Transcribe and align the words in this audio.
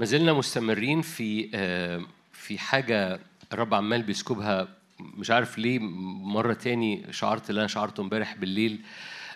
ما 0.00 0.06
زلنا 0.06 0.32
مستمرين 0.32 1.02
في 1.02 1.50
آه، 1.54 2.02
في 2.32 2.58
حاجة 2.58 3.20
الرب 3.52 3.74
عمال 3.74 4.02
بيسكبها. 4.02 4.68
مش 5.00 5.30
عارف 5.30 5.58
ليه 5.58 5.78
مرة 5.78 6.52
تاني 6.52 7.12
شعرت 7.12 7.50
اللي 7.50 7.58
أنا 7.60 7.68
شعرته 7.68 8.00
امبارح 8.00 8.34
بالليل 8.36 8.80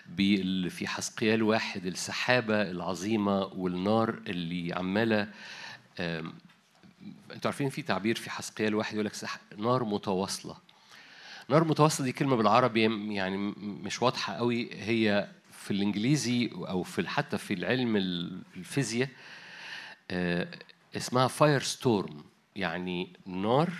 بال- 0.09 0.69
في 0.69 0.87
حسقيال 0.87 1.43
واحد 1.43 1.85
السحابة 1.85 2.61
العظيمة 2.61 3.41
والنار 3.43 4.19
اللي 4.27 4.73
عمالة 4.73 5.27
آم، 5.99 6.33
أنتوا 7.33 7.51
عارفين 7.51 7.69
في 7.69 7.81
تعبير 7.81 8.15
في 8.15 8.29
حسقيال 8.29 8.75
واحد 8.75 8.93
يقول 8.93 9.05
لك 9.05 9.13
نار 9.57 9.83
متواصلة. 9.83 10.55
نار 11.49 11.63
متواصلة 11.63 12.05
دي 12.05 12.11
كلمة 12.11 12.35
بالعربي 12.35 12.81
يعني 13.15 13.37
مش 13.57 14.01
واضحة 14.01 14.33
قوي. 14.33 14.69
هي 14.73 15.27
في 15.51 15.71
الإنجليزي 15.71 16.49
أو 16.53 16.83
في 16.83 17.07
حتى 17.09 17.37
في 17.37 17.53
العلم 17.53 17.95
ال- 17.95 18.41
الفيزياء 18.57 19.09
آه، 19.09 19.15
اسمها 20.95 21.27
firestorm 21.27 22.23
يعني 22.55 23.13
نار 23.25 23.73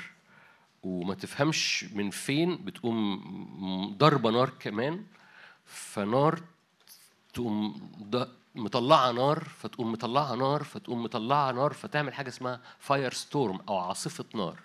وما 0.83 1.13
تفهمش 1.13 1.85
من 1.93 2.09
فين 2.09 2.65
بتقوم 2.65 3.95
ضربة 3.97 4.31
نار 4.31 4.49
كمان 4.59 5.03
فنار 5.65 6.41
تقوم 7.33 7.91
مطلعة 8.55 9.11
نار 9.11 9.43
فتقوم 9.43 9.91
مطلعة 9.91 10.35
نار 10.35 10.63
فتقوم 10.63 11.03
مطلعة 11.03 11.51
نار 11.51 11.73
فتعمل 11.73 12.13
حاجة 12.13 12.27
اسمها 12.27 12.61
firestorm 12.79 13.59
أو 13.69 13.77
عاصفة 13.77 14.25
نار. 14.35 14.59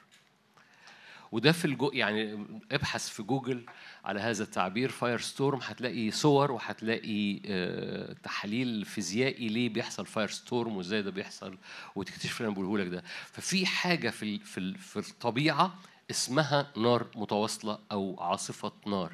وده 1.32 1.52
في 1.52 1.64
الجو 1.64 1.90
يعني 1.94 2.46
ابحث 2.72 3.08
في 3.08 3.22
جوجل 3.22 3.66
على 4.06 4.20
هذا 4.20 4.42
التعبير 4.42 4.88
firestorm 4.88 5.60
هتلاقي 5.62 6.10
صور 6.10 6.52
وهتلاقي 6.52 7.40
آه، 7.46 8.12
تحليل 8.22 8.84
فيزيائي 8.84 9.48
ليه 9.48 9.68
بيحصل 9.68 10.06
firestorm 10.06 10.76
وإزاي 10.76 11.02
ده 11.02 11.10
بيحصل 11.10 11.58
وتكتشف 11.94 12.40
اللي 12.40 12.48
أنا 12.48 12.54
بقوله 12.54 12.84
لك 12.84 12.90
ده. 12.90 13.04
ففي 13.32 13.66
حاجة 13.66 14.10
في 14.10 14.38
في 14.38 14.74
في 14.74 14.98
الطبيعة 14.98 15.74
اسمها 16.10 16.72
نار 16.76 17.06
متواصلة 17.14 17.78
أو 17.92 18.16
عاصفة 18.20 18.72
نار. 18.86 19.12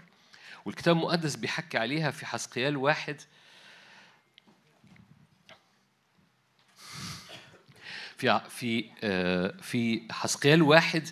والكتاب 0.64 0.96
المقدس 0.96 1.36
بيحكي 1.36 1.78
عليها 1.78 2.10
في 2.10 2.26
حسقيال 2.26 2.76
واحد. 2.76 3.20
في 8.16 8.40
في 8.48 8.90
آه، 9.02 9.54
في 9.62 10.02
حسقيال 10.10 10.62
واحد 10.62 11.08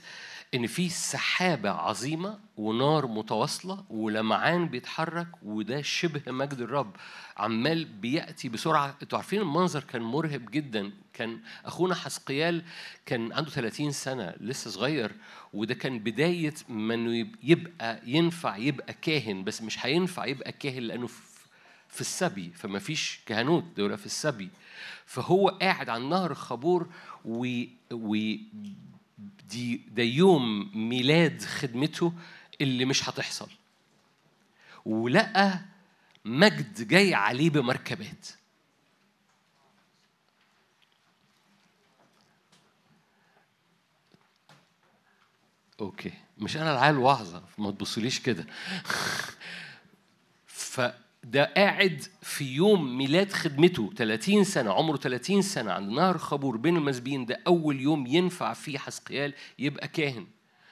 إن 0.55 0.67
في 0.67 0.89
سحابة 0.89 1.71
عظيمة 1.71 2.39
ونار 2.57 3.07
متواصلة 3.07 3.85
ولمعان 3.91 4.69
بيتحرك 4.69 5.29
وده 5.43 5.83
شبه 5.83 6.33
مجد 6.33 6.61
الرب 6.61 6.97
عمال 7.37 7.85
بيأتي 7.85 8.49
بسرعة. 8.49 8.97
أنتوا 9.03 9.19
عارفين 9.19 9.41
المنظر 9.41 9.81
كان 9.85 10.03
مرهب 10.03 10.51
جدا. 10.51 10.93
كان 11.13 11.41
أخونا 11.65 11.95
حسقيال 11.95 12.63
كان 13.07 13.33
عنده 13.33 13.51
30 13.51 13.91
سنة 13.93 14.35
لسه 14.41 14.71
صغير 14.71 15.13
وده 15.53 15.75
كان 15.75 15.99
بداية 15.99 16.55
ما 16.69 16.95
إنه 16.95 17.15
يب- 17.17 17.37
يبقى 17.43 18.01
ينفع 18.07 18.57
يبقى 18.57 18.93
كاهن 19.03 19.45
بس 19.45 19.63
مش 19.63 19.87
هينفع 19.87 20.27
يبقى 20.27 20.53
كاهن 20.53 20.83
لأنه 20.83 21.07
في 21.89 22.01
السبي 22.01 22.51
فما 22.55 22.79
فيش 22.79 23.21
كهنوت 23.27 23.65
دول 23.77 23.99
في 23.99 24.07
السبي. 24.07 24.51
فهو 25.07 25.49
قاعد 25.49 25.89
على 25.89 26.05
نهر 26.09 26.35
خابور 26.35 26.89
و, 27.25 27.63
و 27.93 28.17
دي 29.51 29.77
ده 29.77 30.03
يوم 30.03 30.71
ميلاد 30.89 31.43
خدمته 31.43 32.13
اللي 32.61 32.85
مش 32.85 33.09
هتحصل. 33.09 33.49
ولقى 34.87 35.61
مجد 36.25 36.89
جاي 36.89 37.15
عليه 37.15 37.51
بمركبات. 37.51 38.27
أوكي 45.81 46.13
مش 46.39 46.57
أنا 46.57 46.73
العيال 46.73 46.99
وعظه 46.99 47.43
ما 47.59 47.71
تبصوليش 47.71 48.21
كده. 48.21 48.47
فده 51.23 51.45
قاعد 51.57 52.03
في 52.23 52.45
يوم 52.55 52.99
ميلاد 52.99 53.33
خدمته 53.33 53.91
30 53.97 54.45
سنة 54.45 54.73
عمره 54.73 54.97
30 54.97 55.43
سنة 55.43 55.73
عند 55.73 55.91
نهر 55.93 56.19
خابور 56.19 56.57
بين 56.57 56.77
المسبيين 56.77 57.27
ده 57.27 57.41
أول 57.47 57.81
يوم 57.81 58.07
ينفع 58.07 58.53
فيه 58.53 58.79
حسقيال 58.79 59.33
يبقى 59.59 59.89
كاهن. 59.89 60.27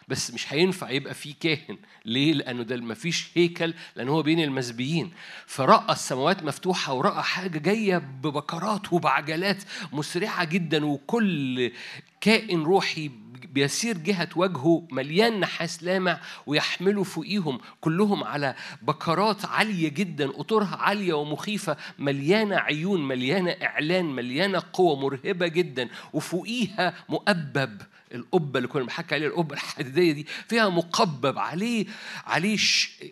بس 0.08 0.30
مش 0.34 0.52
هينفع 0.52 0.90
يبقى 0.90 1.14
فيه 1.14 1.34
كاهن. 1.40 1.78
ليه؟ 2.04 2.32
لأنه 2.32 2.62
ده 2.62 2.76
مفيش 2.76 3.28
هيكل 3.34 3.74
لأن 3.96 4.08
هو 4.08 4.22
بين 4.22 4.40
المسبيين. 4.40 5.10
فرأى 5.46 5.92
السماوات 5.92 6.42
مفتوحة 6.42 6.92
ورأى 6.94 7.22
حاجة 7.22 7.58
جاية 7.58 7.98
ببكرات 7.98 8.92
وبعجلات 8.92 9.62
مسرعة 9.92 10.44
جدا 10.44 10.84
وكل 10.86 11.72
كائن 12.20 12.62
روحي 12.62 13.10
بيسير 13.52 13.98
جهة 13.98 14.28
وجهه 14.36 14.88
مليان 14.90 15.40
نحاس 15.40 15.82
لامع 15.82 16.20
ويحملوا 16.46 17.04
فوقيهم. 17.04 17.58
كلهم 17.80 18.24
على 18.24 18.54
بكرات 18.82 19.44
عالية 19.44 19.88
جدا 19.88 20.26
قطورها 20.28 20.76
عالية 20.76 21.12
ومخيفة 21.12 21.76
مليانة 21.98 22.56
عيون 22.56 23.08
مليانة 23.08 23.50
إعلان 23.50 24.04
مليانة 24.04 24.62
قوة 24.72 25.00
مرهبة 25.00 25.46
جدا. 25.48 25.88
وفوقيها 26.12 26.94
مؤبب 27.08 27.82
القبة 28.14 28.58
اللي 28.58 28.68
كنا 28.68 28.82
بنحكي 28.82 29.14
عليها 29.14 29.28
القبة 29.28 29.54
الحديدية 29.54 30.12
دي 30.12 30.26
فيها 30.48 30.68
مقبب 30.68 31.38
عليه 31.38 31.86
عليه. 32.26 32.58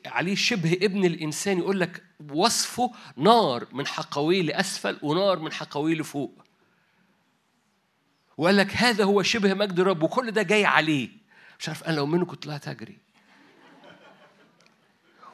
عليه 0.06 0.34
شبه 0.34 0.72
ابن 0.72 1.04
الإنسان 1.04 1.58
يقول 1.58 1.80
لك 1.80 2.02
وصفه 2.30 2.92
نار 3.16 3.66
من 3.72 3.86
حقويه 3.86 4.42
لأسفل 4.42 4.98
ونار 5.02 5.38
من 5.38 5.52
حقويه 5.52 5.94
لفوق 5.94 6.44
وقال 8.36 8.56
لك 8.56 8.74
هذا 8.76 9.04
هو 9.04 9.22
شبه 9.22 9.54
مجد 9.54 9.80
الرب 9.80 10.02
وكل 10.02 10.30
ده 10.30 10.42
جاي 10.42 10.64
عليه 10.64 11.08
مش 11.58 11.68
عارف 11.68 11.84
أنا 11.84 11.96
لو 11.96 12.06
منه 12.06 12.24
كنت 12.24 12.42
طلعت 12.42 12.68
أجري 12.68 12.98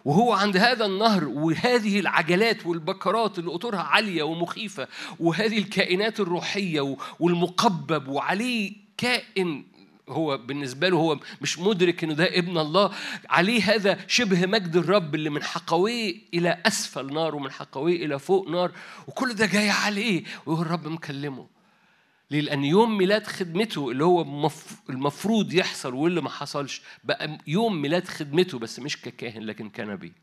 وهو 0.05 0.33
عند 0.33 0.57
هذا 0.57 0.85
النهر 0.87 1.25
وهذه 1.29 2.01
العجلات 2.01 2.67
والبكرات 2.67 3.39
اللي 3.39 3.51
قطورها 3.51 3.81
عالية 3.83 4.23
ومخيفة 4.23 4.89
وهذه 5.21 5.59
الكائنات 5.59 6.21
الروحية 6.21 6.97
والمقبب 7.21 8.09
وعليه 8.09 8.82
كائن 9.03 9.65
هو 10.09 10.39
بالنسبة 10.39 10.89
له 10.89 10.97
هو 10.97 11.19
مش 11.41 11.59
مدرك 11.59 12.05
إنه 12.05 12.15
ده 12.15 12.39
ابن 12.39 12.59
الله 12.59 12.95
عليه 13.31 13.75
هذا 13.75 13.99
شبه 14.09 14.47
مجد 14.47 14.77
الرب 14.77 15.15
اللي 15.15 15.31
من 15.31 15.43
حقويه 15.43 16.15
إلى 16.35 16.63
أسفل 16.67 17.15
نار 17.15 17.35
ومن 17.35 17.51
حقويه 17.51 18.07
إلى 18.07 18.19
فوق 18.19 18.49
نار 18.49 18.73
وكل 19.07 19.35
ده 19.35 19.47
جاي 19.47 19.71
عليه 19.71 20.25
وهو 20.47 20.63
الرب 20.63 20.89
مكلمه 20.89 21.47
ليه؟ 22.31 22.41
لأن 22.41 22.65
يوم 22.65 22.99
ميلاد 22.99 23.27
خدمته 23.27 23.91
اللي 23.91 24.05
هو 24.05 24.25
مف- 24.25 24.81
المفروض 24.91 25.55
يحصل 25.55 25.95
واللي 25.95 26.21
ما 26.21 26.31
حصلش 26.31 26.83
بقى 27.05 27.39
يوم 27.47 27.83
ميلاد 27.83 28.09
خدمته 28.09 28.59
بس 28.59 28.79
مش 28.79 29.01
ككاهن 29.03 29.43
لكن 29.43 29.71
كنبي. 29.71 30.09
و- 30.09 30.13
وت- 30.13 30.17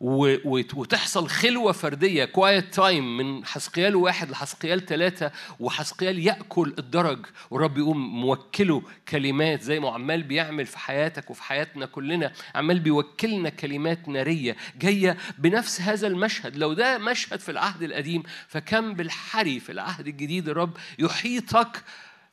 وتحصل 0.00 1.28
خلوة 1.28 1.72
فردية 1.72 2.24
quiet 2.24 2.74
time 2.74 3.16
من 3.16 3.44
حسقيال 3.44 3.96
واحد 3.96 4.30
لحسقيال 4.30 4.86
ثلاثة 4.86 5.32
وحسقيال 5.60 6.18
يأكل 6.18 6.74
الدرج. 6.78 7.26
والرب 7.50 7.78
يقوم 7.78 8.20
موكله 8.20 8.82
كلمات 9.08 9.62
زي 9.62 9.80
ما 9.80 9.90
عمال 9.90 10.22
بيعمل 10.22 10.66
في 10.66 10.78
حياتك 10.78 11.30
وفي 11.30 11.42
حياتنا 11.42 11.86
كلنا 11.86 12.32
عمال 12.54 12.80
بيوكلنا 12.80 13.48
كلمات 13.48 14.08
نارية 14.08 14.56
جاية 14.78 15.16
بنفس 15.38 15.80
هذا 15.80 16.06
المشهد. 16.06 16.56
لو 16.56 16.72
ده 16.72 16.98
مشهد 16.98 17.40
في 17.40 17.50
العهد 17.50 17.82
القديم 17.82 18.22
فكم 18.48 18.94
بالحري 18.94 19.60
في 19.60 19.72
العهد 19.72 20.08
الجديد 20.08 20.48
الرب 20.48 20.76
يحيطك 20.98 21.84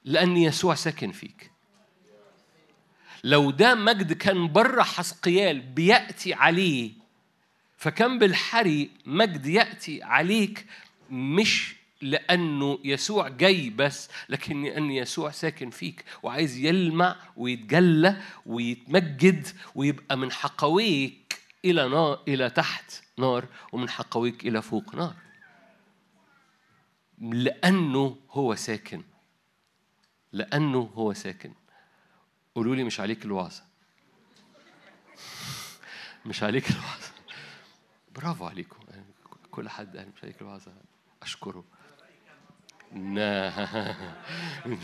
لأن 0.06 0.38
يسوع 0.38 0.75
ساكن 0.75 1.11
فيك. 1.11 1.51
لو 3.23 3.51
ده 3.51 3.75
مجد 3.75 4.13
كان 4.13 4.47
بره 4.47 4.83
حسقيال 4.83 5.59
بيأتي 5.59 6.33
عليه 6.33 6.97
فكم 7.77 8.19
بالحري 8.19 8.89
مجد 9.05 9.45
يأتي 9.45 10.03
عليك 10.03 10.65
مش 11.09 11.75
لأنه 12.01 12.79
يسوع 12.83 13.27
جاي 13.27 13.69
بس 13.69 14.09
لكن 14.29 14.63
لأن 14.63 14.91
يسوع 14.91 15.31
ساكن 15.31 15.69
فيك 15.69 16.06
وعايز 16.24 16.57
يلمع 16.57 17.15
ويتجلى 17.38 18.21
ويتمجد 18.45 19.47
ويبقى 19.75 20.18
من 20.18 20.31
حقويك 20.31 21.41
إلى 21.65 21.89
نار 21.89 22.24
إلى 22.27 22.50
تحت 22.50 23.03
نار 23.18 23.45
ومن 23.71 23.89
حقويك 23.89 24.47
إلى 24.47 24.62
فوق 24.62 24.95
نار. 24.95 25.15
لأنه 27.19 28.18
هو 28.31 28.56
ساكن. 28.56 29.03
لأنه 30.33 30.91
هو 30.94 31.13
ساكن. 31.13 31.53
قولوا 32.56 32.75
لي 32.75 32.83
مش 32.83 33.00
عليك 33.00 33.25
الوعظة. 33.25 33.63
مش 36.25 36.44
عليك 36.44 36.69
الوعظة. 36.69 37.17
برافو 38.18 38.46
عليكم. 38.46 38.78
كل 39.52 39.69
حد 39.69 39.98
قال 39.98 40.10
مش 40.16 40.24
عليك 40.24 40.42
الوعظة. 40.42 40.74
أشكره. 41.22 41.64
نا- 42.92 43.96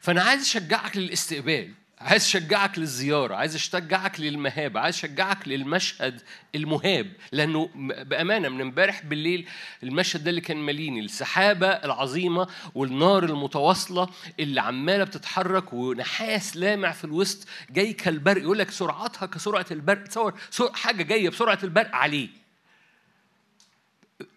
فأنا 0.00 0.22
عايز 0.22 0.42
أشجعك 0.42 0.96
للاستقبال. 0.96 1.74
عايز 2.04 2.22
اشجعك 2.22 2.78
للزيارة 2.78 3.34
عايز 3.34 3.54
اشجعك 3.54 4.20
للمهابة 4.20 4.80
عايز 4.80 4.94
اشجعك 4.94 5.48
للمشهد 5.48 6.22
المهاب. 6.54 7.12
لأنه 7.32 7.70
بأمانة 8.04 8.48
من 8.48 8.60
امبارح 8.60 9.04
بالليل 9.04 9.48
المشهد 9.82 10.24
ده 10.24 10.30
اللي 10.30 10.40
كان 10.40 10.56
ماليني 10.56 11.00
السحابة 11.00 11.66
العظيمة 11.66 12.48
والنار 12.74 13.24
المتواصلة 13.24 14.08
اللي 14.40 14.60
عمالة 14.60 15.04
بتتحرك 15.04 15.72
ونحاس 15.72 16.56
لامع 16.56 16.92
في 16.92 17.04
الوسط 17.04 17.48
جاي 17.70 17.92
كالبرق 17.92 18.42
يقول 18.42 18.58
لك 18.58 18.70
سرعتها 18.70 19.26
كسرعة 19.26 19.66
البرق 19.70 20.04
تصور 20.04 20.34
حاجة 20.74 21.02
جاية 21.02 21.28
بسرعة 21.28 21.58
البرق 21.62 21.94
عليه. 21.94 22.28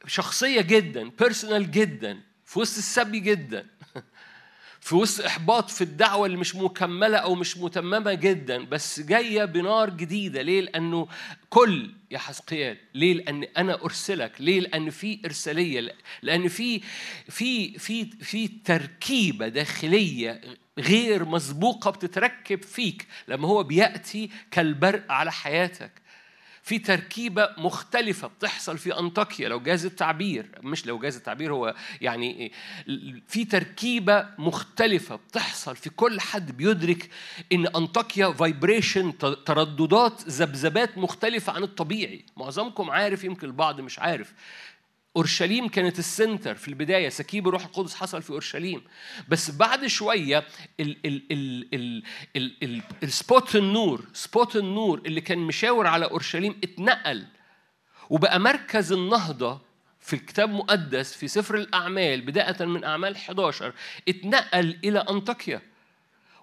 شخصية 0.08 0.62
جدا 0.62 1.10
بيرسونال 1.20 1.72
جدا 1.72 2.20
في 2.46 2.60
وسط 2.60 2.78
السبي 2.78 3.20
جدا. 3.20 3.66
في 4.88 4.96
وسط 4.96 5.26
إحباط 5.26 5.70
في 5.70 5.82
الدعوة 5.82 6.26
اللي 6.26 6.38
مش 6.38 6.56
مكملة 6.56 7.18
أو 7.18 7.36
مش 7.36 7.58
متممة 7.58 8.14
جدا 8.14 8.64
بس 8.66 9.00
جاية 9.00 9.46
بنار 9.46 9.90
جديدة 9.90 10.42
ليه؟ 10.42 10.62
لأنه 10.62 11.08
كل 11.50 11.92
يا 12.12 12.18
حسقيال 12.18 12.78
ليه؟ 12.94 13.14
لأن 13.14 13.44
أنا 13.58 13.84
أرسلك 13.84 14.32
ليه؟ 14.40 14.60
لأن 14.60 14.90
في 14.90 15.20
إرسالية 15.26 15.96
لأن 16.22 16.48
في 16.48 16.82
في 17.30 17.80
في 17.80 18.06
في 18.06 18.48
تركيبة 18.48 19.48
داخلية 19.48 20.42
غير 20.80 21.26
مسبوقة 21.26 21.92
بتتركب 21.92 22.64
فيك 22.64 23.08
لما 23.28 23.48
هو 23.48 23.64
بيأتي 23.64 24.30
كالبرق 24.52 25.12
على 25.12 25.32
حياتك 25.32 25.92
في 26.68 26.80
تركيبة 26.80 27.50
مختلفة 27.58 28.28
بتحصل 28.28 28.78
في 28.78 29.00
أنطاكيا 29.00 29.50
لو 29.50 29.60
جاز 29.60 29.86
التعبير 29.86 30.50
مش 30.64 30.86
لو 30.86 31.00
جاز 31.00 31.16
التعبير 31.16 31.54
هو 31.54 31.76
يعني 32.02 32.52
في 33.28 33.46
تركيبة 33.46 34.30
مختلفة 34.38 35.16
بتحصل 35.16 35.76
في 35.76 35.90
كل 35.90 36.20
حد 36.20 36.58
بيدرك 36.58 37.10
إن 37.52 37.68
أنطاكيا 37.68 38.32
vibration 38.32 39.18
ترددات 39.18 40.22
ذبذبات 40.28 40.98
مختلفة 40.98 41.54
عن 41.54 41.64
الطبيعي. 41.64 42.26
معظمكم 42.38 42.90
عارف 42.90 43.24
يمكن 43.24 43.48
البعض 43.48 43.82
مش 43.82 44.00
عارف. 44.00 44.34
أورشليم 45.18 45.68
كانت 45.68 46.00
ال 46.00 46.08
center 46.08 46.56
في 46.56 46.68
البداية. 46.68 47.10
سكيب 47.10 47.48
الروح 47.48 47.66
القدس 47.66 47.96
حصل 47.96 48.22
في 48.22 48.30
أورشليم. 48.30 48.82
بس 49.30 49.52
بعد 49.52 49.88
شوية 49.88 50.44
ال 50.80 50.98
ال 51.06 51.24
ال 51.32 51.68
ال 51.74 52.04
ال 52.36 52.54
ال 52.64 52.82
السبوت 53.04 53.56
النور 53.56 54.06
سبوت 54.14 54.56
النور 54.56 55.02
اللي 55.06 55.22
كان 55.22 55.38
مشاور 55.40 55.88
على 55.88 56.06
أورشليم 56.06 56.56
اتنقل. 56.64 57.26
وبقى 58.10 58.40
مركز 58.40 58.92
النهضة 58.92 59.62
في 60.00 60.14
الكتاب 60.14 60.50
المقدس 60.50 61.14
في 61.14 61.28
سفر 61.28 61.56
الأعمال 61.56 62.22
بداية 62.22 62.66
من 62.66 62.84
أعمال 62.84 63.16
11 63.16 63.74
اتنقل 64.10 64.78
إلى 64.84 65.00
أنطاكيا. 65.00 65.62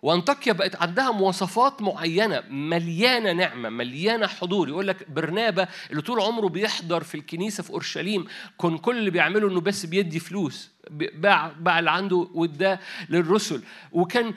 وانطاكيا 0.05 0.53
بقت 0.53 0.77
عندها 0.77 1.11
مواصفات 1.11 1.83
معينة 1.83 2.43
مليانة 2.51 3.33
نعمة 3.33 3.69
مليانة 3.69 4.27
حضور. 4.27 4.69
يقول 4.69 4.89
لك 4.89 5.11
برنابا 5.11 5.69
اللي 5.91 6.03
طول 6.03 6.21
عمره 6.21 6.49
بيحضر 6.49 7.03
في 7.03 7.15
الكنيسة 7.15 7.63
في 7.63 7.71
أورشليم 7.71 8.27
كان 8.61 8.79
كل 8.79 8.99
اللي 8.99 9.11
بيعمله 9.11 9.49
إنه 9.49 9.61
بس 9.61 9.87
بيدي 9.87 10.21
فلوس 10.21 10.71
باع 10.91 11.53
باع 11.61 11.79
اللي 11.79 11.91
عنده 11.91 12.29
واداه 12.35 12.79
للرسل. 13.09 13.63
وكان 13.93 14.35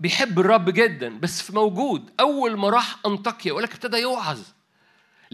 بيحب 0.00 0.38
الرب 0.38 0.70
جدا 0.70 1.18
بس 1.18 1.42
في 1.42 1.54
موجود. 1.54 2.10
أول 2.20 2.56
ما 2.56 2.70
راح 2.70 2.96
أنطاكيا 3.06 3.50
يقول 3.50 3.62
لك 3.62 3.72
ابتدى 3.72 3.96
يوعظ. 3.96 4.40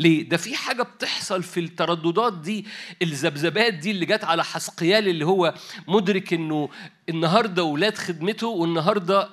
ليه؟ 0.00 0.28
ده 0.28 0.36
في 0.36 0.56
حاجة 0.56 0.82
بتحصل 0.82 1.42
في 1.42 1.60
الترددات 1.60 2.32
دي 2.32 2.66
الذبذبات 3.02 3.74
دي 3.74 3.90
اللي 3.90 4.06
جت 4.06 4.24
على 4.24 4.44
حسقيال 4.44 5.08
اللي 5.08 5.26
هو 5.26 5.54
مدرك 5.88 6.32
إنه 6.32 6.68
النهارده 7.08 7.64
ولاد 7.64 7.98
خدمته 7.98 8.46
والنهاردة 8.46 9.28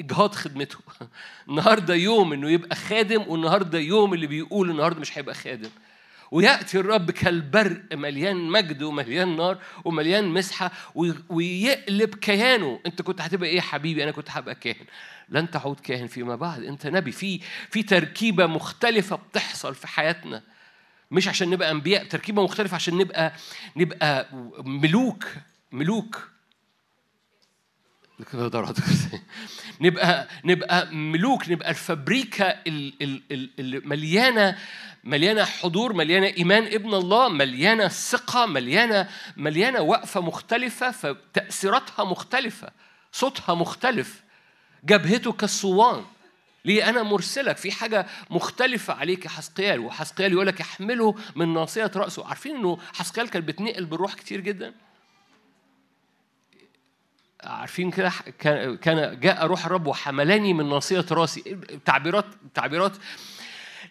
إجهاض 0.00 0.34
خدمته. 0.34 0.78
النهارده 1.48 1.94
يوم 1.94 2.32
إنه 2.32 2.50
يبقى 2.50 2.76
خادم 2.76 3.24
والنهاردة 3.28 3.78
يوم 3.78 4.14
اللي 4.14 4.26
بيقول 4.26 4.70
النهارده 4.70 5.00
مش 5.00 5.18
هيبقى 5.18 5.34
خادم. 5.34 5.70
ويأتي 6.32 6.78
الرب 6.78 7.10
كالبرق 7.10 7.82
مليان 7.92 8.36
مجد 8.36 8.82
ومليان 8.82 9.36
نار 9.36 9.58
ومليان 9.84 10.24
مسحة 10.28 10.70
ويقلب 11.30 12.14
كيانه. 12.14 12.80
انت 12.86 13.02
كنت 13.02 13.20
هتبقى 13.20 13.48
إيه 13.48 13.56
يا 13.56 13.60
حبيبي؟ 13.60 14.04
أنا 14.04 14.10
كنت 14.10 14.30
هبقى 14.30 14.54
كاهن. 14.54 14.86
لن 15.28 15.50
تعود 15.50 15.80
كاهن 15.80 16.06
فيما 16.06 16.36
بعد. 16.36 16.62
انت 16.62 16.86
نبي. 16.86 17.12
في 17.12 17.40
في 17.70 17.82
تركيبة 17.82 18.46
مختلفة 18.46 19.16
بتحصل 19.16 19.74
في 19.74 19.86
حياتنا. 19.86 20.42
مش 21.10 21.28
عشان 21.28 21.50
نبقى 21.50 21.70
أنبياء 21.70 22.04
تركيبة 22.04 22.44
مختلفة 22.44 22.74
عشان 22.74 22.98
نبقى 22.98 23.32
نبقى 23.76 24.28
ملوك 24.64 25.24
ملوك. 25.72 26.31
نبقى 29.80 30.28
نبقى 30.44 30.94
ملوك 30.94 31.48
نبقى 31.48 31.70
الفابريكا 31.70 32.54
المليانه 33.58 34.58
مليانه 35.04 35.44
حضور 35.44 35.92
مليانة 35.92 36.26
إيمان 36.26 36.64
ابن 36.66 36.94
الله 36.94 37.28
مليانة 37.28 37.88
ثقة 37.88 38.46
مليانه 38.46 39.08
مليانة 39.36 39.80
وقفة 39.80 40.20
مختلفة 40.20 40.90
فتأثيراتها 40.90 42.04
مختلفة 42.04 42.70
صوتها 43.12 43.54
مختلف 43.54 44.22
جبهته 44.84 45.32
كالصوان. 45.32 46.04
ليه؟ 46.64 46.88
أنا 46.88 47.02
مرسلك. 47.02 47.56
في 47.56 47.72
حاجة 47.72 48.06
مختلفة 48.30 48.94
عليك 48.94 49.24
يا 49.24 49.30
حسقيال 49.30 49.80
وحسقيال 49.80 50.32
يقول 50.32 50.46
لك 50.46 50.60
احمله 50.60 51.14
من 51.36 51.54
ناصية 51.54 51.90
رأسه. 51.96 52.26
عارفين 52.26 52.56
إنه 52.56 52.78
حسقيال 52.94 53.30
كان 53.30 53.42
بيتنقل 53.42 53.84
بالروح 53.84 54.14
كتير 54.14 54.40
جدا؟ 54.40 54.74
عارفين 57.44 57.90
كده 57.90 58.12
كان 58.82 59.20
جاء 59.20 59.46
روح 59.46 59.66
الرب 59.66 59.86
وحملني 59.86 60.52
من 60.52 60.68
ناصية 60.68 61.04
راسي. 61.10 61.58
تعبيرات 61.84 62.24
تعبيرات 62.54 62.92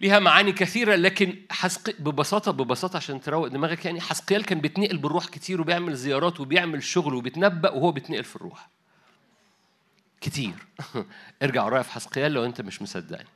ليها 0.02 0.20
معاني 0.20 0.52
كثيرة 0.52 0.96
لكن 0.96 1.36
حسق 1.50 1.96
ببساطة 2.00 2.52
ببساطة 2.52 2.98
عشان 2.98 3.22
تروق 3.22 3.48
دماغك 3.48 3.86
يعني 3.86 4.02
حسقيال 4.02 4.46
كان 4.46 4.62
بيتنقل 4.62 4.98
بالروح 4.98 5.26
كتير 5.26 5.62
وبيعمل 5.62 5.96
زيارات 5.96 6.40
وبيعمل 6.40 6.84
شغل 6.84 7.14
وبيتنبأ 7.14 7.70
وهو 7.70 7.92
بيتنقل 7.92 8.24
في 8.24 8.36
الروح. 8.36 8.70
كتير. 10.22 10.54
ارجع 11.44 11.64
ورايا 11.64 11.84
في 11.84 11.92
حسقيال 11.92 12.32
لو 12.32 12.46
انت 12.46 12.62
مش 12.62 12.82
مصدقني. 12.82 13.28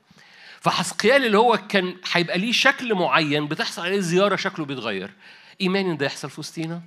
فحسقيال 0.62 1.26
اللي 1.26 1.38
هو 1.38 1.58
كان 1.70 1.96
هيبقى 2.12 2.38
ليه 2.38 2.52
شكل 2.52 2.94
معين 2.96 3.48
بتحصل 3.48 3.82
عليه 3.82 4.00
زيارة 4.00 4.36
شكله 4.36 4.66
بيتغير. 4.66 5.12
ايماني 5.62 5.92
إن 5.92 5.98
ده 5.98 6.06
يحصل 6.06 6.30
في 6.30 6.40
وسطينا؟ 6.40 6.82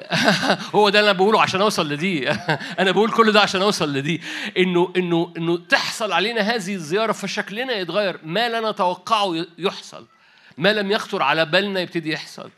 هو 0.74 0.88
ده 0.88 1.00
اللي 1.00 1.10
أنا 1.10 1.18
بقوله 1.18 1.42
عشان 1.42 1.60
أوصل 1.60 1.88
لدي. 1.88 2.30
أنا 2.80 2.90
بقول 2.90 3.10
كل 3.10 3.32
ده 3.32 3.40
عشان 3.40 3.62
أوصل 3.62 3.92
لدي. 3.92 4.22
إنه 4.58 4.92
إنه 4.96 5.32
إنه 5.36 5.56
تحصل 5.56 6.12
علينا 6.12 6.40
هذه 6.40 6.74
الزيارة 6.74 7.12
فشكلنا 7.12 7.72
يتغير. 7.72 8.18
ما 8.22 8.48
لا 8.48 8.70
نتوقعه 8.70 9.46
يحصل. 9.58 10.06
ما 10.58 10.72
لم 10.72 10.90
يخطر 10.90 11.22
على 11.22 11.44
بالنا 11.44 11.80
يبتدي 11.80 12.12
يحصل. 12.12 12.50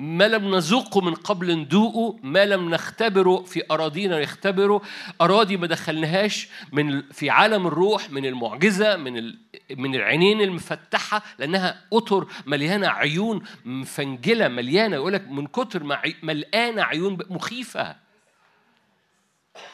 ما 0.00 0.28
لم 0.28 0.54
نذوقه 0.54 1.00
من 1.00 1.14
قبل 1.14 1.58
ندوقه 1.58 2.18
ما 2.22 2.44
لم 2.44 2.70
نختبره 2.70 3.42
في 3.42 3.62
أراضينا 3.70 4.22
نختبره. 4.22 4.82
أراضي 5.20 5.56
ما 5.56 5.66
دخلناهاش 5.66 6.48
من 6.72 7.02
في 7.02 7.30
عالم 7.30 7.66
الروح 7.66 8.10
من 8.10 8.26
المعجزة 8.26 8.96
من 8.96 9.34
من 9.76 9.94
العينين 9.94 10.40
المفتحة 10.40 11.22
لأنها 11.38 11.80
أطر 11.92 12.26
مليانة 12.46 12.88
عيون 12.88 13.42
مفنجلة 13.64 14.48
مليانة 14.48 14.96
يقول 14.96 15.12
لك 15.12 15.28
من 15.28 15.46
كتر 15.46 15.84
ما 15.84 16.02
ملقانة 16.22 16.82
عيون 16.82 17.18
مخيفة. 17.30 17.96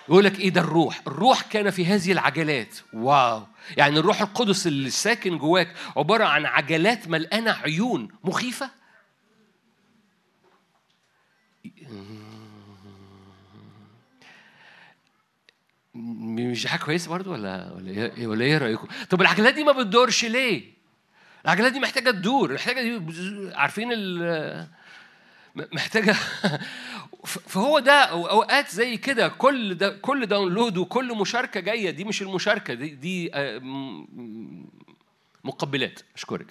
يقول 0.08 0.24
لك 0.24 0.40
إيه 0.40 0.50
ده 0.50 0.60
الروح؟ 0.60 1.00
الروح 1.06 1.42
كان 1.42 1.70
في 1.70 1.86
هذه 1.86 2.12
العجلات. 2.12 2.76
واو! 2.92 3.42
يعني 3.76 3.98
الروح 3.98 4.20
القدس 4.20 4.66
اللي 4.66 4.90
ساكن 4.90 5.38
جواك 5.38 5.74
عبارة 5.96 6.24
عن 6.24 6.46
عجلات 6.46 7.08
ملقانة 7.08 7.50
عيون 7.50 8.08
مخيفة؟ 8.24 8.85
مش 15.94 16.66
حاجة 16.66 16.80
كويسة 16.80 17.10
برضو 17.10 17.32
ولا 17.32 17.72
ولا 17.72 17.90
إيه 17.90 18.26
ولا 18.26 18.44
إيه 18.44 18.58
رأيكم؟ 18.58 18.88
طب 19.10 19.20
العجلات 19.20 19.54
دي 19.54 19.64
ما 19.64 19.72
بتدورش 19.72 20.24
ليه؟ 20.24 20.76
العجلات 21.44 21.72
دي 21.72 21.80
محتاجة 21.80 22.10
تدور، 22.10 22.52
محتاجة 22.54 23.02
عارفين 23.54 23.88
ال 23.92 24.66
محتاجة 25.56 26.12
فهو 27.24 27.78
ده 27.78 27.92
أوقات 27.92 28.70
زي 28.70 28.96
كده 28.96 29.28
كل 29.28 29.74
ده 29.74 29.90
كل 29.90 30.26
داونلود 30.26 30.76
وكل 30.76 31.16
مشاركة 31.18 31.60
جاية 31.60 31.90
دي 31.90 32.04
مش 32.04 32.22
المشاركة 32.22 32.74
دي 32.74 32.88
دي 32.88 33.30
آه، 33.34 33.60
مقبلات 35.44 36.00
أشكرك 36.14 36.46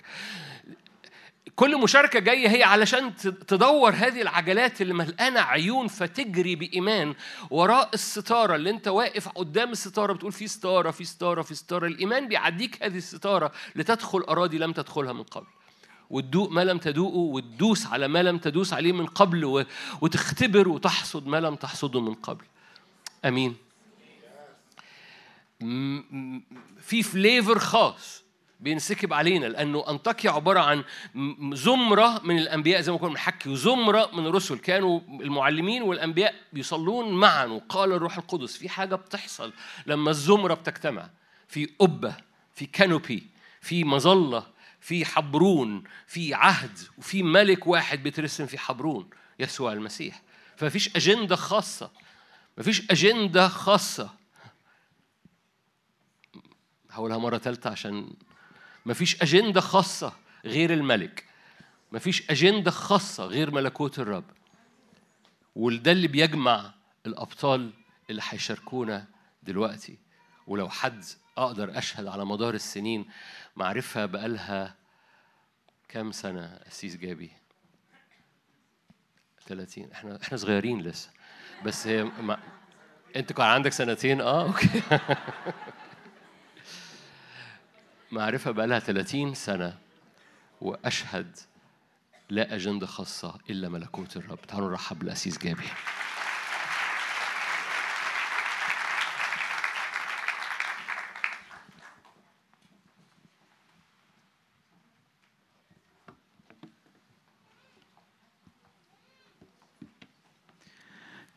كل 1.56 1.82
مشاركة 1.82 2.20
جاية 2.20 2.50
هي 2.50 2.64
علشان 2.64 3.16
تدور 3.48 3.92
هذه 3.92 4.22
العجلات 4.22 4.82
اللي 4.82 4.94
ملقانة 4.94 5.40
عيون 5.40 5.88
فتجري 5.88 6.56
بإيمان 6.56 7.16
وراء 7.50 7.90
الستارة 7.94 8.56
اللي 8.56 8.70
أنت 8.70 8.88
واقف 8.88 9.28
قدام 9.28 9.72
الستارة 9.72 10.14
بتقول 10.14 10.32
في 10.32 10.48
ستارة 10.48 10.92
في 10.92 11.06
ستارة 11.06 11.42
في 11.42 11.56
ستارة. 11.56 11.88
الإيمان 11.88 12.28
بيعديك 12.28 12.84
هذه 12.84 12.98
الستارة 12.98 13.52
لتدخل 13.76 14.20
أراضي 14.20 14.58
لم 14.58 14.72
تدخلها 14.72 15.14
من 15.14 15.24
قبل. 15.24 15.48
وتدوق 16.10 16.50
ما 16.52 16.64
لم 16.64 16.78
تدوقه 16.78 17.18
وتدوس 17.18 17.86
على 17.88 18.08
ما 18.08 18.24
لم 18.24 18.38
تدوس 18.38 18.74
عليه 18.74 18.92
من 18.92 19.06
قبل 19.06 19.66
وتختبر 20.02 20.70
وتحصد 20.70 21.28
ما 21.28 21.38
لم 21.40 21.56
تحصده 21.56 22.02
من 22.02 22.14
قبل. 22.14 22.46
أمين. 23.26 23.56
في 26.82 27.04
فليفر 27.04 27.60
خاص. 27.60 28.25
بينسكب 28.66 29.14
علينا 29.14 29.46
لأنه 29.46 29.90
انطاكيا 29.90 30.32
عبارة 30.32 30.60
عن 30.60 30.84
زمرة 31.54 32.22
من 32.24 32.40
الأنبياء 32.40 32.82
زي 32.82 32.92
ما 32.92 32.98
كنا 32.98 33.10
بنحكي 33.10 33.50
وزمرة 33.50 34.10
من 34.14 34.26
الرسل 34.26 34.58
كانوا 34.58 35.00
المعلمين 35.08 35.82
والأنبياء 35.82 36.36
بيصلون 36.54 37.14
معا 37.14 37.46
وقال 37.46 37.92
الروح 37.92 38.18
القدس 38.18 38.58
في 38.58 38.70
حاجة 38.70 38.96
بتحصل 38.96 39.54
لما 39.86 40.10
الزمرة 40.10 40.54
بتجتمع 40.54 41.10
في 41.48 41.66
قبة 41.80 42.18
في 42.54 42.66
كانوبي 42.66 43.28
في 43.62 43.84
مظلة 43.84 44.48
في 44.80 45.06
حبرون 45.06 45.84
في 46.08 46.34
عهد 46.34 46.80
وفي 46.98 47.24
ملك 47.24 47.68
واحد 47.68 48.04
بيترسم 48.04 48.46
في 48.46 48.58
حبرون 48.58 49.10
يسوع 49.40 49.74
المسيح. 49.74 50.22
فمفيش 50.58 50.96
أجندة 50.96 51.36
خاصة 51.36 51.92
مفيش 52.58 52.92
أجندة 52.92 53.48
خاصة. 53.48 54.10
هقولها 56.92 57.18
مرة 57.18 57.38
ثالثه 57.38 57.70
عشان 57.70 58.14
مفيش 58.86 59.22
أجندة 59.22 59.62
خاصة 59.62 60.14
غير 60.46 60.74
الملك. 60.74 61.26
مفيش 61.92 62.32
أجندة 62.32 62.72
خاصة 62.72 63.26
غير 63.26 63.52
ملكوت 63.52 64.00
الرب. 64.00 64.24
وده 65.56 65.92
اللي 65.92 66.08
بيجمع 66.08 66.74
الأبطال 67.06 67.74
اللي 68.10 68.22
هيشاركونا 68.30 69.06
دلوقتي. 69.44 69.98
ولو 70.48 70.70
حد 70.70 71.04
أقدر 71.38 71.78
أشهد 71.78 72.08
على 72.08 72.26
مدار 72.26 72.54
السنين 72.54 73.06
معرفة 73.56 74.06
بقالها 74.06 74.76
كام 75.90 76.12
سنة 76.12 76.46
أسيس 76.46 76.96
جابي؟ 76.96 77.32
30 79.48 79.92
إحنا 79.92 80.20
إحنا 80.22 80.38
صغيرين 80.38 80.82
لسه. 80.82 81.10
بس 81.66 81.88
هي 81.88 82.04
ما... 82.04 82.40
أنت 83.16 83.34
كان 83.34 83.46
عندك 83.46 83.72
سنتين؟ 83.72 84.22
آه 84.22 84.44
أوكي. 84.48 84.82
معرفة 88.12 88.52
بقى 88.52 88.68
لها 88.68 88.80
30 88.80 89.34
سنة 89.34 89.78
وأشهد 90.62 91.38
لا 92.30 92.56
أجندة 92.56 92.86
خاصة 92.88 93.40
إلا 93.50 93.70
ملكوت 93.70 94.18
الرب. 94.18 94.42
تعالوا 94.48 94.70
نرحب 94.70 95.00
بالأسيس 95.00 95.38
جابي 95.38 95.64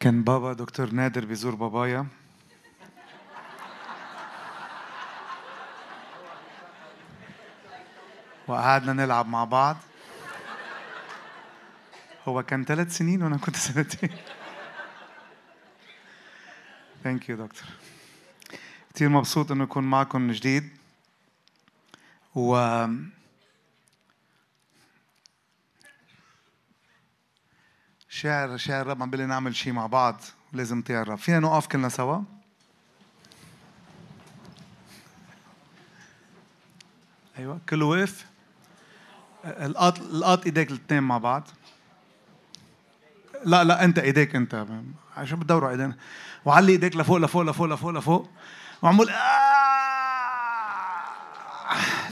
كان 0.00 0.24
بابا 0.24 0.52
دكتور 0.52 0.90
نادر 0.90 1.24
بيزور 1.24 1.54
بابايا. 1.54 2.06
وقعدنا 8.48 8.92
نلعب 8.92 9.28
مع 9.28 9.44
بعض. 9.44 9.76
هو 12.28 12.42
كان 12.42 12.64
ثلاث 12.64 12.96
سنين 12.96 13.22
وأنا 13.22 13.36
كنت 13.36 13.56
سنتين. 13.56 14.10
ثانك 17.04 17.28
يو 17.28 17.36
دكتور 17.36 17.68
كثير 18.94 19.08
مبسوط 19.08 19.52
إنه 19.52 19.64
اكون 19.64 19.84
معكم 19.84 20.20
من 20.20 20.32
جديد. 20.32 20.76
و 22.34 22.86
شاعر 28.08 28.56
شاعر 28.56 28.86
رب 28.86 29.02
عم 29.02 29.10
بيقول 29.10 29.26
نعمل 29.28 29.56
شيء 29.56 29.72
مع 29.72 29.86
بعض. 29.86 30.20
نطيع 30.52 31.02
الرب 31.02 31.18
فينا 31.18 31.38
نقف 31.38 31.66
كلنا 31.66 31.88
سوا؟ 31.88 32.22
أيوه. 37.38 37.60
كله 37.68 37.86
وقف 37.86 38.26
القط 39.48 40.00
القط 40.00 40.44
إيديك 40.44 40.70
الاثنين 40.70 41.02
مع 41.02 41.18
بعض. 41.18 41.48
لا 43.44 43.64
لا 43.64 43.84
أنت 43.84 43.98
إيديك 43.98 44.36
أنت. 44.36 44.66
عشان 45.16 45.38
بتدوروا 45.38 45.70
إيدينا. 45.70 45.96
وعلي 46.44 46.72
إيديك 46.72 46.96
لفوق 46.96 47.16
لفوق 47.16 47.42
لفوق 47.42 47.66
لفوق 47.66 47.90
لفوق. 47.90 48.30
وعمول 48.82 49.10
آه. 49.10 49.48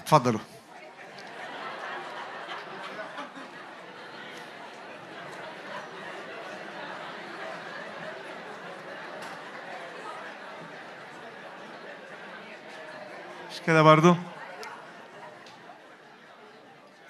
تفضلوا 0.07 0.41
كده 13.67 13.83
برضو؟ 13.83 14.17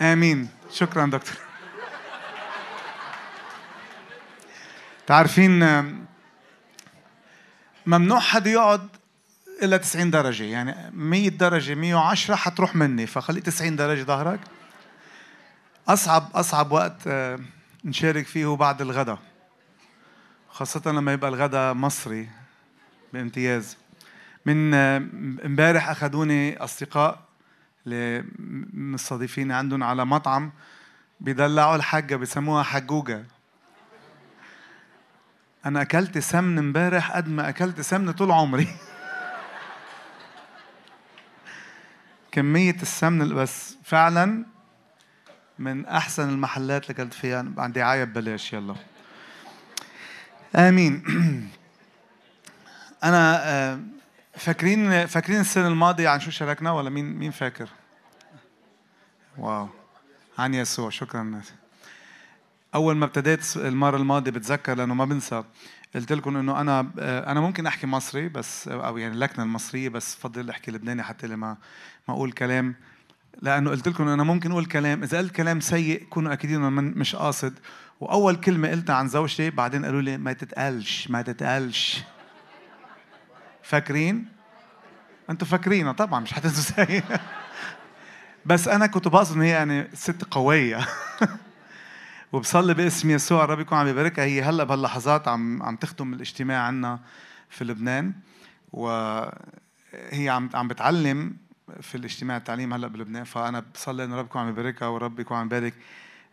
آمين. 0.00 0.49
شكرا 0.71 1.07
دكتور. 1.07 1.37
تعرفين 5.07 5.85
ممنوع 7.87 8.21
حد 8.21 8.47
يقعد 8.47 8.88
إلا 9.62 9.76
90 9.76 10.11
درجة. 10.11 10.45
يعني 10.45 10.91
100 10.95 11.29
درجة 11.29 11.75
110 11.75 12.37
حتروح 12.37 12.76
مني 12.76 13.07
فخلي 13.07 13.41
90 13.41 13.76
درجة 13.76 14.03
ظهرك. 14.03 14.41
أصعب 15.88 16.31
أصعب 16.35 16.73
وقت 16.73 17.07
آه، 17.07 17.38
نشارك 17.85 18.26
فيه 18.26 18.45
هو 18.45 18.57
بعد 18.57 18.81
الغداء 18.81 19.19
خاصة 20.50 20.83
لما 20.87 21.12
يبقى 21.12 21.31
الغداء 21.31 21.75
مصري 21.75 22.29
بامتياز. 23.12 23.76
من 24.47 24.75
آه، 24.75 24.97
امبارح 25.45 25.88
أخذوني 25.91 26.57
أصدقاء 26.65 27.25
المستضيفين 27.87 29.52
عندهم 29.52 29.83
على 29.83 30.05
مطعم 30.05 30.52
بيدلعوا 31.21 31.76
الحاجة 31.76 32.16
بيسموها 32.16 32.62
حجوجة. 32.62 33.25
أنا 35.66 35.83
أكلت 35.83 36.19
سمن 36.19 36.59
امبارح 36.59 37.16
قد 37.16 37.28
ما 37.28 37.49
أكلت 37.49 37.81
سمن 37.81 38.12
طول 38.12 38.31
عمري. 38.33 38.69
كمية 42.33 42.76
السمن 42.83 43.35
بس 43.35 43.76
فعلا 43.85 44.45
من 45.59 45.87
أحسن 45.87 46.28
المحلات 46.28 46.83
اللي 46.83 46.95
أكلت 46.95 47.14
فيها. 47.14 47.47
عندي 47.59 47.83
عاية 47.83 48.05
ببلاش 48.05 48.52
يلا. 48.52 48.75
آمين. 50.57 51.02
أنا 53.05 53.40
آه، 53.45 53.81
فاكرين 54.37 55.07
فاكرين 55.07 55.40
السنة 55.40 55.69
الماضية 55.69 56.09
عن 56.09 56.21
شو 56.21 56.31
شاركنا 56.31 56.73
ولا 56.73 56.90
مين 56.90 57.19
مين 57.19 57.31
فاكر؟ 57.31 57.69
واو. 59.38 59.69
عن 60.38 60.55
يسوع 60.55 60.90
شكرا. 60.90 61.43
أول 62.75 62.97
ما 62.97 63.05
ابتديت 63.05 63.57
المرة 63.57 63.97
الماضية 63.97 64.31
بتذكر 64.31 64.75
لأنه 64.75 64.95
ما 64.95 65.05
بنسى. 65.05 65.45
قلت 65.95 66.12
لكم 66.12 66.37
إنه 66.37 66.61
أنا 66.61 66.90
أنا 66.99 67.40
ممكن 67.40 67.66
أحكي 67.66 67.87
مصري 67.87 68.28
بس 68.28 68.69
أو 68.69 68.99
يعني 68.99 69.14
اللكنة 69.14 69.45
المصرية 69.45 69.88
بس 69.88 70.14
فضل 70.14 70.50
أحكي 70.50 70.71
لبناني 70.71 71.02
حتى 71.02 71.26
لما 71.26 71.57
ما 72.09 72.14
أقول 72.14 72.33
كلام. 72.33 72.75
لأنه 73.43 73.71
قلت 73.71 73.88
لكم 73.88 74.09
أنا 74.09 74.23
ممكن 74.23 74.50
أقول 74.50 74.66
كلام. 74.66 75.02
إذا 75.02 75.19
قلت 75.19 75.33
كلام 75.33 75.61
سيء 75.61 76.05
كونوا 76.05 76.33
أكيدين 76.33 76.64
إنه 76.64 76.81
مش 76.81 77.16
قاصد. 77.16 77.59
وأول 78.00 78.37
كلمة 78.37 78.69
قلتها 78.71 78.95
عن 78.95 79.09
زوجتي 79.09 79.50
بعدين 79.50 79.85
قالوا 79.85 80.02
لي 80.02 80.16
ما 80.19 80.33
تتقالش 80.33 81.11
ما 81.11 81.23
تتقالش. 81.23 82.02
فاكرين؟ 83.66 84.28
أنتوا 85.30 85.46
فاكرينها 85.46 85.92
طبعا 85.92 86.20
مش 86.20 86.32
حتنسوا 86.32 86.85
زي 86.85 87.02
بس 88.46 88.68
أنا 88.68 88.87
كنت 88.87 89.08
بقصد 89.08 89.37
إن 89.37 89.42
هي 89.42 89.49
يعني 89.49 89.88
ست 89.94 90.25
قوية. 90.25 90.87
وبصلي 92.32 92.75
باسم 92.75 93.11
يسوع 93.11 93.44
الرب 93.44 93.61
يكون 93.61 93.78
عم 93.78 93.87
يباركها. 93.87 94.25
هي 94.25 94.42
هلأ 94.42 94.64
بهاللحظات 94.64 95.28
عم 95.28 95.62
عم 95.62 95.76
تختم 95.76 96.12
الاجتماع 96.14 96.62
عنا 96.62 97.00
في 97.50 97.64
لبنان. 97.64 98.12
وهي 98.73 100.28
عم 100.28 100.50
عم 100.54 100.68
بتعلم 100.68 101.37
في 101.80 101.94
الاجتماع 101.94 102.37
التعليم 102.37 102.75
هلأ 102.75 102.88
بلبنان. 102.88 103.25
فأنا 103.25 103.64
بصلي 103.75 104.04
إن 104.04 104.12
يكون 104.12 104.42
عم 104.42 104.49
يباركها 104.49 104.88
والرب 104.88 105.20
يكون 105.20 105.37
عم 105.37 105.46
يبارك 105.46 105.75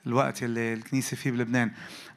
الوقت 0.07 0.43
اللي 0.43 0.73
الكنيسة 0.73 1.17
فيه 1.17 1.31
بلبنان. 1.31 1.71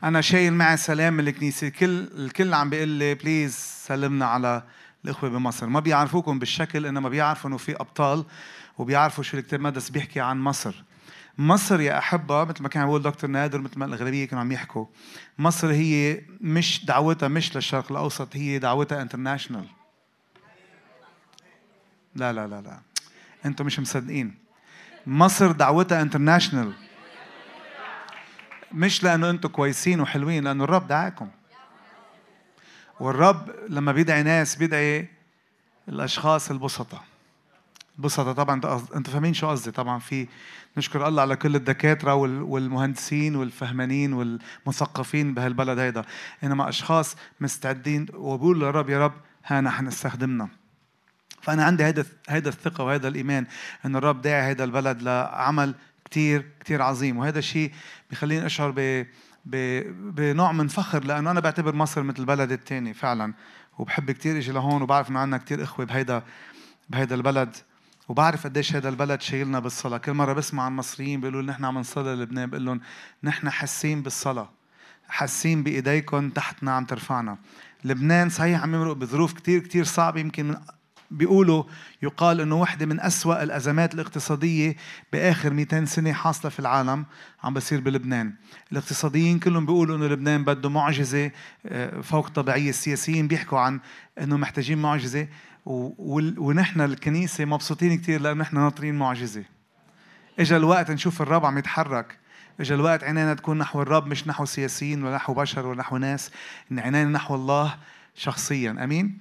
أنا 0.04 0.20
شايل 0.20 0.52
معي 0.52 0.76
سلام 0.76 1.14
من 1.14 1.28
الكنيسة. 1.28 1.66
الكل 1.66 2.08
الكل 2.18 2.54
عم 2.54 2.70
بيقول 2.70 2.88
لي 2.88 3.14
please 3.14 3.54
سلمنا 3.86 4.26
على 4.26 4.62
الإخوة 5.06 5.30
بمصر. 5.30 5.66
ما 5.66 5.80
بيعرفوكم 5.80 6.38
بالشكل 6.38 6.86
انما 6.86 7.08
بيعرفوا 7.08 7.50
إنه 7.50 7.56
في 7.56 7.76
أبطال 7.76 8.24
وبيعرفوا 8.78 9.24
شو 9.24 9.36
الكتاب 9.36 9.60
المقدس 9.60 9.90
بيحكي 9.90 10.20
عن 10.20 10.40
مصر. 10.40 10.74
مصر 11.38 11.80
يا 11.80 11.98
أحبة 11.98 12.44
مثل 12.44 12.62
ما 12.62 12.68
كان 12.68 12.86
يقول 12.86 13.02
دكتور 13.02 13.30
نادر 13.30 13.60
مثل 13.60 13.78
ما 13.78 13.84
الأغلبية 13.84 14.24
كانوا 14.24 14.42
عم 14.42 14.52
يحكوا 14.52 14.86
مصر 15.38 15.72
هي 15.72 16.22
مش 16.40 16.84
دعوتها 16.84 17.28
مش 17.28 17.56
للشرق 17.56 17.92
الأوسط 17.92 18.36
هي 18.36 18.58
دعوتها 18.58 19.02
international 19.02 19.66
لا 22.14 22.32
لا 22.32 22.46
لا 22.46 22.60
لا. 22.60 22.78
أنتم 23.44 23.66
مش 23.66 23.80
مصدقين. 23.80 24.34
مصر 25.06 25.52
دعوتها 25.52 26.02
انترناشونال 26.02 26.72
مش 28.72 29.04
لأنه 29.04 29.30
أنتم 29.30 29.48
كويسين 29.48 30.00
وحلوين 30.00 30.44
لأنه 30.44 30.64
الرب 30.64 30.86
دعاكم. 30.88 31.28
والرب 33.00 33.50
لما 33.68 33.92
بيدعي 33.92 34.22
ناس 34.22 34.56
بيدعي 34.56 35.08
الأشخاص 35.88 36.50
البسطة. 36.50 37.02
البسطة 37.98 38.32
طبعا 38.32 38.54
أنتوا 38.96 39.12
فاهمين 39.12 39.34
شو 39.34 39.48
قصدي؟ 39.48 39.70
طبعا 39.70 39.98
في 39.98 40.28
نشكر 40.76 41.08
الله 41.08 41.22
على 41.22 41.36
كل 41.36 41.56
الدكاترة 41.56 42.14
والمهندسين 42.14 43.36
والفهمانين 43.36 44.12
والمثقفين 44.12 45.34
بهالبلد 45.34 45.78
هيدا. 45.78 46.04
إنما 46.44 46.68
أشخاص 46.68 47.16
مستعدين 47.40 48.06
وبقولوا 48.14 48.66
يا 48.66 48.72
رب 48.72 48.90
يا 48.90 49.04
رب 49.04 49.14
ها 49.46 49.60
نحن 49.60 49.86
استخدمنا. 49.86 50.48
فأنا 51.42 51.64
عندي 51.64 51.84
هيدا 51.84 52.06
هيدا 52.28 52.50
الثقة 52.50 52.84
وهيدا 52.84 53.08
الإيمان 53.08 53.46
إن 53.84 53.96
الرب 53.96 54.22
داعي 54.22 54.46
هيدا 54.46 54.64
البلد 54.64 55.02
لعمل 55.02 55.74
كتير 56.04 56.46
كتير 56.60 56.82
عظيم. 56.82 57.16
وهذا 57.16 57.38
الشيء 57.38 57.72
بخليني 58.10 58.46
أشعر 58.46 58.72
ب 58.76 59.06
بنوع 59.46 60.52
من 60.52 60.68
فخر 60.68 61.04
لأنه 61.04 61.30
أنا 61.30 61.40
بعتبر 61.40 61.74
مصر 61.74 62.02
مثل 62.02 62.18
البلد 62.18 62.52
الثاني 62.52 62.94
فعلا. 62.94 63.34
وبحب 63.78 64.10
كتير 64.10 64.36
أجي 64.38 64.52
لهون 64.52 64.82
وبعرف 64.82 65.10
إنه 65.10 65.18
عندنا 65.18 65.38
كتير 65.38 65.62
إخوة 65.62 65.86
بهيدا 65.86 66.22
بهيدا 66.88 67.14
البلد. 67.14 67.56
وبعرف 68.08 68.44
قديش 68.44 68.76
هذا 68.76 68.88
البلد 68.88 69.20
شايلنا 69.20 69.58
بالصلاة. 69.58 69.98
كل 69.98 70.12
مرة 70.12 70.32
بسمع 70.32 70.62
عن 70.62 70.76
مصريين 70.76 71.20
بيقولوا 71.20 71.42
نحن 71.42 71.64
عم 71.64 71.78
نصلي 71.78 72.14
لبنان 72.14 72.50
بقول 72.50 72.64
لهم 72.64 72.80
نحن 73.24 73.50
حاسين 73.50 74.02
بالصلاة 74.02 74.50
حاسين 75.08 75.62
بإيديكم 75.62 76.30
تحتنا 76.30 76.72
عم 76.72 76.84
ترفعنا. 76.84 77.38
لبنان 77.84 78.28
صحيح 78.28 78.62
عم 78.62 78.74
يمرق 78.74 78.92
بظروف 78.92 79.32
كتير 79.32 79.60
كتير 79.60 79.84
صعبة 79.84 80.20
يمكن 80.20 80.46
من 80.48 80.56
بيقولوا 81.10 81.64
يقال 82.02 82.40
إنه 82.40 82.56
واحدة 82.56 82.86
من 82.86 83.00
أسوأ 83.00 83.42
الأزمات 83.42 83.94
الاقتصادية 83.94 84.76
بآخر 85.12 85.52
200 85.52 85.84
سنة 85.84 86.12
حاصلة 86.12 86.50
في 86.50 86.60
العالم 86.60 87.06
عم 87.42 87.54
بصير 87.54 87.80
بلبنان. 87.80 88.32
الاقتصاديين 88.72 89.38
كلهم 89.38 89.66
بيقولوا 89.66 89.96
إنه 89.96 90.06
لبنان 90.06 90.44
بده 90.44 90.68
معجزة 90.68 91.30
آه، 91.66 92.00
فوق 92.00 92.28
طبيعية 92.28 92.70
السياسيين 92.70 93.28
بيحكوا 93.28 93.58
عن 93.58 93.80
إنه 94.20 94.36
محتاجين 94.36 94.78
معجزة 94.78 95.28
ونحن 95.66 96.80
الكنيسة 96.80 97.44
مبسوطين 97.44 97.98
كثير 97.98 98.20
لأنه 98.20 98.40
نحن 98.40 98.56
ناطرين 98.56 98.94
معجزة. 98.94 99.44
اجى 100.38 100.56
الوقت 100.56 100.90
نشوف 100.90 101.22
الرب 101.22 101.46
عم 101.46 101.58
يتحرك. 101.58 102.18
اجى 102.60 102.74
الوقت 102.74 103.04
عينينا 103.04 103.34
تكون 103.34 103.58
نحو 103.58 103.82
الرب 103.82 104.06
مش 104.06 104.28
نحو 104.28 104.44
سياسيين 104.44 105.04
ولا 105.04 105.16
نحو 105.16 105.34
بشر 105.34 105.66
ولا 105.66 105.78
نحو 105.78 105.96
ناس 105.96 106.30
ان 106.72 106.78
عينينا 106.78 107.10
نحو 107.10 107.34
الله 107.34 107.76
شخصيا. 108.14 108.70
آمين؟ 108.70 109.18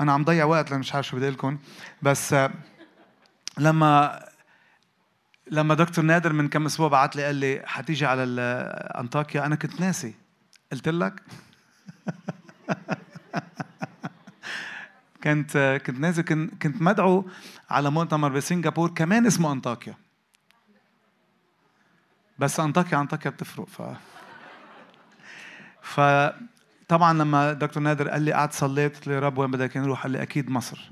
أنا 0.00 0.12
عم 0.12 0.24
ضيع 0.24 0.44
وقت 0.44 0.70
لأن 0.70 0.80
مش 0.80 0.94
عارف 0.94 1.06
شو 1.06 1.16
بدي 1.16 1.30
لكم. 1.30 1.58
بس 2.02 2.34
لما 3.58 4.22
لما 5.50 5.74
دكتور 5.74 6.04
نادر 6.04 6.32
من 6.32 6.48
كم 6.48 6.66
أسبوع 6.66 6.88
بعت 6.88 7.16
لي 7.16 7.24
قال 7.24 7.34
لي 7.34 7.62
حتيجي 7.66 8.06
على 8.06 8.22
أنطاكيا. 9.00 9.46
أنا 9.46 9.56
كنت 9.56 9.80
ناسي. 9.80 10.14
قلت 10.72 10.88
لك؟ 10.88 11.22
كنت 15.24 15.80
كنت 15.86 15.98
نازل 15.98 16.22
كنت 16.62 16.82
مدعو 16.82 17.28
على 17.70 17.90
مؤتمر 17.90 18.28
بسنغافور 18.28 18.90
كمان 18.90 19.26
اسمه 19.26 19.52
أنطاكيا. 19.52 19.94
بس 22.38 22.60
أنطاكيا 22.60 23.00
أنطاكيا 23.00 23.30
بتفرق 23.30 23.66
ف 25.82 26.00
فطبعا 26.88 27.12
لما 27.12 27.52
دكتور 27.52 27.82
نادر 27.82 28.08
قال 28.08 28.22
لي 28.22 28.32
قعدت 28.32 28.52
صليت 28.52 28.96
قلت 28.96 29.06
له 29.06 29.14
يا 29.14 29.20
رب 29.20 29.38
وين 29.38 29.50
بدك 29.50 29.76
نروح؟ 29.76 30.02
قال 30.02 30.12
لي 30.12 30.22
أكيد 30.22 30.50
مصر. 30.50 30.90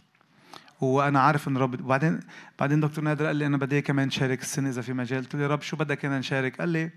وأنا 0.81 1.21
عارف 1.21 1.49
إن 1.49 1.57
رب 1.57 1.81
وبعدين 1.81 2.21
بعدين 2.59 2.81
دكتور 2.81 3.05
نادر 3.05 3.27
قال 3.27 3.37
لي 3.37 3.47
أنا 3.47 3.57
بدي 3.57 3.83
كمان 3.83 4.11
شارك 4.11 4.43
السنة 4.43 4.69
إذا 4.69 4.83
في 4.83 4.93
مجال. 4.93 5.23
قلت 5.23 5.35
له 5.35 5.43
يا 5.43 5.49
رب 5.49 5.63
شو 5.63 5.77
بدك 5.77 6.05
أنا 6.05 6.19
نشارك؟ 6.19 6.61
قال 6.61 6.69
لي 6.69 6.91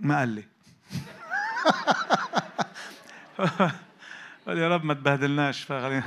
ما 0.00 0.18
قال 0.18 0.28
لي 0.28 0.44
قال 4.46 4.58
يا 4.58 4.68
رب 4.68 4.84
ما 4.84 4.94
تبهدلناش 4.94 5.62
فخلينا. 5.62 6.04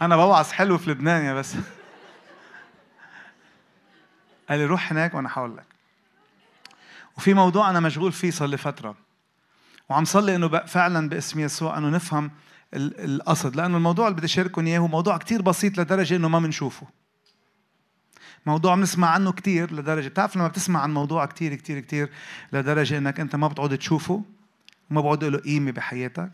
أنا 0.00 0.16
بوعظ 0.16 0.52
حلو 0.52 0.78
في 0.78 0.90
لبنان 0.90 1.24
يا 1.24 1.34
بس. 1.34 1.56
قال 4.48 4.58
لي 4.58 4.64
روح 4.64 4.92
هناك 4.92 5.14
وأنا 5.14 5.28
حاول 5.28 5.56
لك. 5.56 5.69
وفي 7.20 7.34
موضوع 7.34 7.70
أنا 7.70 7.80
مشغول 7.80 8.12
فيه 8.12 8.30
صار 8.30 8.48
لي 8.48 8.56
فترة. 8.56 8.96
وعم 9.88 10.04
صلي 10.04 10.36
إنه 10.36 10.48
فعلا 10.48 11.08
باسم 11.08 11.40
يسوع 11.40 11.78
أنه 11.78 11.88
نفهم 11.88 12.30
القصد 12.74 13.56
لأنه 13.56 13.76
الموضوع 13.76 14.08
اللي 14.08 14.16
بدي 14.16 14.26
أشارككم 14.26 14.66
إياه 14.66 14.78
هو 14.78 14.88
موضوع 14.88 15.16
كتير 15.16 15.42
بسيط 15.42 15.78
لدرجة 15.78 16.16
إنه 16.16 16.28
ما 16.28 16.38
بنشوفه 16.38 16.86
موضوع 18.46 18.74
بنسمع 18.74 19.08
عنه 19.08 19.32
كتير 19.32 19.74
لدرجة 19.74 20.08
بتعرف 20.08 20.36
لما 20.36 20.48
بتسمع 20.48 20.80
عن 20.80 20.94
موضوع 20.94 21.26
كتير 21.26 21.54
كتير 21.54 21.80
كتير 21.80 22.10
لدرجة 22.52 22.98
إنك 22.98 23.20
أنت 23.20 23.36
ما 23.36 23.48
بتقعد 23.48 23.78
تشوفه 23.78 24.22
وما 24.90 25.00
بقعد 25.00 25.24
له 25.24 25.38
قيمة 25.38 25.70
بحياتك. 25.70 26.30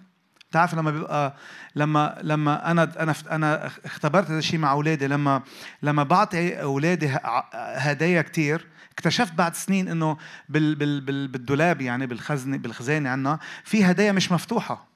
بتعرف 0.50 0.74
لما 0.74 0.90
بيبقى 0.90 1.36
لما 1.74 2.18
لما 2.22 2.70
أنا 2.70 3.02
أنا 3.02 3.14
أنا 3.30 3.66
اختبرت 3.84 4.30
هذا 4.30 4.38
الشيء 4.38 4.58
مع 4.58 4.72
أولادي 4.72 5.06
لما 5.06 5.42
لما 5.82 6.02
بعطي 6.02 6.62
أولادي 6.62 7.18
هدايا 7.54 8.22
كثير 8.22 8.66
اكتشفت 8.98 9.32
بعد 9.32 9.54
سنين 9.54 9.88
إنه 9.88 10.16
بال 10.48 10.74
بال 10.74 11.00
بال 11.00 11.28
بالدولاب 11.28 11.80
يعني 11.80 12.06
بالخزنه 12.06 12.56
بالخزانة 12.56 13.10
عندنا 13.10 13.38
في 13.64 13.84
هدايا 13.84 14.12
مش 14.12 14.32
مفتوحة. 14.32 14.86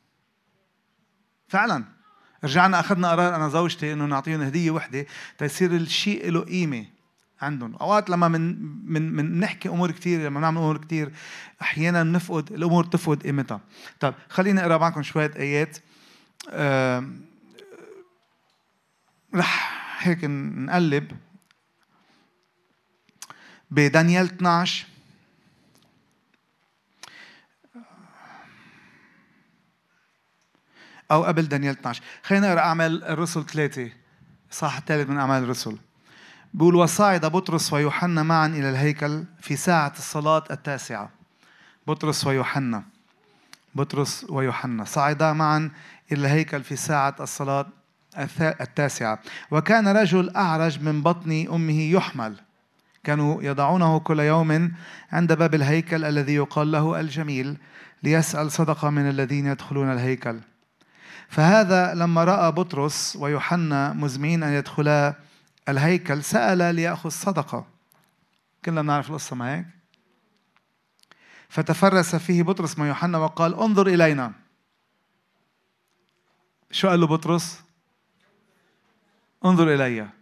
فعلا. 1.49 1.85
رجعنا 2.45 2.81
أخذنا 2.81 3.11
قرار 3.11 3.35
أنا 3.37 3.49
زوجتي 3.49 3.93
إنه 3.93 4.05
نعطيهم 4.05 4.41
هدية 4.41 4.71
وحدة 4.71 5.07
تيصير 5.39 5.71
الشيء 5.71 6.31
له 6.31 6.41
قيمة 6.41 6.87
عندهم. 7.43 7.77
أوقات 7.77 8.11
لما 8.11 8.29
من 8.29 8.63
من 8.93 9.13
من 9.13 9.41
نحكي 9.41 9.69
أمور 9.69 9.91
كثير 9.91 10.21
لما 10.27 10.41
نعمل 10.41 10.59
أمور 10.59 10.77
كثير 10.79 11.13
أحيانا 11.63 12.03
نفقد 12.03 12.53
الأمور 12.53 12.85
تفقد 12.85 13.23
قيمتها. 13.23 13.61
طيب 14.01 14.15
خليني 14.29 14.61
أقرأ 14.61 14.79
معكم 14.79 15.03
شوية 15.03 15.31
آيات. 15.37 15.79
آه 16.51 17.11
رح 19.35 19.81
هيك 20.03 20.25
نقلب. 20.25 21.17
بدانيال 23.71 24.27
12 24.27 24.87
أو 31.11 31.25
قبل 31.25 31.49
دانيال 31.49 31.79
12 31.79 32.03
خلينا 32.23 32.49
نقرأ 32.49 32.61
أعمال 32.61 33.05
الرسل 33.05 33.47
ثلاثة. 33.47 33.91
صح 34.51 34.77
الثالث 34.77 35.11
من 35.11 35.19
أعمال 35.19 35.43
الرسل. 35.43 35.79
بيقول 36.55 36.75
وصعد 36.75 37.27
بطرس 37.27 37.73
ويوحنا 37.73 38.23
معا 38.23 38.47
إلى 38.47 38.71
الهيكل 38.71 39.25
في 39.41 39.57
ساعة 39.57 39.93
الصلاة 39.99 40.45
التاسعة. 40.51 41.11
بطرس 41.87 42.27
ويوحنا. 42.27 42.85
بطرس 43.75 44.27
ويوحنا. 44.29 44.85
صعدا 44.85 45.33
معا 45.33 45.71
إلى 46.13 46.21
الهيكل 46.21 46.63
في 46.63 46.77
ساعة 46.77 47.17
الصلاة 47.21 47.67
التاسعة. 48.39 49.19
وكان 49.51 49.89
رجل 49.89 50.37
أعرج 50.37 50.83
من 50.83 51.03
بطن 51.03 51.47
أمه 51.53 51.81
يحمل. 51.93 52.37
كانوا 53.05 53.43
يضعونه 53.43 53.99
كل 53.99 54.21
يوم 54.21 54.73
عند 55.13 55.33
باب 55.33 55.55
الهيكل 55.55 56.05
الذي 56.05 56.35
يقال 56.35 56.73
له 56.73 57.01
الجميل 57.01 57.57
ليسأل 58.03 58.53
صدقة 58.53 58.91
من 58.91 59.09
الذين 59.09 59.47
يدخلون 59.47 59.93
الهيكل. 59.93 60.41
فهذا 61.29 61.95
لما 61.95 62.25
رأى 62.25 62.53
بطرس 62.53 63.17
ويوحنا 63.17 63.93
مزمعين 63.93 64.43
أن 64.43 64.53
يدخلا 64.53 65.15
الهيكل 65.69 66.25
سأل 66.25 66.75
ليأخذ 66.75 67.11
صدقة 67.11 67.67
كلنا 68.65 68.83
بنعرف 68.83 69.11
القصة 69.11 69.55
هيك 69.55 69.67
فتفرس 71.49 72.17
فيه 72.17 72.43
بطرس 72.43 72.79
مع 72.79 72.87
يوحنا 72.87 73.19
وقال 73.19 73.55
انظر 73.55 73.87
إلينا. 73.87 74.33
شو 76.71 76.89
قال 76.89 77.01
له 77.01 77.07
بطرس؟ 77.07 77.63
انظر 79.45 79.75
إلي. 79.75 80.20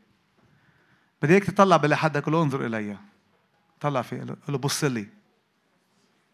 بدي 1.22 1.32
إياك 1.32 1.44
تطلع 1.44 1.76
قل 1.76 2.32
له 2.32 2.42
انظر 2.42 2.66
إلي. 2.66 2.96
طلع 3.80 4.02
فيه 4.02 4.16
قال 4.16 4.36
له 4.48 4.58
بص 4.58 4.84
لي. 4.84 5.08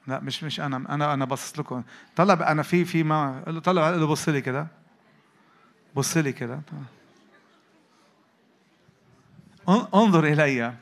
لا 0.06 0.20
مش 0.20 0.44
مش 0.44 0.60
أنا 0.60 0.76
أنا 0.76 1.14
أنا 1.14 1.24
باصص 1.24 1.58
لكم. 1.58 1.82
طلع 2.16 2.50
أنا 2.50 2.62
في 2.62 2.84
في 2.84 3.02
ما 3.02 3.44
له 3.46 3.60
طلع 3.60 3.90
له 3.90 4.06
بص 4.06 4.28
لي 4.28 4.40
كده. 4.40 4.66
بص 5.94 6.16
لي 6.16 6.32
كده. 6.32 6.60
انظر 9.94 10.24
إلي. 10.24 10.74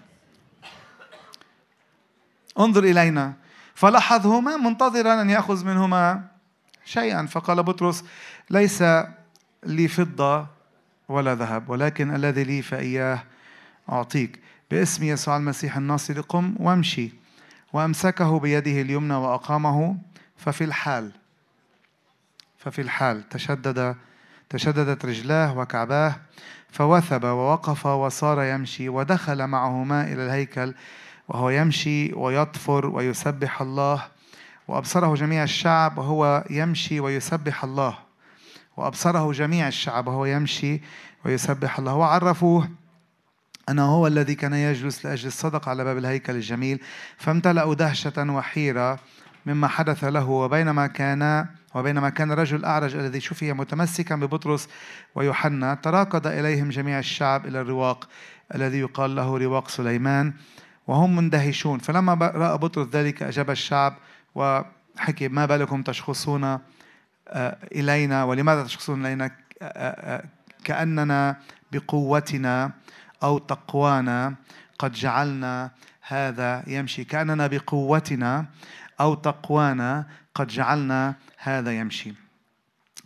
انظر 2.58 2.84
إلينا. 2.84 3.32
فلاحظهما 3.74 4.56
منتظرا 4.56 5.22
أن 5.22 5.30
يأخذ 5.30 5.66
منهما 5.66 6.28
شيئا. 6.84 7.26
فقال 7.26 7.62
بطرس 7.62 8.04
ليس 8.50 8.82
لي 9.62 9.88
فضة 9.88 10.46
ولا 11.08 11.34
ذهب 11.34 11.68
ولكن 11.68 12.14
الذي 12.14 12.44
لي 12.44 12.62
فإياه. 12.62 13.22
أعطيك. 13.88 14.40
باسم 14.70 15.04
يسوع 15.04 15.36
المسيح 15.36 15.76
الناصر 15.76 16.20
قم 16.20 16.54
وامشي. 16.60 17.12
وأمسكه 17.72 18.38
بيده 18.38 18.80
اليمنى 18.80 19.14
وأقامه. 19.14 19.96
ففي 20.36 20.64
الحال 20.64 21.12
ففي 22.58 22.82
الحال 22.82 23.28
تشدد 23.28 23.96
تشددت 24.50 25.04
رجلاه 25.04 25.58
وكعباه. 25.58 26.16
فوثب 26.70 27.24
ووقف 27.24 27.86
وصار 27.86 28.42
يمشي. 28.42 28.88
ودخل 28.88 29.46
معهما 29.46 30.04
إلى 30.12 30.26
الهيكل 30.26 30.74
وهو 31.28 31.50
يمشي 31.50 32.12
ويطفر 32.12 32.86
ويسبح 32.86 33.62
الله. 33.62 34.04
وأبصره 34.68 35.14
جميع 35.14 35.42
الشعب 35.42 35.98
وهو 35.98 36.44
يمشي 36.50 37.00
ويسبح 37.00 37.64
الله. 37.64 37.98
وأبصره 38.76 39.32
جميع 39.32 39.68
الشعب 39.68 40.06
وهو 40.06 40.24
يمشي 40.24 40.80
ويسبح 41.24 41.78
الله. 41.78 41.94
وعرفوه 41.94 42.68
أنه 43.68 43.84
هو 43.84 44.06
الذي 44.06 44.34
كان 44.34 44.52
يجلس 44.52 45.06
لأجل 45.06 45.26
الصدق 45.26 45.68
على 45.68 45.84
باب 45.84 45.98
الهيكل 45.98 46.34
الجميل 46.34 46.80
فامتلأوا 47.16 47.74
دهشة 47.74 48.32
وحيرة 48.32 48.98
مما 49.46 49.68
حدث 49.68 50.04
له 50.04 50.28
وبينما 50.28 50.86
كان 50.86 51.46
وبينما 51.74 52.10
كان 52.10 52.32
الرجل 52.32 52.56
الأعرج 52.56 52.96
الذي 52.96 53.20
شفي 53.20 53.52
متمسكا 53.52 54.14
ببطرس 54.14 54.68
ويوحنا 55.14 55.74
تراكض 55.74 56.26
إليهم 56.26 56.68
جميع 56.68 56.98
الشعب 56.98 57.46
إلى 57.46 57.60
الرواق 57.60 58.08
الذي 58.54 58.78
يقال 58.78 59.14
له 59.16 59.38
رواق 59.38 59.68
سليمان 59.68 60.32
وهم 60.86 61.16
مندهشون. 61.16 61.78
فلما 61.78 62.14
رأى 62.14 62.58
بطرس 62.58 62.88
ذلك 62.88 63.22
أجاب 63.22 63.50
الشعب 63.50 63.96
وحكي 64.34 65.28
ما 65.28 65.46
بالكم 65.46 65.82
تشخصون 65.82 66.44
آه، 66.44 67.56
إلينا؟ 67.72 68.24
ولماذا 68.24 68.64
تشخصون 68.64 69.06
إلينا؟ 69.06 69.30
آه، 69.62 69.64
آه، 69.64 70.24
كأننا 70.64 71.36
بقوتنا. 71.72 72.70
أو 73.22 73.38
تقوانا 73.38 74.34
قد 74.78 74.92
جعلنا 74.92 75.70
هذا 76.02 76.64
يمشي. 76.66 77.04
كأننا 77.04 77.46
بقوتنا 77.46 78.46
أو 79.00 79.14
تقوانا 79.14 80.06
قد 80.34 80.46
جعلنا 80.46 81.14
هذا 81.38 81.72
يمشي. 81.78 82.21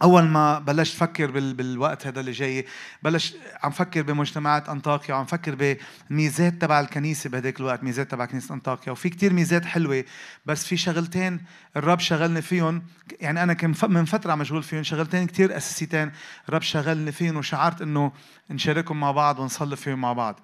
أول 0.02 0.24
ما 0.24 0.58
بلشت 0.58 0.94
أفكر 0.94 1.30
بالوقت 1.30 2.06
هذا 2.06 2.20
اللي 2.20 2.32
جاي 2.32 2.66
بلش 3.02 3.34
عم 3.62 3.70
فكر 3.70 4.02
بمجتمعات 4.02 4.68
أنطاكيا 4.68 5.14
وعم 5.14 5.24
فكر 5.24 5.78
بميزات 6.10 6.52
تبع 6.52 6.80
الكنيسة 6.80 7.30
بهداك 7.30 7.60
الوقت 7.60 7.82
ميزات 7.82 8.10
تبع 8.10 8.24
كنيسة 8.24 8.54
أنطاكيا. 8.54 8.92
وفي 8.92 9.08
كتير 9.08 9.32
ميزات 9.32 9.64
حلوة 9.64 10.04
بس 10.46 10.64
في 10.64 10.76
شغلتين 10.76 11.40
الرب 11.76 12.00
شغلني 12.00 12.42
فيهم 12.42 12.82
يعني 13.20 13.42
أنا 13.42 13.52
كان 13.52 13.74
من 13.88 14.04
فترة 14.04 14.34
مشغول 14.34 14.62
فيهم 14.62 14.82
شغلتين 14.82 15.26
كتير 15.26 15.56
أساسيتين 15.56 16.12
الرب 16.48 16.62
شغلني 16.62 17.12
فيهم 17.12 17.36
وشعرت 17.36 17.82
إنه 17.82 18.12
نشاركهم 18.50 19.00
مع 19.00 19.10
بعض 19.10 19.38
ونصلي 19.38 19.76
فيهم 19.76 20.00
مع 20.00 20.12
بعض. 20.12 20.40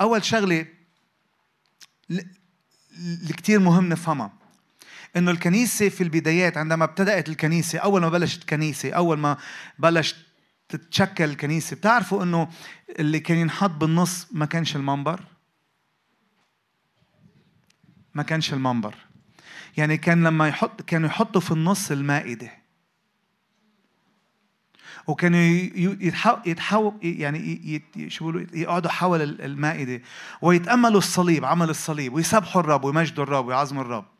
أول 0.00 0.24
شغلة 0.24 0.66
اللي 2.10 3.32
كتير 3.32 3.60
مهم 3.60 3.88
نفهمها. 3.88 4.43
إنه 5.16 5.30
الكنيسة 5.30 5.88
في 5.88 6.02
البدايات 6.02 6.56
عندما 6.56 6.84
ابتدأت 6.84 7.28
الكنيسة 7.28 7.78
أول 7.78 8.00
ما 8.00 8.08
بلشت 8.08 8.40
الكنيسه 8.40 8.92
أول 8.92 9.18
ما 9.18 9.36
بلشت 9.78 10.16
تتشكل 10.68 11.24
الكنيسة 11.24 11.76
بتعرفوا 11.76 12.22
إنه 12.22 12.48
اللي 12.98 13.20
كان 13.20 13.38
ينحط 13.38 13.70
بالنص 13.70 14.26
ما 14.32 14.46
كانش 14.46 14.76
المنبر؟ 14.76 15.20
ما 18.14 18.22
كانش 18.22 18.52
المنبر. 18.52 18.94
يعني 19.76 19.96
كان 19.96 20.24
لما 20.24 20.48
يحط 20.48 20.82
كانوا 20.82 21.08
يحطوا 21.08 21.40
في 21.40 21.50
النص 21.50 21.90
المائدة. 21.90 22.50
وكانوا 25.06 25.40
يتحو 26.46 26.92
يعني 27.02 27.82
شو 28.08 28.24
بيقولوا؟ 28.24 28.46
يقعدوا 28.52 28.90
حول 28.90 29.22
المائدة. 29.22 30.02
ويتأملوا 30.42 30.98
الصليب 30.98 31.44
عمل 31.44 31.70
الصليب 31.70 32.14
ويسبحوا 32.14 32.62
الرب 32.62 32.84
ويمجدوا 32.84 33.24
الرب 33.24 33.46
ويعظموا 33.46 33.82
الرب. 33.82 34.13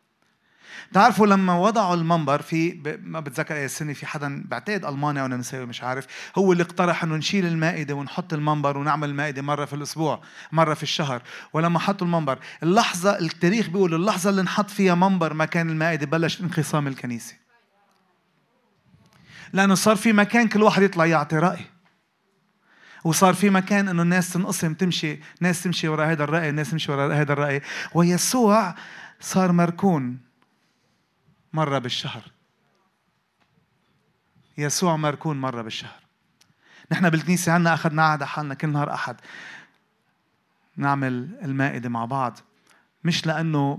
بتعرفوا 0.91 1.27
لما 1.27 1.59
وضعوا 1.59 1.95
المنبر 1.95 2.43
في 2.43 2.81
ما 3.03 3.21
بتذكر 3.21 3.57
اي 3.57 3.69
سنه 3.69 3.93
في 3.93 4.07
حدا 4.07 4.45
بعتقد 4.49 4.85
المانيا 4.85 5.23
أو 5.23 5.27
نمساوي 5.27 5.67
مش 5.67 5.83
عارف. 5.83 6.07
هو 6.39 6.53
اللي 6.53 6.63
اقترح 6.63 7.03
إنه 7.05 7.17
نشيل 7.17 7.47
المائدة 7.47 7.95
ونحط 7.95 8.33
المنبر 8.33 8.79
ونعمل 8.79 9.09
المائده 9.09 9.43
مرة 9.43 9.65
في 9.65 9.73
الأسبوع 9.73 10.21
مرة 10.53 10.75
في 10.75 10.83
الشهر. 10.83 11.23
ولما 11.53 11.79
حطوا 11.79 12.07
المنبر 12.07 12.39
اللحظة 12.63 13.19
التاريخ 13.19 13.69
بيقول 13.69 13.95
اللحظة 13.95 14.31
اللي 14.31 14.41
انحط 14.41 14.71
فيها 14.71 14.95
منبر 14.95 15.35
مكان 15.35 15.71
المائدة 15.71 16.07
بلش 16.07 16.41
انقسام 16.41 16.87
الكنيسة. 16.87 17.35
لأنه 19.53 19.75
صار 19.75 19.97
في 19.97 20.13
مكان 20.13 20.49
كل 20.49 20.63
واحد 20.63 20.83
يطلع 20.83 21.07
يعطي 21.07 21.37
رأي. 21.39 21.65
وصار 23.05 23.35
في 23.35 23.51
مكان 23.51 23.89
إنه 23.89 24.03
الناس 24.03 24.33
تنقسم 24.33 24.75
تمشي 24.75 25.21
ناس 25.41 25.63
تمشي 25.63 25.89
وراء 25.89 26.11
هذا 26.11 26.25
الرأي 26.25 26.51
ناس 26.51 26.71
تمشي 26.71 26.93
وراء 26.93 27.13
هذا 27.13 27.33
الرأي. 27.33 27.63
ويسوع 27.95 28.75
صار 29.21 29.53
مركون. 29.53 30.19
مرة 31.55 31.79
بالشهر. 31.79 32.23
يسوع 34.59 34.97
مركون 34.97 35.41
مرة 35.41 35.63
بالشهر. 35.63 36.01
نحن 36.93 37.11
بالكنيسة 37.11 37.53
عنا 37.53 37.75
أخذنا 37.75 38.03
عهد 38.03 38.23
حالنا 38.23 38.55
كل 38.55 38.69
نهار 38.69 38.95
أحد. 38.95 39.17
نعمل 40.77 41.39
المائدة 41.43 41.89
مع 41.89 42.05
بعض. 42.05 42.39
مش 43.05 43.27
لأنه 43.27 43.79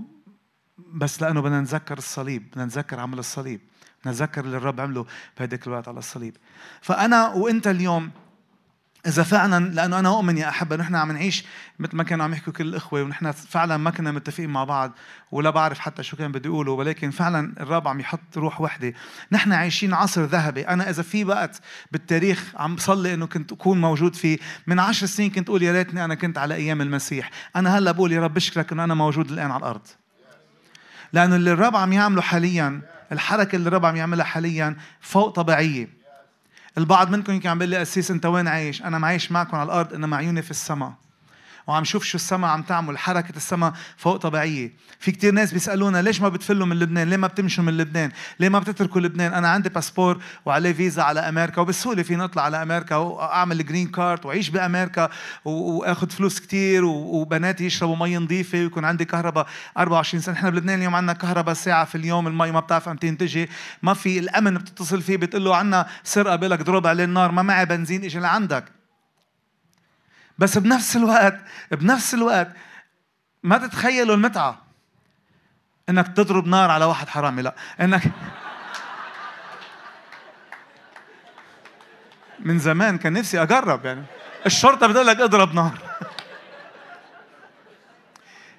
بس 0.78 1.22
لأنه 1.22 1.40
بدنا 1.40 1.60
نتذكر 1.60 1.98
الصليب 1.98 2.50
بدنا 2.50 2.64
نتذكر 2.64 3.00
عمل 3.00 3.18
الصليب. 3.18 3.60
نتذكر 4.06 4.44
اللي 4.44 4.56
الرب 4.56 4.80
عمله 4.80 5.06
بهديك 5.38 5.66
الوقت 5.66 5.88
على 5.88 5.98
الصليب. 5.98 6.36
فأنا 6.80 7.28
وأنت 7.28 7.66
اليوم 7.66 8.10
إذا 9.06 9.22
فعلا 9.22 9.70
لأنه 9.70 9.98
أنا 9.98 10.08
أؤمن 10.08 10.38
يا 10.38 10.48
أحبة 10.48 10.76
نحن 10.76 10.94
عم 10.94 11.12
نعيش 11.12 11.44
مثل 11.78 11.96
ما 11.96 12.02
كانوا 12.02 12.24
عم 12.24 12.32
يحكوا 12.32 12.52
كل 12.52 12.68
الإخوة 12.68 13.02
ونحن 13.02 13.32
فعلا 13.32 13.76
ما 13.76 13.90
كنا 13.90 14.12
متفقين 14.12 14.50
مع 14.50 14.64
بعض 14.64 14.92
ولا 15.32 15.50
بعرف 15.50 15.78
حتى 15.78 16.02
شو 16.02 16.16
كان 16.16 16.32
بده 16.32 16.50
يقولوا 16.50 16.78
ولكن 16.78 17.10
فعلا 17.10 17.52
الرب 17.60 17.88
عم 17.88 18.00
يحط 18.00 18.36
روح 18.36 18.60
وحدة. 18.60 18.92
نحن 19.32 19.52
عايشين 19.52 19.94
عصر 19.94 20.24
ذهبي. 20.24 20.68
أنا 20.68 20.90
إذا 20.90 21.02
في 21.02 21.24
وقت 21.24 21.60
بالتاريخ 21.92 22.52
عم 22.56 22.74
بصلي 22.76 23.14
إنه 23.14 23.26
كنت 23.26 23.52
أكون 23.52 23.80
موجود 23.80 24.14
فيه 24.14 24.38
من 24.66 24.78
عشر 24.78 25.06
سنين 25.06 25.30
كنت 25.30 25.48
أقول 25.48 25.62
يا 25.62 25.72
ريتني 25.72 26.04
أنا 26.04 26.14
كنت 26.14 26.38
على 26.38 26.54
أيام 26.54 26.80
المسيح. 26.80 27.30
أنا 27.56 27.78
هلأ 27.78 27.92
بقول 27.92 28.12
يا 28.12 28.20
رب 28.20 28.34
بشكرك 28.34 28.72
إنه 28.72 28.84
أنا 28.84 28.94
موجود 28.94 29.30
الآن 29.30 29.50
على 29.50 29.60
الأرض. 29.60 29.86
لأنه 31.12 31.36
اللي 31.36 31.52
الرب 31.52 31.76
عم 31.76 31.92
يعمله 31.92 32.22
حاليا 32.22 32.82
الحركة 33.12 33.56
اللي 33.56 33.68
الرب 33.68 33.84
عم 33.84 33.96
يعملها 33.96 34.24
حاليا 34.24 34.76
فوق 35.00 35.28
طبيعية. 35.28 36.05
البعض 36.78 37.10
منكم 37.10 37.32
يمكن 37.32 37.48
عم 37.48 37.58
بيقول 37.58 37.70
لي 37.70 37.82
أسيس 37.82 38.10
أنت 38.10 38.26
وين 38.26 38.48
عايش؟ 38.48 38.82
أنا 38.82 38.98
معيش 38.98 39.32
معكم 39.32 39.56
على 39.56 39.66
الأرض 39.66 39.94
إنما 39.94 40.16
عيوني 40.16 40.42
في 40.42 40.50
السماء 40.50 40.92
وعم 41.66 41.84
شوف 41.84 42.04
شو 42.04 42.16
السماء 42.16 42.50
عم 42.50 42.62
تعمل 42.62 42.98
حركة 42.98 43.36
السماء 43.36 43.72
فوق 43.96 44.16
طبيعية. 44.16 44.72
في 44.98 45.12
كتير 45.12 45.32
ناس 45.32 45.52
بيسألونا 45.52 46.02
ليش 46.02 46.20
ما 46.20 46.28
بتفلوا 46.28 46.66
من 46.66 46.78
لبنان؟ 46.78 47.10
ليه 47.10 47.16
ما 47.16 47.26
بتمشوا 47.26 47.64
من 47.64 47.76
لبنان؟ 47.76 48.10
ليه 48.40 48.48
ما 48.48 48.58
بتتركوا 48.58 49.00
لبنان؟ 49.00 49.32
أنا 49.32 49.48
عندي 49.48 49.68
باسبور 49.68 50.18
وعليه 50.46 50.72
فيزا 50.72 51.02
على 51.02 51.20
أمريكا 51.20 51.60
وبسهولة 51.60 52.02
فيني 52.02 52.24
أطلع 52.24 52.42
على 52.42 52.62
أمريكا 52.62 52.96
وأعمل 52.96 53.66
green 53.66 53.88
card 53.88 54.26
وأعيش 54.26 54.50
بأمريكا 54.50 55.08
وآخذ 55.44 56.10
فلوس 56.10 56.40
كتير 56.40 56.84
وبناتي 56.84 57.64
يشربوا 57.64 57.96
مي 57.96 58.16
نظيفة 58.16 58.58
ويكون 58.58 58.84
عندي 58.84 59.04
كهرباء 59.04 59.46
24 59.78 60.20
سنة. 60.20 60.34
نحن 60.34 60.50
بلبنان 60.50 60.78
اليوم 60.78 60.94
عندنا 60.94 61.12
كهرباء 61.12 61.54
ساعة 61.54 61.84
في 61.84 61.94
اليوم 61.94 62.26
المي 62.26 62.50
ما 62.50 62.60
بتعرف 62.60 62.88
أمتين 62.88 63.18
تجي 63.18 63.48
ما 63.82 63.94
في 63.94 64.18
الأمن 64.18 64.54
بتتصل 64.54 65.02
فيه 65.02 65.16
بتقول 65.16 65.44
له 65.44 65.56
عنا 65.56 65.86
سرقة 66.04 66.36
بيقول 66.36 66.50
لك 66.50 66.62
ضرب 66.62 66.86
عليه 66.86 67.04
النار 67.04 67.32
ما 67.32 67.42
معي 67.42 67.66
بنزين 67.66 68.04
إجي 68.04 68.18
لعندك. 68.18 68.64
بس 70.38 70.58
بنفس 70.58 70.96
الوقت 70.96 71.40
بنفس 71.70 72.14
الوقت 72.14 72.48
ما 73.42 73.58
تتخيلوا 73.58 74.14
المتعة. 74.14 74.62
إنك 75.88 76.08
تضرب 76.08 76.46
نار 76.46 76.70
على 76.70 76.84
واحد 76.84 77.08
حرامي 77.08 77.42
لا. 77.42 77.54
إنك 77.80 78.02
من 82.46 82.58
زمان 82.58 82.98
كان 82.98 83.12
نفسي 83.12 83.42
أجرب 83.42 83.86
يعني. 83.86 84.04
الشرطة 84.46 84.86
بتقول 84.86 85.06
لك 85.06 85.20
اضرب 85.20 85.54
نار. 85.54 85.78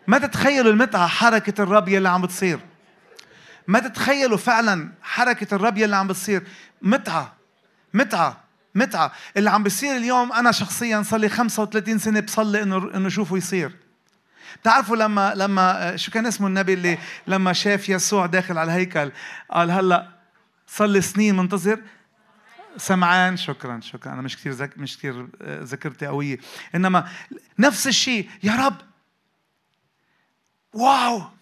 ما 0.07 0.17
تتخيلوا 0.17 0.71
المتعة 0.71 1.07
حركة 1.07 1.63
الرب 1.63 1.87
يلي 1.87 2.09
عم 2.09 2.21
بتصير. 2.21 2.59
ما 3.67 3.79
تتخيلوا 3.79 4.37
فعلا 4.37 4.91
حركة 5.01 5.55
الرب 5.55 5.77
يلي 5.77 5.95
عم 5.95 6.07
بتصير. 6.07 6.47
متعة 6.81 7.33
متعة. 7.93 8.46
متعة. 8.77 9.11
اللي 9.37 9.49
عم 9.49 9.63
بيصير 9.63 9.97
اليوم 9.97 10.33
أنا 10.33 10.51
شخصيا 10.51 11.01
صار 11.01 11.19
لي 11.19 11.29
35 11.29 11.97
سنة 11.97 12.19
بصلي 12.19 12.63
إنه 12.63 12.77
إنه 12.77 13.09
شوفه 13.09 13.37
يصير. 13.37 13.71
بتعرفوا 14.61 14.95
لما 14.95 15.33
لما 15.35 15.95
شو 15.95 16.11
كان 16.11 16.25
اسمه 16.25 16.47
النبي 16.47 16.73
اللي 16.73 16.97
لما 17.27 17.53
شاف 17.53 17.89
يسوع 17.89 18.25
داخل 18.25 18.57
على 18.57 18.71
الهيكل؟ 18.73 19.11
قال 19.51 19.71
هلأ 19.71 20.07
صار 20.67 20.87
لي 20.87 21.01
سنين 21.01 21.35
منتظر. 21.35 21.81
سمعان. 22.77 23.37
شكرا 23.37 23.79
شكرا. 23.79 24.13
أنا 24.13 24.21
مش 24.21 24.37
كثير 24.37 24.51
ذك 24.51 24.77
مش 24.77 24.97
كثير 24.97 25.27
آه، 25.41 25.63
ذاكرتي 25.63 26.05
قوية. 26.07 26.37
إنما 26.75 27.09
نفس 27.59 27.87
الشيء 27.87 28.29
يا 28.43 28.55
رب! 28.55 28.75
واو! 30.73 31.36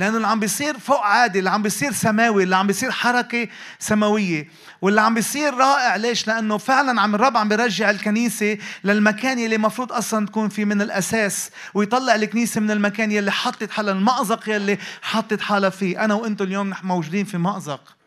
لأنه 0.00 0.16
اللي 0.16 0.26
عم 0.26 0.40
بيصير 0.40 0.78
فوق 0.78 1.00
عادي 1.00 1.38
اللي 1.38 1.50
عم 1.50 1.62
بيصير 1.62 1.92
سماوي 1.92 2.42
اللي 2.42 2.56
عم 2.56 2.66
بيصير 2.66 2.90
حركة 2.90 3.48
سماوية. 3.78 4.48
واللي 4.82 5.00
عم 5.00 5.14
بيصير 5.14 5.54
رائع 5.54 5.96
ليش؟ 5.96 6.26
لأنه 6.26 6.58
فعلا 6.58 7.00
عم 7.00 7.14
الرب 7.14 7.36
عم 7.36 7.48
بيرجع 7.48 7.90
الكنيسة 7.90 8.58
للمكان 8.84 9.38
يلي 9.38 9.56
المفروض 9.56 9.92
أصلا 9.92 10.26
تكون 10.26 10.48
فيه 10.48 10.64
من 10.64 10.82
الأساس 10.82 11.50
ويطلع 11.74 12.14
الكنيسة 12.14 12.60
من 12.60 12.70
المكان 12.70 13.12
يلي 13.12 13.32
حطت 13.32 13.70
حالها 13.70 13.92
المأزق 13.92 14.48
يلي 14.48 14.78
حطت 15.02 15.40
حالها 15.40 15.70
فيه. 15.70 16.04
أنا 16.04 16.14
وأنتم 16.14 16.44
اليوم 16.44 16.72
موجودين 16.82 17.24
في 17.24 17.38
مأزق. 17.38 17.99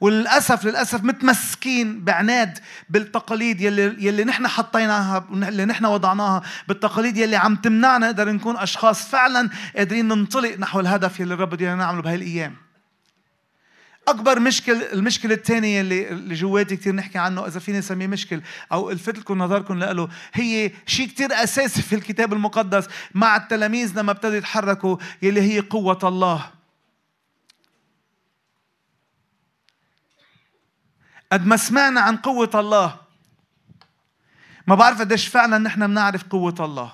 وللأسف 0.00 0.64
للأسف 0.64 1.04
متمسكين 1.04 2.04
بعناد 2.04 2.58
بالتقاليد 2.88 3.60
يلي 3.60 4.06
يلي 4.06 4.24
نحن 4.24 4.48
حطيناها 4.48 5.26
اللي 5.32 5.64
نحن 5.64 5.84
وضعناها 5.84 6.42
بالتقاليد 6.68 7.16
يلي 7.16 7.36
عم 7.36 7.56
تمنعنا 7.56 8.06
نقدر 8.06 8.32
نكون 8.32 8.56
أشخاص 8.56 9.02
فعلا 9.08 9.50
قادرين 9.76 10.08
ننطلق 10.08 10.58
نحو 10.58 10.80
الهدف 10.80 11.20
يلي 11.20 11.34
الرب 11.34 11.50
بده 11.50 11.74
نعمله 11.74 12.02
بهاي 12.02 12.14
الأيام. 12.14 12.54
أكبر 14.08 14.40
مشكل 14.40 14.82
المشكلة 14.92 15.34
الثانية 15.34 15.80
اللي 15.80 16.08
اللي 16.08 16.34
جواتي 16.34 16.76
كثير 16.76 16.94
نحكي 16.94 17.18
عنه 17.18 17.46
إذا 17.46 17.60
فيني 17.60 17.78
أسميه 17.78 18.06
مشكل 18.06 18.40
أو 18.72 18.90
الفت 18.90 19.18
لكم 19.18 19.38
نظركم 19.38 19.78
له 19.78 20.08
هي 20.32 20.70
شيء 20.86 21.06
كثير 21.06 21.32
أساسي 21.32 21.82
في 21.82 21.94
الكتاب 21.94 22.32
المقدس 22.32 22.88
مع 23.14 23.36
التلاميذ 23.36 23.98
لما 23.98 24.10
ابتدوا 24.10 24.34
يتحركوا 24.34 24.96
يلي 25.22 25.40
هي 25.40 25.60
قوة 25.60 25.98
الله. 26.04 26.50
قد 31.34 31.46
ما 31.46 31.56
سمعنا 31.56 32.00
عن 32.00 32.16
قوة 32.16 32.50
الله. 32.54 32.96
ما 34.66 34.74
بعرف 34.74 35.00
قديش 35.00 35.28
فعلا 35.28 35.58
نحن 35.58 35.86
بنعرف 35.86 36.24
قوة 36.24 36.54
الله. 36.60 36.92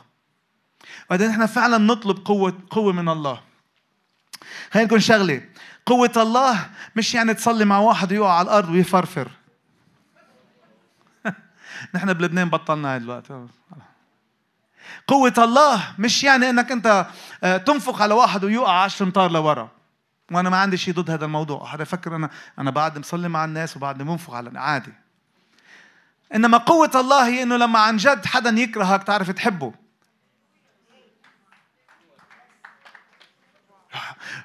وقد 1.11 1.23
نحن 1.23 1.47
فعلا 1.47 1.79
نطلب 1.79 2.17
قوة 2.25 2.59
قوة 2.71 2.93
من 2.93 3.09
الله. 3.09 3.41
خلينا 4.71 4.87
نكون 4.87 5.01
شغلة. 5.01 5.43
قوة 5.87 6.13
الله 6.17 6.71
مش 6.97 7.15
يعني 7.15 7.35
تصلي 7.35 7.65
مع 7.65 7.79
واحد 7.79 8.13
ويقع 8.13 8.33
على 8.33 8.45
الأرض 8.45 8.69
ويفرفر. 8.69 9.31
نحن 11.95 12.13
بلبنان 12.13 12.51
بطلنا 12.51 12.93
هاي 12.93 12.97
الوقت. 12.97 13.33
قوة 15.07 15.35
الله 15.39 15.95
مش 15.99 16.25
يعني 16.25 16.51
إنك 16.51 16.73
أنت 16.73 17.07
آه، 17.45 17.57
تنفق 17.57 18.03
على 18.03 18.15
واحد 18.15 18.45
ويوقع 18.45 18.83
10 18.83 19.05
امتار 19.07 19.31
لورا. 19.31 19.80
وأنا 20.31 20.51
ما 20.51 20.57
عندي 20.57 20.77
شيء 20.77 20.95
ضد 20.95 21.11
هذا 21.11 21.25
الموضوع. 21.25 21.67
حدا 21.67 21.83
يفكر 21.83 22.17
أنا 22.17 22.31
أنا 22.59 22.71
بعد 22.71 22.99
مصلي 22.99 23.29
مع 23.29 23.45
الناس 23.45 23.77
وبعد 23.77 24.03
منفق 24.03 24.35
على 24.35 24.59
عادي. 24.59 24.93
إنما 26.35 26.59
قوة 26.59 26.91
الله 26.95 27.27
هي 27.27 27.43
إنه 27.43 27.57
لما 27.57 27.79
عن 27.79 27.97
جد 27.97 28.27
حدا 28.27 28.51
يكرهك 28.51 29.03
تعرف 29.03 29.31
تحبه. 29.31 29.75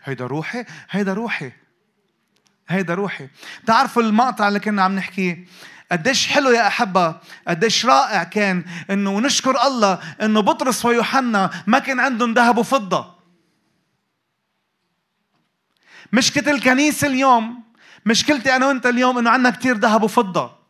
هيدا 0.04 0.26
روحي 0.26 0.65
هيدا 0.89 1.13
روحي 1.13 1.52
هيدا 2.67 2.93
روحي. 2.93 3.30
بتعرفوا 3.63 4.02
المقطع 4.02 4.48
اللي 4.48 4.60
كنا 4.60 4.84
عم 4.84 4.95
نحكيه 4.95 5.45
قديش 5.91 6.28
حلو 6.28 6.50
يا 6.50 6.67
أحبة 6.67 7.15
قديش 7.48 7.86
رائع 7.86 8.24
كان 8.24 8.65
إنه 8.89 9.19
نشكر 9.19 9.62
الله 9.67 10.00
إنه 10.21 10.41
بطرس 10.41 10.86
ويوحنا 10.86 11.63
ما 11.67 11.80
كان 11.80 12.00
عندهم 12.00 12.34
ذهب 12.34 12.58
وفضة. 12.58 13.14
مشكلة 16.15 16.51
الكنيسة 16.51 17.08
اليوم 17.08 17.63
مشكلتي 18.06 18.56
أنا 18.56 18.67
وأنت 18.67 18.86
اليوم 18.86 19.17
إنه 19.17 19.30
عندنا 19.30 19.49
كتير 19.49 19.78
ذهب 19.78 20.04
وفضة. 20.04 20.64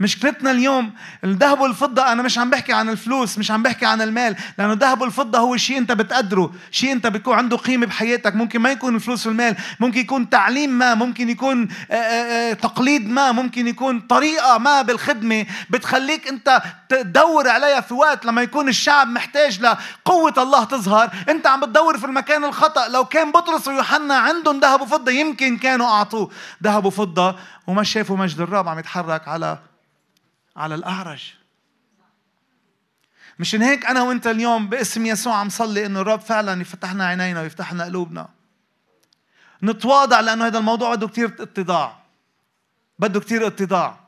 مشكلتنا 0.00 0.50
اليوم 0.50 0.92
الذهب 1.24 1.60
والفضة 1.60 2.12
أنا 2.12 2.22
مش 2.22 2.38
عم 2.38 2.50
بحكي 2.50 2.72
عن 2.72 2.88
الفلوس 2.88 3.38
مش 3.38 3.50
عم 3.50 3.62
بحكي 3.62 3.86
عن 3.86 4.02
المال 4.02 4.36
لأنه 4.58 4.72
الذهب 4.72 5.00
والفضة 5.00 5.38
هو 5.38 5.56
شيء 5.56 5.78
أنت 5.78 5.92
بتقدره 5.92 6.52
شيء 6.70 6.92
أنت 6.92 7.06
بيكون 7.06 7.36
عنده 7.36 7.56
قيمة 7.56 7.86
بحياتك 7.86 8.34
ممكن 8.34 8.60
ما 8.60 8.70
يكون 8.70 8.94
الفلوس 8.94 9.26
والمال 9.26 9.56
ممكن 9.80 10.00
يكون 10.00 10.30
تعليم 10.30 10.70
ما 10.70 10.94
ممكن 10.94 11.28
يكون 11.30 11.68
آه، 11.90 11.94
آه، 11.94 12.50
آه، 12.50 12.52
تقليد 12.52 13.08
ما 13.08 13.32
ممكن 13.32 13.68
يكون 13.68 14.00
طريقة 14.00 14.58
ما 14.58 14.82
بالخدمة 14.82 15.46
بتخليك 15.70 16.28
أنت 16.28 16.62
تدور 16.88 17.48
عليها 17.48 17.80
في 17.80 17.94
وقت 17.94 18.24
لما 18.24 18.42
يكون 18.42 18.68
الشعب 18.68 19.08
محتاج 19.08 19.60
لقوة 19.60 20.34
الله 20.38 20.64
تظهر. 20.64 21.10
أنت 21.28 21.46
عم 21.46 21.60
بتدور 21.60 21.98
في 21.98 22.06
المكان 22.06 22.44
الخطأ 22.44 22.88
لو 22.88 23.04
كان 23.04 23.32
بطرس 23.32 23.68
ويوحنا 23.68 24.14
عندهم 24.14 24.60
ذهب 24.60 24.80
وفضة 24.80 25.12
يمكن 25.12 25.56
كانوا 25.56 25.86
أعطوه. 25.86 26.30
ذهب 26.62 26.84
وفضة 26.84 27.36
وما 27.66 27.82
شافوا 27.82 28.16
مجد 28.16 28.40
الرب 28.40 28.68
عم 28.68 28.78
يتحرك 28.78 29.28
على 29.28 29.58
على 30.56 30.74
الأعرج. 30.74 31.34
مشان 33.38 33.62
هيك 33.62 33.86
أنا 33.86 34.02
وأنت 34.02 34.26
اليوم 34.26 34.68
باسم 34.68 35.06
يسوع 35.06 35.36
عم 35.36 35.48
صلي 35.48 35.86
إنه 35.86 36.00
الرب 36.00 36.20
فعلا 36.20 36.60
يفتح 36.60 36.92
لنا 36.92 37.06
عينينا 37.06 37.40
ويفتح 37.40 37.72
لنا 37.72 37.84
قلوبنا. 37.84 38.28
نتواضع 39.62 40.20
لأنه 40.20 40.46
هذا 40.46 40.58
الموضوع 40.58 40.94
بده 40.94 41.08
كثير 41.08 41.26
اتضاع 41.40 42.02
بده 42.98 43.20
كثير 43.20 43.46
اتضاع 43.46 44.00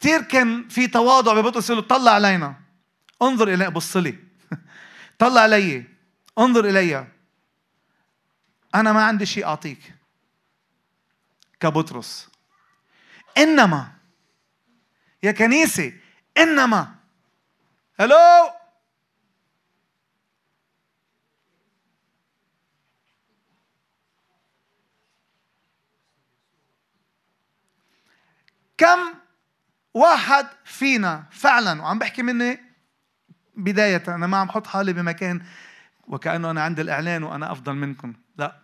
كثير 0.00 0.22
كان 0.22 0.68
في 0.68 0.86
تواضع 0.86 1.40
ببطرس 1.40 1.70
له 1.70 1.80
طلع 1.80 2.10
علينا. 2.10 2.54
انظر 3.22 3.54
إلي 3.54 3.70
بص 3.70 3.96
لي 3.96 4.18
طلع 5.18 5.40
علي. 5.40 5.84
انظر 6.38 6.64
إلي. 6.64 7.06
أنا 8.74 8.92
ما 8.92 9.04
عندي 9.04 9.26
شيء 9.26 9.44
أعطيك. 9.46 9.94
كبطرس. 11.60 12.28
إنما 13.38 13.95
يا 15.26 15.32
كنيسة 15.32 15.92
إنما. 16.38 16.94
هلو 18.00 18.50
كم 28.78 28.98
واحد 29.94 30.46
فينا 30.64 31.24
فعلا 31.30 31.82
وعم 31.82 31.98
بحكي 31.98 32.22
مني 32.22 32.60
بداية 33.54 34.02
أنا 34.08 34.26
ما 34.26 34.36
عم 34.36 34.50
حط 34.50 34.66
حالي 34.66 34.92
بمكان 34.92 35.42
وكأنه 36.08 36.50
أنا 36.50 36.62
عندي 36.62 36.82
الإعلان 36.82 37.22
وأنا 37.22 37.52
أفضل 37.52 37.72
منكم. 37.72 38.14
لا. 38.36 38.60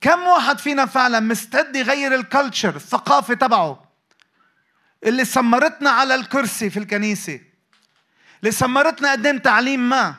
كم 0.00 0.20
واحد 0.22 0.58
فينا 0.58 0.86
فعلا 0.86 1.20
مستعد 1.20 1.76
يغير 1.76 2.14
الكالتشر 2.14 2.76
الثقافة 2.76 3.34
تبعه؟ 3.34 3.83
اللي 5.04 5.24
سمرتنا 5.24 5.90
على 5.90 6.14
الكرسي 6.14 6.70
في 6.70 6.78
الكنيسة. 6.78 7.40
اللي 8.40 8.52
سمرتنا 8.52 9.12
قدام 9.12 9.38
تعليم 9.38 9.88
ما. 9.88 10.14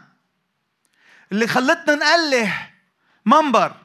اللي 1.32 1.48
خلتنا 1.48 1.96
نأله 1.96 2.70
منبر. 3.26 3.76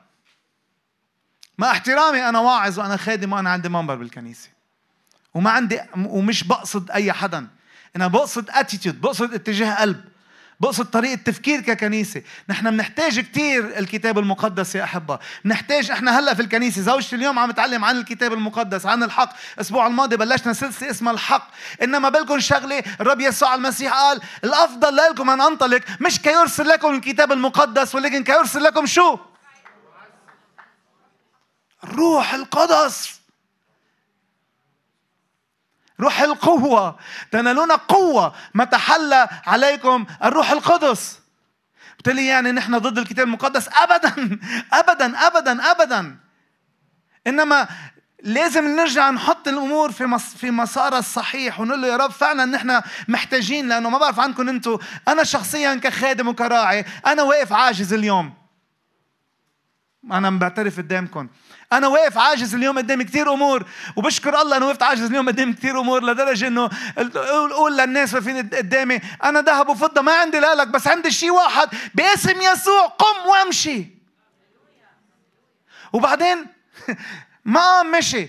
مع 1.58 1.70
احترامي 1.70 2.28
أنا 2.28 2.38
واعظ 2.38 2.78
وأنا 2.78 2.96
خادم 2.96 3.32
وأنا 3.32 3.50
عندي 3.50 3.68
منبر 3.68 3.94
بالكنيسة. 3.94 4.48
وما 5.34 5.50
عندي 5.50 5.80
ومش 5.96 6.44
بقصد 6.44 6.90
أي 6.90 7.12
حدا 7.12 7.46
أنا 7.96 8.06
بقصد 8.06 8.50
attitude 8.50 9.00
بقصد 9.00 9.34
اتجاه 9.34 9.74
قلب. 9.74 10.09
بقصد 10.60 10.84
طريقة 10.84 11.14
تفكير 11.14 11.60
ككنيسة. 11.60 12.22
نحن 12.48 12.70
بنحتاج 12.70 13.20
كتير 13.20 13.78
الكتاب 13.78 14.18
المقدس 14.18 14.74
يا 14.74 14.84
أحبة. 14.84 15.18
بنحتاج 15.44 15.90
إحنا 15.90 16.18
هلأ 16.18 16.34
في 16.34 16.42
الكنيسة 16.42 16.82
زوجتي 16.82 17.16
اليوم 17.16 17.38
عم 17.38 17.50
تعلم 17.50 17.84
عن 17.84 17.96
الكتاب 17.96 18.32
المقدس 18.32 18.86
عن 18.86 19.02
الحق. 19.02 19.32
الأسبوع 19.54 19.86
الماضي 19.86 20.16
بلشنا 20.16 20.52
سلسلة 20.52 20.90
اسمها 20.90 21.12
الحق. 21.12 21.50
إنما 21.82 22.08
بالكم 22.08 22.40
شغلة 22.40 22.82
الرب 23.00 23.20
يسوع 23.20 23.54
المسيح 23.54 23.92
قال 23.92 24.20
الأفضل 24.44 24.96
لكم 24.96 25.30
أن 25.30 25.40
أنطلق 25.40 25.80
مش 26.00 26.20
كيرسل 26.20 26.68
لكم 26.68 26.94
الكتاب 26.94 27.32
المقدس 27.32 27.94
ولكن 27.94 28.24
كيرسل 28.24 28.62
لكم 28.62 28.86
شو؟ 28.86 29.18
الروح 31.84 32.34
القدس. 32.34 33.19
روح 36.00 36.20
القوة. 36.20 36.98
تنالون 37.30 37.72
قوة. 37.72 38.34
ما 38.54 38.64
تحلى 38.64 39.28
عليكم 39.46 40.06
الروح 40.24 40.50
القدس. 40.50 41.20
بتقولي 41.98 42.26
يعني 42.26 42.52
نحن 42.52 42.78
ضد 42.78 42.98
الكتاب 42.98 43.26
المقدس 43.26 43.68
أبدا. 43.68 44.38
أبدا 44.80 45.26
أبدا 45.26 45.70
أبدا. 45.70 46.16
إنما 47.26 47.68
لازم 48.22 48.76
نرجع 48.76 49.10
نحط 49.10 49.48
الأمور 49.48 49.92
في 49.92 50.18
في 50.18 50.50
مسارها 50.50 50.98
الصحيح 50.98 51.60
ونقول 51.60 51.82
له 51.82 51.88
يا 51.88 51.96
رب 51.96 52.10
فعلا 52.10 52.44
نحن 52.44 52.80
محتاجين 53.08 53.68
لأنه 53.68 53.90
ما 53.90 53.98
بعرف 53.98 54.20
عنكم 54.20 54.48
أنتم 54.48 54.78
أنا 55.08 55.24
شخصيا 55.24 55.74
كخادم 55.74 56.28
وكراعي 56.28 56.84
أنا 57.06 57.22
واقف 57.22 57.52
عاجز 57.52 57.92
اليوم. 57.92 58.34
أنا 60.12 60.30
بعترف 60.30 60.78
قدامكم. 60.78 61.28
أنا 61.72 61.88
واقف 61.88 62.18
عاجز 62.18 62.54
اليوم 62.54 62.78
قدام 62.78 63.02
كثير 63.02 63.32
أمور 63.32 63.64
وبشكر 63.96 64.40
الله 64.40 64.56
أنا 64.56 64.66
وقفت 64.66 64.82
عاجز 64.82 65.02
اليوم 65.02 65.28
قدام 65.28 65.52
كثير 65.52 65.80
أمور 65.80 66.04
لدرجة 66.04 66.46
إنه 66.46 66.70
أقول 66.98 67.76
للناس 67.78 68.14
واقفين 68.14 68.36
قدامي 68.48 69.00
أنا 69.24 69.40
ذهب 69.40 69.68
وفضة 69.68 70.00
ما 70.02 70.12
عندي 70.12 70.38
لك 70.40 70.68
بس 70.68 70.86
عندي 70.86 71.10
شيء 71.10 71.30
واحد 71.30 71.68
باسم 71.94 72.40
يسوع 72.40 72.86
قم 72.86 73.28
وامشي. 73.28 73.86
وبعدين 75.92 76.46
ما 77.44 77.82
مشي. 77.82 78.28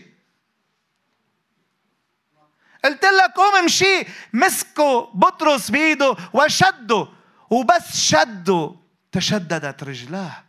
قلت 2.85 3.05
لك 3.05 3.31
قوم 3.35 3.55
امشي 3.55 4.05
مسكوا 4.33 5.01
بطرس 5.13 5.71
بإيده 5.71 6.15
وشده 6.33 7.07
وبس 7.49 7.95
شده 7.99 8.75
تشددت 9.11 9.83
رجلاه. 9.83 10.43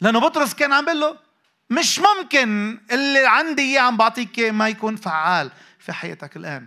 لأنه 0.00 0.20
بطرس 0.20 0.54
كان 0.54 0.72
عم 0.72 0.84
بيقول 0.84 1.00
له 1.00 1.18
مش 1.70 1.98
ممكن 1.98 2.78
اللي 2.90 3.26
عندي 3.26 3.62
إياه 3.62 3.80
عم 3.80 3.96
بعطيك 3.96 4.40
ما 4.40 4.68
يكون 4.68 4.96
فعال 4.96 5.50
في 5.78 5.92
حياتك 5.92 6.36
الآن. 6.36 6.66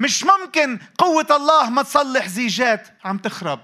مش 0.00 0.24
ممكن 0.24 0.78
قوة 0.98 1.26
الله 1.30 1.70
ما 1.70 1.82
تصلح 1.82 2.26
زيجات 2.26 2.88
عم 3.04 3.18
تخرب. 3.18 3.60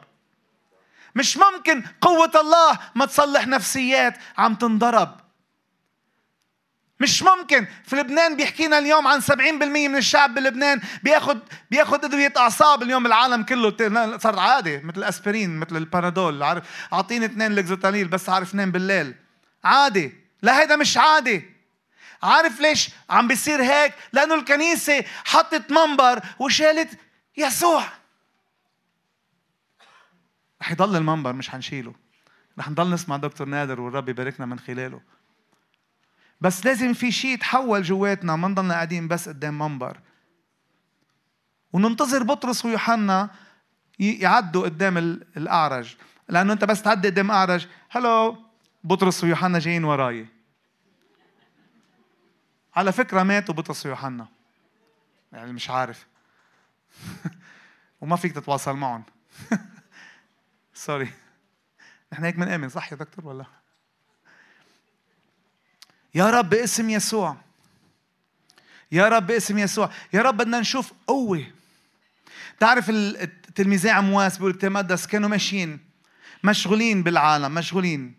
مش 1.15 1.37
ممكن 1.37 1.83
قوة 2.01 2.31
الله 2.35 2.79
ما 2.95 3.07
تصلح 3.07 3.47
نفسيات 3.47 4.19
عم 4.39 4.55
تنضرب. 4.55 5.22
مش 7.03 7.23
ممكن. 7.23 7.67
في 7.85 7.97
لبنان 7.97 8.37
بيحكينا 8.37 8.79
اليوم 8.79 9.07
عن 9.07 9.21
70% 9.21 9.29
من 9.89 9.97
الشعب 9.97 10.35
بلبنان 10.35 10.81
بياخد 11.03 11.41
بياخد 11.71 12.05
أدوية 12.05 12.33
أعصاب 12.37 12.83
اليوم 12.83 13.07
العالم 13.07 13.43
كله. 13.43 14.19
صار 14.19 14.39
عادي 14.39 14.79
مثل 14.79 14.99
الأسبرين 14.99 15.59
مثل 15.59 15.77
البانادول. 15.77 16.43
عارف؟ 16.43 16.89
أعطيني 16.93 17.25
اثنين 17.25 17.53
لكزوتانيل 17.53 18.09
بس 18.09 18.29
عارف 18.29 18.55
نام 18.55 18.71
بالليل. 18.71 19.15
عادي. 19.65 20.13
لا 20.43 20.61
هيدا 20.61 20.77
مش 20.77 20.97
عادي. 20.97 21.53
عارف 22.23 22.61
ليش 22.61 22.91
عم 23.11 23.29
بيصير 23.29 23.63
هيك؟ 23.63 23.95
لأنه 24.13 24.35
الكنيسة 24.35 25.05
حطت 25.25 25.73
منبر 25.73 26.21
وشالت 26.39 26.99
يسوع. 27.37 27.85
رح 30.63 30.71
يضل 30.71 30.97
المنبر 30.97 31.33
مش 31.33 31.51
حنشيله. 31.51 31.95
رح 32.59 32.71
نضل 32.71 32.91
نسمع 32.91 33.17
دكتور 33.17 33.47
نادر 33.47 33.81
والرب 33.81 34.09
يباركنا 34.09 34.47
من 34.47 34.59
خلاله. 34.59 35.01
بس 36.43 36.67
لازم 36.67 36.93
في 36.93 37.13
شيء 37.13 37.31
يتحول 37.31 37.83
جواتنا 37.83 38.37
ما 38.37 38.49
نضلنا 38.49 38.75
قاعدين 38.75 39.09
بس 39.09 39.29
قدام 39.29 39.59
منبر. 39.59 40.01
وننتظر 41.73 42.23
بطرس 42.23 42.65
ويوحنا 42.65 43.31
يعدوا 43.99 44.65
قدام 44.65 44.99
الأعرج. 45.37 45.97
لأنه 46.29 46.53
أنت 46.53 46.65
بس 46.65 46.83
تعدي 46.83 47.09
قدام 47.09 47.31
أعرج 47.31 47.67
هلو 47.91 48.37
بطرس 48.85 49.25
ويوحنا 49.25 49.59
جايين 49.59 49.85
وراي. 49.85 50.27
على 52.77 52.93
فكرة 52.93 53.23
ماتوا 53.23 53.55
بطرس 53.55 53.87
ويوحنا. 53.87 54.29
يعني 55.33 55.53
مش 55.53 55.71
عارف. 55.71 56.07
وما 58.01 58.17
فيك 58.17 58.33
تتواصل 58.33 58.77
معهم. 58.77 59.05
سوري 60.75 61.13
نحن 62.13 62.25
هيك 62.25 62.37
بنآمن 62.37 62.69
صح 62.69 62.93
يا 62.93 62.97
دكتور 62.97 63.27
ولا؟ 63.27 63.62
يا 66.15 66.31
رب 66.31 66.51
باسم 66.51 66.91
يسوع. 66.91 67.37
يا 68.93 69.09
رب 69.09 69.27
باسم 69.27 69.59
يسوع. 69.59 69.91
يا 70.13 70.23
رب 70.23 70.37
بدنا 70.37 70.61
نشوف 70.61 70.93
قوة. 71.07 71.45
تعرف 72.61 72.91
التلميذي 72.91 73.91
عمواس 73.91 74.39
بيقول 74.39 74.55
تمدس 74.55 75.07
كانوا 75.07 75.29
ماشيين. 75.29 75.79
مشغولين 76.45 77.03
بالعالم. 77.03 77.55
مشغولين. 77.55 78.15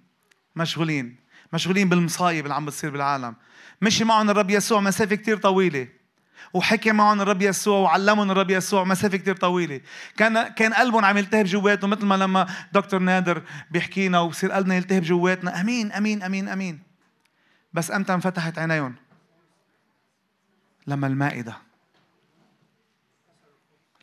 مشغولين. 0.55 1.15
مشغولين 1.53 1.89
بالمصايب 1.89 2.45
اللي 2.45 2.55
عم 2.55 2.65
بتصير 2.65 2.89
بالعالم. 2.89 3.35
مشي 3.81 4.03
معهم 4.03 4.29
الرب 4.29 4.49
يسوع. 4.49 4.81
مسافة 4.81 5.15
كتير 5.15 5.37
طويلة. 5.37 5.87
وحكي 6.53 6.91
معهم 6.91 7.21
الرب 7.21 7.41
يسوع. 7.41 7.79
وعلمهم 7.79 8.31
الرب 8.31 8.49
يسوع. 8.49 8.83
مسافة 8.83 9.17
كثير 9.17 9.35
طويلة. 9.35 9.81
كان 10.17 10.47
كان 10.47 10.73
قلبهم 10.73 11.05
عم 11.05 11.17
يلتهب 11.17 11.45
جواتهم. 11.45 11.89
مثل 11.89 12.05
ما 12.05 12.15
لما 12.15 12.47
دكتور 12.71 12.99
نادر 12.99 13.41
بيحكينا 13.71 14.19
وبصير 14.19 14.51
قلبنا 14.51 14.75
يلتهب 14.75 15.03
جواتنا. 15.03 15.61
آمين 15.61 15.91
آمين 15.91 16.23
آمين 16.23 16.49
آمين. 16.49 16.92
بس 17.73 17.91
إمتى 17.91 18.13
انفتحت 18.13 18.59
عينيهم. 18.59 18.95
لما 20.87 21.07
المائدة. 21.07 21.57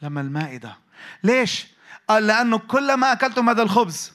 لما 0.02 0.20
المائدة. 0.20 0.76
ليش؟ 1.22 1.66
قال 2.08 2.26
لأنه 2.26 2.58
كلما 2.58 3.12
أكلتم 3.12 3.48
هذا 3.48 3.62
الخبز 3.62 4.12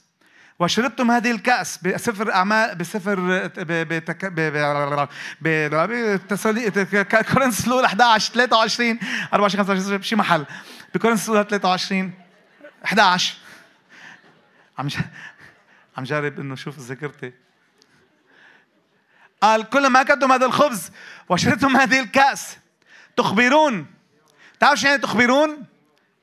وشربتم 0.59 1.11
هذه 1.11 1.31
الكأس 1.31 1.77
بسفر 1.77 2.33
أعمال 2.33 2.75
بسفر 2.75 3.47
كورنثوس 7.33 7.67
الأولى 7.67 7.85
11 7.85 8.33
23 8.33 8.99
24 9.33 9.65
25 9.65 9.97
بشي 9.97 10.15
محل. 10.15 10.45
بكورنثوس 10.95 11.29
الأولى 11.29 11.47
23 11.49 12.13
11 12.85 13.37
عم 14.77 14.87
عم 15.97 16.03
جرب 16.03 16.39
إنه 16.39 16.55
شوف 16.55 16.79
ذاكرتي. 16.79 17.44
قال 19.45 19.69
كلما 19.69 20.01
أكلتم 20.01 20.31
هذا 20.31 20.45
الخبز 20.45 20.91
وشربتم 21.29 21.77
هذه 21.77 21.99
الكأس 21.99 22.57
تخبرون. 23.17 23.85
تعرف 24.59 24.79
شو 24.79 24.87
يعني 24.87 25.01
تخبرون؟ 25.01 25.65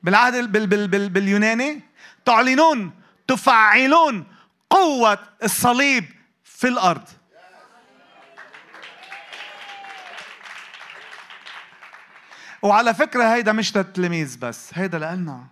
بالعهد 0.03 0.51
بال 0.51 0.67
بال 0.67 0.87
بال 0.87 1.09
باليوناني؟ 1.09 1.81
تعلنون 2.25 2.91
تفعلون 3.27 4.27
قوة 4.69 5.19
الصليب 5.43 6.05
في 6.43 6.67
الأرض. 6.67 7.07
وعلى 12.61 12.93
فكرة 12.93 13.23
هيدا 13.33 13.51
مش 13.51 13.77
للتلاميذ 13.77 14.39
بس 14.39 14.71
هيدا 14.73 14.97
لنا 14.97 15.47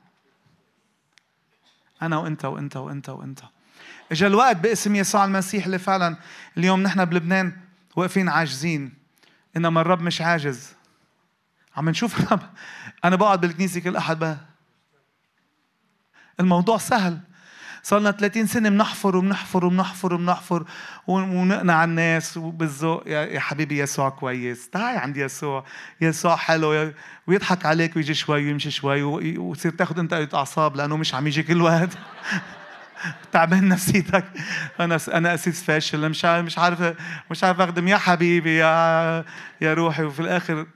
أنا 2.02 2.18
وأنت 2.18 2.46
وأنت 2.46 2.78
وأنت 2.78 3.10
وأنت. 3.10 3.40
اجى 4.12 4.28
الوقت 4.28 4.56
باسم 4.58 4.96
يسوع 4.96 5.26
المسيح 5.26 5.66
اللي 5.66 5.80
فعلا 5.80 6.18
اليوم 6.58 6.84
نحن 6.84 7.06
بلبنان 7.06 7.54
واقفين 7.96 8.30
عاجزين. 8.30 8.94
إنما 9.58 9.82
الرب 9.82 10.02
مش 10.02 10.22
عاجز. 10.22 10.74
عم 11.78 11.90
نشوف 11.90 12.20
الرب. 12.20 12.40
أنا 13.06 13.16
بقعد 13.16 13.42
بالكنيسة 13.42 13.80
كل 13.80 13.96
أحد 13.96 14.20
بقى. 14.20 14.38
الموضوع 16.40 16.78
سهل. 16.78 17.20
صار 17.84 18.00
لنا 18.00 18.12
30 18.12 18.48
سنه 18.48 18.70
بنحفر 18.70 19.16
وبنحفر 19.16 19.66
وبنحفر 19.66 20.14
وبنحفر 20.14 20.66
ونقنع 21.08 21.84
الناس 21.84 22.38
وبالذوق 22.38 23.08
يا 23.08 23.40
حبيبي 23.40 23.80
يسوع 23.80 24.10
كويس. 24.10 24.70
تعال 24.70 24.98
عند 24.98 25.18
يسوع. 25.18 25.66
يسوع 26.02 26.36
حلو. 26.36 26.94
ويضحك 27.28 27.66
عليك 27.66 27.96
ويجي 27.96 28.14
شوي 28.14 28.46
ويمشي 28.46 28.72
شوي 28.72 29.04
وتصير 29.38 29.72
تاخذ 29.72 30.00
انت 30.00 30.30
أعصاب 30.34 30.76
لأنه 30.76 30.98
مش 30.98 31.16
عم 31.16 31.28
يجي 31.28 31.44
كل 31.44 31.62
وقت. 31.62 31.90
تعبان 33.32 33.68
نفسيتك. 33.68 34.26
أنا 34.80 35.00
أنا 35.14 35.34
اسيس 35.34 35.64
فاشل 35.64 36.10
مش 36.10 36.26
عارف 36.26 36.46
مش 36.46 36.58
عارف 36.58 36.82
مش 37.32 37.44
عارف 37.44 37.62
أخدم. 37.62 37.88
يا 37.88 37.98
حبيبي 37.98 38.56
يا 38.56 39.26
يا 39.62 39.74
روحي. 39.74 40.04
وفي 40.04 40.20
الآخر 40.20 40.68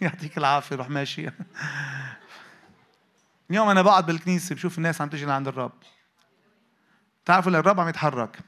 يعطيك 0.00 0.38
العافية 0.38 0.76
روح 0.76 0.90
ماشي. 0.90 1.30
اليوم 3.50 3.68
أنا 3.68 3.82
بقعد 3.82 4.06
بالكنيسة 4.06 4.54
بشوف 4.54 4.78
الناس 4.78 5.00
عم 5.00 5.08
تيجي 5.08 5.24
لعند 5.24 5.48
الرب. 5.48 5.72
تعرفوا 7.24 7.52
الرب 7.52 7.80
عم 7.80 7.88
يتحرك. 7.88 8.38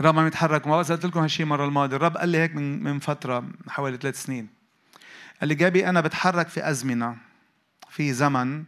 الرب 0.00 0.18
عم 0.18 0.26
يتحرك. 0.26 0.66
ما 0.66 0.78
قلت 0.78 1.06
لكم 1.06 1.20
هالشيء 1.20 1.44
المرة 1.44 1.64
الماضية. 1.64 1.96
الرب 1.96 2.16
قال 2.16 2.28
لي 2.28 2.38
هيك 2.38 2.54
من 2.54 2.82
من 2.82 2.98
فترة 2.98 3.44
حوالي 3.68 3.96
ثلاث 3.96 4.22
سنين. 4.22 4.48
قال 5.40 5.48
لي 5.48 5.54
جابي 5.54 5.88
أنا 5.88 6.00
بتحرك 6.00 6.48
في 6.48 6.70
أزمنة 6.70 7.16
في 7.90 8.12
زمن 8.12 8.64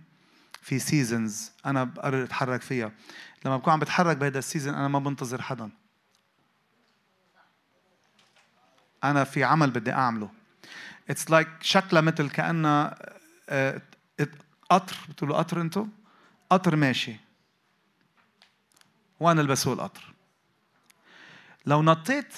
في 0.62 0.78
seasons 0.78 1.52
أنا 1.66 1.84
بقرر 1.84 2.24
أتحرك 2.24 2.62
فيها. 2.62 2.92
لما 3.44 3.56
بكون 3.56 3.72
عم 3.72 3.78
بتحرك 3.78 4.16
بهذا 4.16 4.38
ال 4.38 4.43
season 4.43 4.74
أنا 4.74 4.88
ما 4.88 4.98
بنتظر 4.98 5.42
حدا. 5.42 5.70
أنا 9.04 9.24
في 9.24 9.44
عمل 9.44 9.70
بدي 9.70 9.92
أعمله. 9.92 10.30
it's 11.10 11.48
like 11.48 11.55
like 11.55 11.62
شكلها 11.62 12.02
مثل 12.02 12.30
كأنها 12.30 12.96
آه، 13.48 13.80
قطر. 14.70 14.96
بتقولوا 15.08 15.36
قطر 15.36 15.60
أنتوا؟ 15.60 15.86
قطر 16.50 16.76
ماشي. 16.76 17.16
وأنا 19.20 19.40
اللي 19.40 19.52
بسوق 19.52 19.72
القطر؟ 19.72 20.14
لو 21.66 21.82
نطيت 21.82 22.34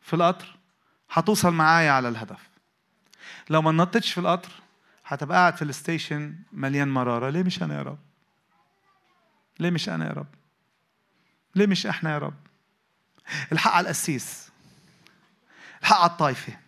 في 0.00 0.16
القطر 0.16 0.56
حتوصل 1.08 1.52
معايا 1.52 1.90
على 1.90 2.08
الهدف. 2.08 2.48
لو 3.50 3.62
ما 3.62 3.72
نطيتش 3.72 4.12
في 4.12 4.20
القطر 4.20 4.50
حتبقى 5.08 5.38
قاعد 5.38 5.56
في 5.56 5.62
الستيشن 5.62 6.34
مليان 6.52 6.88
مرارة. 6.88 7.30
ليه 7.30 7.42
مش 7.42 7.62
أنا 7.62 7.78
يا 7.78 7.82
رب؟ 7.82 7.98
ليه 9.60 9.70
مش 9.70 9.88
أنا 9.88 10.06
يا 10.06 10.12
رب؟ 10.12 10.26
ليه 11.54 11.66
مش 11.66 11.86
إحنا 11.86 12.12
يا 12.12 12.18
رب؟ 12.18 12.34
الحق 13.52 13.70
على 13.70 13.84
القسيس. 13.84 14.50
الحق 15.80 15.96
على 15.96 16.10
الطائفة 16.10 16.58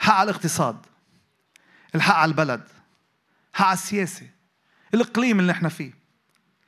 الحق 0.00 0.14
على 0.14 0.30
الاقتصاد. 0.30 0.86
الحق 1.94 2.14
على 2.14 2.30
البلد. 2.30 2.68
الحق 3.54 3.66
على 3.66 3.74
السياسة. 3.74 4.30
الإقليم 4.94 5.40
اللي 5.40 5.52
إحنا 5.52 5.68
فيه. 5.68 5.92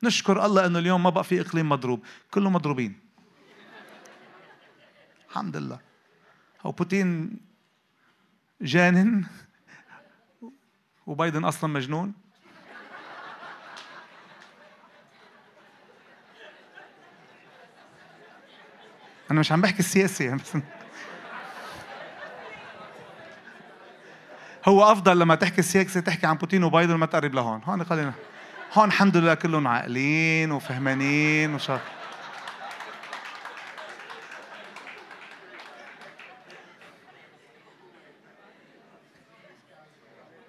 نشكر 0.03 0.45
الله 0.45 0.65
إنه 0.65 0.79
اليوم 0.79 1.03
ما 1.03 1.09
بقى 1.09 1.23
في 1.23 1.41
إقليم 1.41 1.69
مضروب. 1.69 2.05
كله 2.31 2.49
مضروبين. 2.49 2.99
الحمد 5.29 5.57
لله. 5.57 5.79
هو 6.61 6.71
بوتين 6.71 7.39
جانن. 8.61 9.25
وبايدن 11.07 11.45
أصلا 11.45 11.69
مجنون. 11.69 12.13
أنا 19.31 19.39
مش 19.39 19.51
عم 19.51 19.61
بحكي 19.61 19.79
السياسي 19.79 20.25
يعني 20.25 20.39
بس 20.39 20.57
هو 24.65 24.91
أفضل 24.91 25.19
لما 25.19 25.35
تحكي 25.35 25.59
السياسة 25.59 25.99
تحكي 25.99 26.27
عن 26.27 26.35
بوتين 26.35 26.63
وبايدن 26.63 26.95
ما 26.95 27.05
تقرب 27.05 27.33
لهون. 27.33 27.61
هون 27.63 27.83
خلينا. 27.83 28.13
هون 28.73 28.87
الحمد 28.87 29.17
لله 29.17 29.33
كلهم 29.33 29.67
عاقلين 29.67 30.51
وفهمانين 30.51 31.53
وشاطرين. 31.55 32.02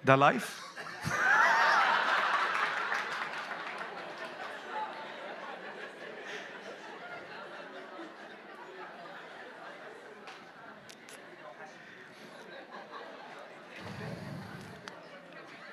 ده 0.05 0.15
لايف 0.15 0.61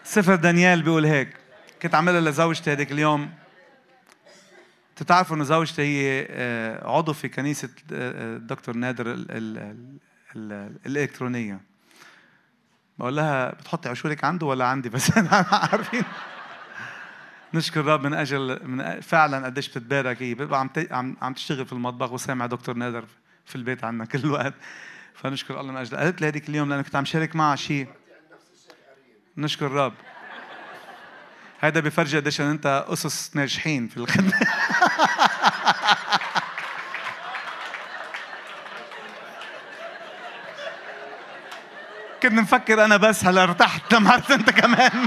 سفر 0.05 0.35
دانيال 0.35 0.83
بيقول 0.83 1.07
هيك 1.07 1.29
كنت 1.83 1.95
عاملها 1.95 2.21
لزوجتي 2.21 2.73
هذيك 2.73 2.93
اليوم. 2.93 3.31
تتعرفوا 4.97 5.37
إنه 5.37 5.45
زوجتي 5.45 5.83
هي 5.83 6.27
آه، 6.31 6.89
عضو 6.89 7.13
في 7.13 7.29
كنيسة 7.29 7.69
آه، 7.93 8.35
آه، 8.35 8.37
الدكتور 8.37 8.77
نادر 8.77 9.07
الإلكترونية. 10.37 11.72
بقول 12.99 13.17
لها 13.17 13.51
بتحطي 13.51 13.89
عشورك 13.89 14.25
عنده 14.25 14.47
ولا 14.47 14.65
عندي 14.65 14.89
بس؟ 14.89 15.19
عارفين. 15.73 16.05
نشكر 17.55 17.81
الرب 17.81 18.07
من 18.07 18.15
أجل 18.15 18.69
من 18.69 19.01
فعلا 19.01 19.47
قديش 19.47 19.69
بتتبارك 19.69 20.23
هي. 20.23 20.35
بتبقى 20.35 20.69
عم 20.91 21.17
عم 21.23 21.33
تشتغل 21.33 21.67
في 21.67 21.73
المطبخ 21.73 22.13
وسامع 22.13 22.47
دكتور 22.47 22.75
نادر 22.75 23.05
في 23.45 23.57
البيت 23.57 23.85
عنا 23.85 24.05
كل 24.05 24.19
الوقت 24.19 24.55
فنشكر 25.15 25.61
الله 25.61 25.73
من 25.73 25.79
أجل. 25.79 25.97
قالت 25.97 26.21
لي 26.21 26.29
هذيك 26.29 26.49
اليوم 26.49 26.69
لأنه 26.71 26.83
كنت 26.83 26.97
عم 26.97 27.05
شارك 27.05 27.37
معها 27.37 27.57
شيء 27.57 27.89
نشكر 29.37 29.67
الرب 29.67 29.95
هذا 31.61 31.81
بفرجي 31.81 32.17
قديش 32.17 32.41
أنت 32.41 32.85
أسس 32.89 33.37
ناجحين 33.37 33.89
في 33.89 33.97
الخدمة. 33.97 34.33
كنت 42.23 42.33
مفكر 42.33 42.85
أنا 42.85 42.97
بس 42.97 43.25
هلا 43.25 43.43
ارتحت؟ 43.43 43.95
لما 43.95 44.11
عرفت 44.11 44.31
أنت 44.31 44.51
كمان. 44.51 44.91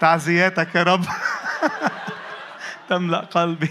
تعزياتك 0.00 0.74
يا 0.74 0.82
رب. 0.82 1.04
تملأ 2.88 3.18
قلبي. 3.18 3.70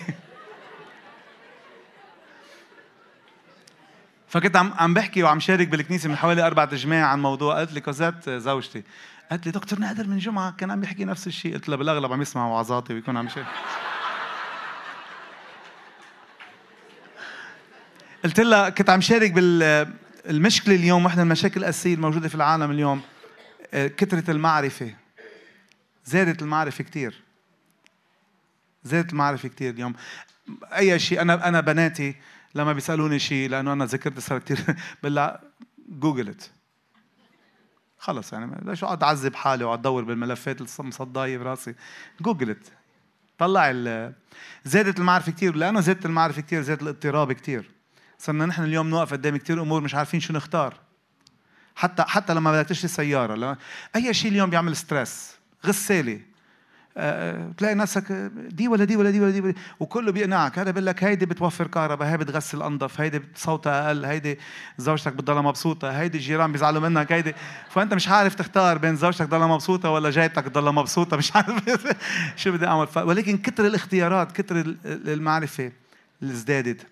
فكنت 4.27 4.55
عم 4.55 4.73
عم 4.77 4.93
بحكي 4.93 5.23
وعم 5.23 5.39
شارك 5.39 5.67
بالكنيسة 5.67 6.09
من 6.09 6.15
حوالي 6.15 6.47
أربع 6.47 6.63
اجماع 6.63 7.05
عن 7.05 7.21
موضوع 7.21 7.55
قالت 7.55 7.73
لي 7.73 7.81
كوزات 7.81 8.29
زوجتي. 8.29 8.83
قالت 9.31 9.45
لي 9.45 9.51
دكتور 9.51 9.79
نادر 9.79 10.07
من 10.07 10.17
جمعة 10.17 10.51
كان 10.51 10.71
عم 10.71 10.81
بيحكي 10.81 11.05
نفس 11.05 11.27
الشيء. 11.27 11.53
قلت 11.53 11.69
لها 11.69 11.77
بالأغلب 11.77 12.13
عم 12.13 12.21
يسمع 12.21 12.47
وعظاتي 12.47 12.93
ويكون 12.93 13.17
عم 13.17 13.29
شارك 13.29 13.47
قلت 18.23 18.39
لها 18.39 18.69
كنت 18.69 18.89
عم 18.89 19.01
شارك 19.01 19.31
بال 19.31 19.63
المشكلة 20.29 20.75
اليوم 20.75 21.05
واحدة 21.05 21.23
من 21.23 21.27
المشاكل 21.27 21.59
الأساسية 21.59 21.93
الموجودة 21.93 22.29
في 22.29 22.35
العالم 22.35 22.71
اليوم 22.71 23.01
آه، 23.73 23.87
كثرة 23.87 24.31
المعرفة. 24.31 24.95
زادت 26.05 26.41
المعرفة 26.41 26.83
كثير 26.83 27.21
زادت 28.83 29.11
المعرفة 29.11 29.49
كثير 29.49 29.73
اليوم. 29.73 29.93
أي 30.63 30.99
شيء 30.99 31.21
أنا 31.21 31.47
أنا 31.47 31.59
بناتي 31.59 32.15
لما 32.55 32.73
بيسألوني 32.73 33.19
شيء 33.19 33.49
لأنه 33.49 33.73
أنا 33.73 33.85
ذاكرت 33.85 34.19
صار 34.19 34.39
كثير 34.39 34.75
بقول 35.03 35.37
جوجلت 35.89 36.51
خلص 37.97 38.33
يعني 38.33 38.55
ليش 38.65 38.83
اقعد 38.83 39.03
أعذب 39.03 39.35
حالي 39.35 39.63
واقعد 39.63 39.79
أدور 39.79 40.03
بالملفات 40.03 40.79
المصدايه 40.79 41.37
براسي. 41.37 41.75
جوجلت 42.21 42.71
طلع 43.37 43.71
زادت 44.65 44.99
المعرفة 44.99 45.31
كثير 45.31 45.55
لأنه 45.55 45.81
زادت 45.81 46.05
المعرفة 46.05 46.41
كثير 46.41 46.61
زاد 46.61 46.81
الاضطراب 46.81 47.31
كثير 47.31 47.80
صرنا 48.21 48.45
نحن 48.45 48.63
اليوم 48.63 48.89
نوقف 48.89 49.13
قدام 49.13 49.37
كثير 49.37 49.61
أمور 49.61 49.81
مش 49.81 49.95
عارفين 49.95 50.19
شو 50.19 50.33
نختار. 50.33 50.73
حتى 51.75 52.03
حتى 52.03 52.33
لما 52.33 52.51
بدك 52.51 52.69
تشتري 52.69 52.87
سيارة 52.87 53.57
أي 53.95 54.13
شيء 54.13 54.31
اليوم 54.31 54.49
بيعمل 54.49 54.75
ستريس 54.75 55.31
غسالة. 55.65 56.19
آه، 56.97 57.51
تلاقي 57.57 57.75
نفسك 57.75 58.11
دي 58.51 58.67
ولا 58.67 58.85
دي 58.85 58.95
ولا 58.95 59.09
دي 59.11 59.21
ولا 59.21 59.31
دي, 59.31 59.41
ولا. 59.41 59.53
وكله 59.79 60.11
بيقنعك. 60.11 60.59
هذا 60.59 60.71
بيقول 60.71 60.85
لك 60.85 61.03
هيدي 61.03 61.25
بتوفر 61.25 61.67
كهرباء 61.67 62.07
هي 62.07 62.17
بتغسل 62.17 62.61
أنظف 62.63 63.01
هيدي 63.01 63.21
صوتها 63.35 63.87
أقل 63.87 64.05
هيدي 64.05 64.39
زوجتك 64.77 65.13
بتضلها 65.13 65.41
مبسوطة 65.41 65.89
هيدي 65.91 66.17
الجيران 66.17 66.51
بيزعلوا 66.51 66.81
منك 66.81 67.11
هيدي 67.11 67.33
فأنت 67.69 67.93
مش 67.93 68.07
عارف 68.07 68.35
تختار 68.35 68.77
بين 68.77 68.95
زوجتك 68.95 69.25
تضلها 69.25 69.47
مبسوطة 69.47 69.89
ولا 69.89 70.09
جايتك 70.09 70.45
تضلها 70.45 70.71
مبسوطة 70.71 71.17
مش 71.17 71.35
عارف. 71.35 71.87
شو 72.41 72.51
بدي 72.51 72.67
أعمل؟ 72.67 72.87
ولكن 72.95 73.37
كثر 73.37 73.67
الاختيارات 73.67 74.31
كثر 74.31 74.75
المعرفة 74.85 75.71
اللي 76.21 76.33
ازدادت 76.33 76.90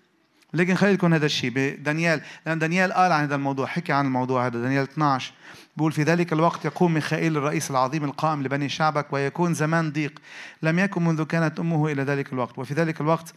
لكن 0.54 0.74
خلي 0.74 0.92
لكم 0.92 1.14
هذا 1.14 1.26
الشيء. 1.26 1.50
بدانيال 1.54 2.20
لأن 2.46 2.58
دانيال 2.58 2.92
قال 2.92 3.12
عن 3.12 3.22
هذا 3.22 3.34
الموضوع 3.34 3.66
حكي 3.66 3.92
عن 3.92 4.06
الموضوع 4.06 4.46
هذا 4.46 4.62
دانيال 4.62 4.82
12 4.82 5.32
بقول 5.76 5.92
في 5.92 6.02
ذلك 6.02 6.32
الوقت 6.32 6.64
يقوم 6.64 6.94
ميخائيل 6.94 7.36
الرئيس 7.36 7.70
العظيم 7.70 8.04
القائم 8.04 8.42
لبني 8.42 8.68
شعبك 8.68 9.12
ويكون 9.12 9.54
زمان 9.54 9.92
ضيق. 9.92 10.18
لم 10.62 10.78
يكن 10.78 11.04
منذ 11.04 11.24
كانت 11.24 11.60
أمه 11.60 11.92
إلى 11.92 12.02
ذلك 12.02 12.32
الوقت. 12.32 12.58
وفي 12.58 12.74
ذلك 12.74 13.00
الوقت 13.00 13.34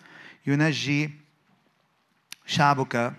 ينجي 0.47 1.11
شعبك 2.45 3.13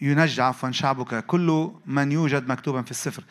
ينجى 0.00 0.42
عفوا 0.42 0.70
شعبك 0.70 1.26
كل 1.26 1.70
من 1.86 2.12
يوجد 2.12 2.48
مكتوبا 2.48 2.82
في 2.82 2.90
السفر. 2.90 3.24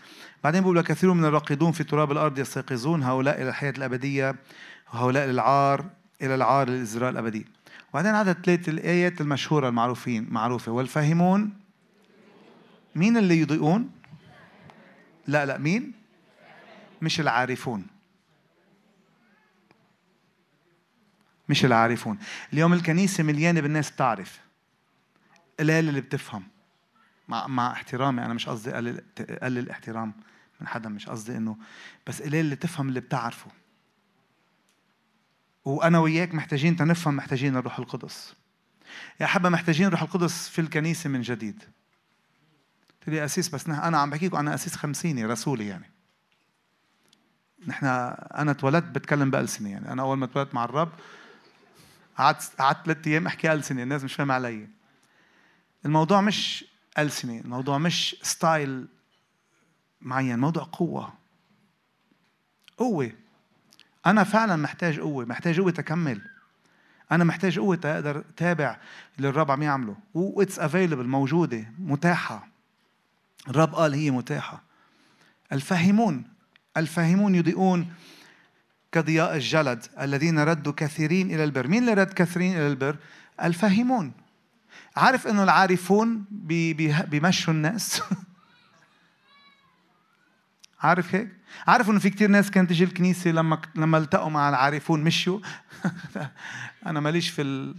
بعدين 0.44 0.62
بقول 0.62 0.82
كثير 0.82 1.14
من 1.14 1.26
الراقدون 1.26 1.72
في 1.72 1.84
تراب 1.84 2.12
الأرض 2.12 2.40
يستيقظون 2.40 3.04
هؤلاء 3.04 3.42
إلى 3.42 3.50
الحياة 3.50 3.74
الأبدية 3.78 4.36
وهؤلاء 4.94 5.28
للعار 5.28 5.86
إلى 6.22 6.36
العار 6.36 6.70
للإزراء 6.70 7.10
الأبدي. 7.10 7.46
وبعدين 7.90 8.16
عدد 8.16 8.46
ثلاث 8.46 8.70
الآيات 8.70 9.22
المشهورة 9.22 9.70
المعروفين 9.70 10.28
معروفة 10.30 10.72
والفاهمون 10.72 11.60
مين 12.96 13.18
اللي 13.18 13.38
يضيئون؟ 13.40 13.92
لا 15.28 15.46
لا 15.46 15.58
مين؟ 15.58 15.94
مش 17.02 17.20
العارفون. 17.20 17.88
مش 21.50 21.66
العارفون. 21.66 22.18
اليوم 22.54 22.74
الكنيسة 22.74 23.24
مليانة 23.24 23.62
بالناس 23.62 23.92
بتعرف. 23.92 24.40
قلال 25.60 25.90
اللي 25.90 26.02
بتفهم. 26.02 26.44
مع 27.28 27.48
مع 27.48 27.72
احترامي 27.72 28.26
أنا 28.26 28.34
مش 28.34 28.50
قصدي 28.50 28.72
اقلل 28.72 29.04
اقلل 29.20 29.70
احترام 29.70 30.14
من 30.62 30.68
حدا 30.68 30.90
مش 30.90 31.10
قصدي 31.10 31.38
إنه 31.38 31.58
بس 32.08 32.22
قليل 32.22 32.46
اللي 32.46 32.56
تفهم 32.56 32.90
اللي 32.90 33.00
بتعرفه. 33.00 33.52
وأنا 35.66 36.00
وياك 36.00 36.36
محتاجين 36.36 36.76
تنفهم 36.76 37.16
محتاجين 37.16 37.58
الروح 37.58 37.80
القدس. 37.80 38.34
يا 39.20 39.26
حبا 39.26 39.50
محتاجين 39.50 39.88
الروح 39.88 40.02
القدس 40.02 40.50
في 40.50 40.62
الكنيسة 40.62 41.10
من 41.10 41.22
جديد. 41.22 41.64
قلت 43.00 43.10
لي 43.10 43.26
أسيس 43.26 43.50
بس 43.50 43.68
أنا 43.70 43.98
عم 43.98 44.10
بحكيكم 44.10 44.38
أنا 44.38 44.54
أسيس 44.54 44.76
خمسيني 44.76 45.26
رسولي 45.26 45.68
يعني. 45.68 45.92
نحن 47.68 47.86
أنا 47.86 48.52
اتولدت 48.52 48.96
بتكلم 48.96 49.32
بألسنة 49.32 49.70
يعني. 49.70 49.92
أنا 49.92 50.02
أول 50.02 50.18
ما 50.18 50.26
اتولدت 50.26 50.54
مع 50.54 50.64
الرب 50.64 50.92
قعدت 52.18 52.52
قعدت 52.60 52.86
ثلاث 52.86 53.08
أيام 53.08 53.28
أحكي 53.28 53.54
ألسنة 53.54 53.84
الناس 53.84 54.04
مش 54.04 54.14
فاهمة 54.14 54.34
علي. 54.34 54.68
الموضوع 55.86 56.22
مش 56.22 56.66
ألسنة 56.98 57.40
الموضوع 57.40 57.78
مش 57.78 58.16
style 58.22 58.88
معين 60.02 60.34
الموضوع 60.36 60.64
قوة. 60.64 61.14
قوة. 62.78 63.12
أنا 64.06 64.24
فعلا 64.24 64.56
محتاج 64.56 65.00
قوة 65.00 65.26
محتاج 65.26 65.60
قوة 65.60 65.74
أكمل. 65.80 66.22
أنا 67.12 67.24
محتاج 67.24 67.60
قوة 67.60 67.80
أقدر 67.86 68.24
أتابع 68.34 68.78
اللي 69.18 69.30
الرب 69.30 69.52
عم 69.52 69.64
يعمله. 69.64 69.96
و 70.14 70.23
it's 70.23 70.60
available 70.60 71.08
موجودة 71.08 71.66
متاحة. 71.80 72.48
الرب 73.48 73.76
قال 73.76 73.94
هي 73.94 74.12
متاحة. 74.12 74.64
الفاهمون 75.52 76.24
الفاهمون 76.78 77.36
يضيئون 77.36 77.94
كضياء 78.92 79.36
الجلد 79.36 79.86
الذين 80.02 80.40
ردوا 80.40 80.74
كثيرين 80.78 81.32
إلى 81.32 81.44
البر. 81.44 81.68
مين 81.68 81.82
اللي 81.82 81.94
رد 81.94 82.14
كثيرين 82.14 82.54
إلى 82.54 82.68
البر؟ 82.68 82.98
الفاهمون 83.44 84.12
عارف 84.96 85.28
إنه 85.28 85.44
العارفون 85.44 86.26
بيمشوا 87.10 87.54
الناس؟ 87.54 88.02
عارف 90.82 91.16
هيك؟ 91.16 91.30
عارف 91.68 91.90
إنه 91.90 92.00
في 92.00 92.10
كثير 92.10 92.30
ناس 92.30 92.52
كانت 92.52 92.70
تجي 92.70 92.84
الكنيسة 92.84 93.32
لما 93.32 93.62
لما 93.76 93.98
التقوا 93.98 94.30
مع 94.30 94.50
العارفون 94.50 95.04
مشوا 95.04 95.40
أنا 96.86 97.00
ماليش 97.00 97.30
في 97.30 97.42
ال... 97.42 97.76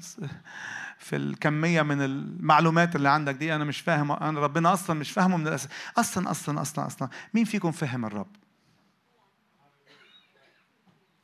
في 0.98 1.16
الكمية 1.16 1.82
من 1.82 2.02
المعلومات 2.02 2.96
اللي 2.96 3.08
عندك 3.08 3.34
دي 3.34 3.54
أنا 3.54 3.64
مش 3.64 3.80
فاهم 3.80 4.12
أنا 4.12 4.40
ربنا 4.40 4.72
أصلا 4.72 5.00
مش 5.00 5.10
فاهمه 5.10 5.36
من 5.36 5.48
الأساس 5.48 5.68
أصلا 5.98 6.30
أصلا 6.30 6.60
أصلا 6.60 6.86
أصلا 6.86 7.08
مين 7.34 7.44
فيكم 7.44 7.72
فهم 7.72 8.04
الرب؟ 8.04 8.36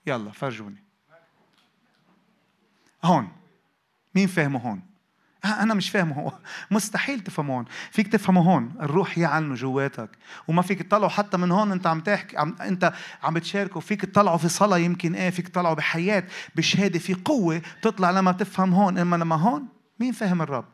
يلا 0.07 0.31
فرجوني 0.31 0.85
هون 3.05 3.33
مين 4.15 4.27
فاهمه 4.27 4.59
هون؟ 4.59 4.96
أنا 5.45 5.75
مش 5.75 5.91
فاهمه 5.91 6.15
هو. 6.15 6.33
مستحيل 6.77 7.21
تفهمه 7.21 7.55
هون 7.55 7.65
فيك 7.91 8.13
تفهمه 8.13 8.41
هون 8.41 8.75
الروح 8.81 9.19
يعلنه 9.19 9.55
جواتك. 9.55 10.11
وما 10.49 10.63
فيك 10.63 10.83
تطلعه 10.83 11.11
حتى 11.11 11.37
من 11.37 11.53
هون. 11.53 11.73
انت 11.73 11.87
عم 11.87 12.01
تحكي 12.01 12.37
عم 12.39 12.57
انت 12.61 12.93
عم 13.23 13.35
بتشاركه 13.35 13.81
فيك 13.81 14.05
تطلعه 14.05 14.37
في 14.37 14.49
صلاة 14.49 14.79
يمكن 14.79 15.15
إيه 15.15 15.31
فيك 15.31 15.49
تطلعه 15.49 15.75
بحياة 15.75 16.25
بشهادة 16.57 16.99
في 16.99 17.15
قوة 17.15 17.63
تطلع 17.83 18.11
لما 18.11 18.33
تفهم 18.33 18.73
هون. 18.73 18.99
اما 18.99 19.17
لما 19.17 19.37
هون 19.37 19.69
مين 20.01 20.13
فاهم 20.13 20.43
الرب؟ 20.43 20.65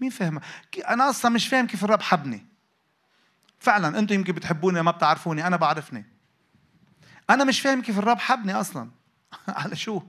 مين 0.00 0.10
فاهم؟ 0.10 0.40
أنا 0.88 1.10
أصلا 1.10 1.30
مش 1.30 1.48
فاهم 1.48 1.66
كيف 1.66 1.84
الرب 1.84 2.02
حبني. 2.02 2.46
فعلا 3.58 3.98
أنتم 3.98 4.14
يمكن 4.14 4.32
بتحبوني 4.32 4.82
ما 4.82 4.90
بتعرفوني. 4.90 5.46
أنا 5.46 5.56
بعرفني. 5.56 6.04
أنا 7.30 7.44
مش 7.44 7.60
فاهم 7.60 7.82
كيف 7.82 7.98
الرب 7.98 8.18
حبني 8.18 8.54
أصلا. 8.54 8.90
على 9.48 9.76
شو؟ 9.76 10.02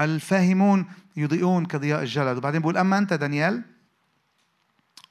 الفاهمون 0.00 0.86
يضيئون 1.16 1.66
كضياء 1.66 2.02
الجلد. 2.02 2.36
وبعدين 2.36 2.60
بقول 2.60 2.76
أما 2.76 2.98
أنت 2.98 3.12
دانيال 3.12 3.62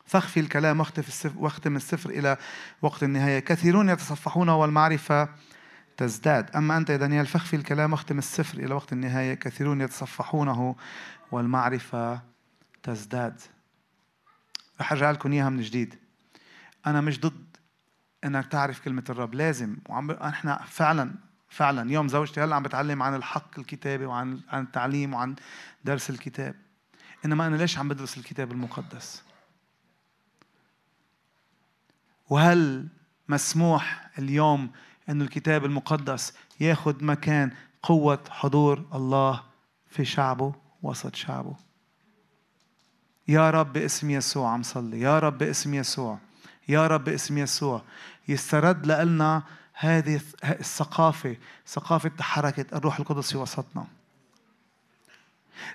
فاخفي 0.05 0.39
الكلام 0.39 0.79
واختف 0.79 1.07
السفر 1.07 1.39
واختم 1.39 1.75
السفر 1.75 2.09
إلى 2.09 2.37
وقت 2.81 3.03
النهاية. 3.03 3.39
كثيرون 3.39 3.89
يتصفحون 3.89 4.49
والمعرفة 4.49 5.29
تزداد. 5.97 6.55
أما 6.55 6.77
أنت 6.77 6.89
يا 6.89 6.97
دانيال 6.97 7.25
فاخفي 7.25 7.55
الكلام 7.55 7.91
واختم 7.91 8.17
السفر 8.17 8.57
إلى 8.57 8.73
وقت 8.73 8.93
النهاية. 8.93 9.33
كثيرون 9.33 9.81
يتصفحونه 9.81 10.75
والمعرفة 11.31 12.21
تزداد. 12.83 13.41
رح 14.81 14.91
أرجع 14.91 15.11
لكم 15.11 15.31
إياها 15.31 15.49
من 15.49 15.61
جديد. 15.61 15.95
أنا 16.87 17.01
مش 17.01 17.19
ضد 17.19 17.57
إنك 18.23 18.47
تعرف 18.47 18.79
كلمة 18.79 19.03
الرب. 19.09 19.33
لازم. 19.33 19.77
وعم 19.89 20.11
إحنا 20.11 20.61
فعلا 20.67 21.24
فعلا 21.49 21.91
يوم 21.91 22.07
زوجتي 22.07 22.41
هلأ 22.41 22.55
عم 22.55 22.63
بتعلم 22.63 23.03
عن 23.03 23.15
الحق 23.15 23.59
الكتابي 23.59 24.05
وعن 24.05 24.39
عن 24.49 24.63
التعليم 24.63 25.13
وعن 25.13 25.35
درس 25.83 26.09
الكتاب. 26.09 26.55
إنما 27.25 27.47
أنا 27.47 27.55
ليش 27.55 27.77
عم 27.77 27.87
بدرس 27.87 28.17
الكتاب 28.17 28.51
المقدس؟ 28.51 29.23
وهل 32.29 32.87
مسموح 33.29 34.09
اليوم 34.19 34.71
أن 35.09 35.21
الكتاب 35.21 35.65
المقدس 35.65 36.33
ياخذ 36.59 37.03
مكان 37.03 37.51
قوة 37.83 38.23
حضور 38.29 38.85
الله 38.93 39.43
في 39.89 40.05
شعبه 40.05 40.53
وسط 40.83 41.15
شعبه؟ 41.15 41.55
يا 43.27 43.49
رب 43.49 43.73
باسم 43.73 44.09
يسوع 44.09 44.51
عم 44.51 44.63
صلي 44.63 44.99
يا 44.99 45.19
رب 45.19 45.37
باسم 45.37 45.73
يسوع 45.73 46.19
يا 46.67 46.87
رب 46.87 47.03
باسم 47.03 47.37
يسوع. 47.37 47.81
يسترد 48.27 48.85
لنا 48.85 49.43
هذه 49.77 50.21
الثقافة 50.43 51.35
ثقافة 51.67 52.11
حركة 52.19 52.77
الروح 52.77 52.99
القدس 52.99 53.31
في 53.31 53.37
وسطنا. 53.37 53.85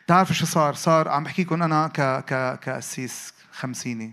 تعرفوا 0.06 0.34
شو 0.34 0.46
صار؟ 0.46 0.74
صار 0.74 1.08
عم 1.08 1.24
بحكيكم 1.24 1.62
أنا 1.62 1.88
ك 1.88 2.00
ك 2.00 2.58
كأسيس 2.60 3.34
خمسيني. 3.52 4.12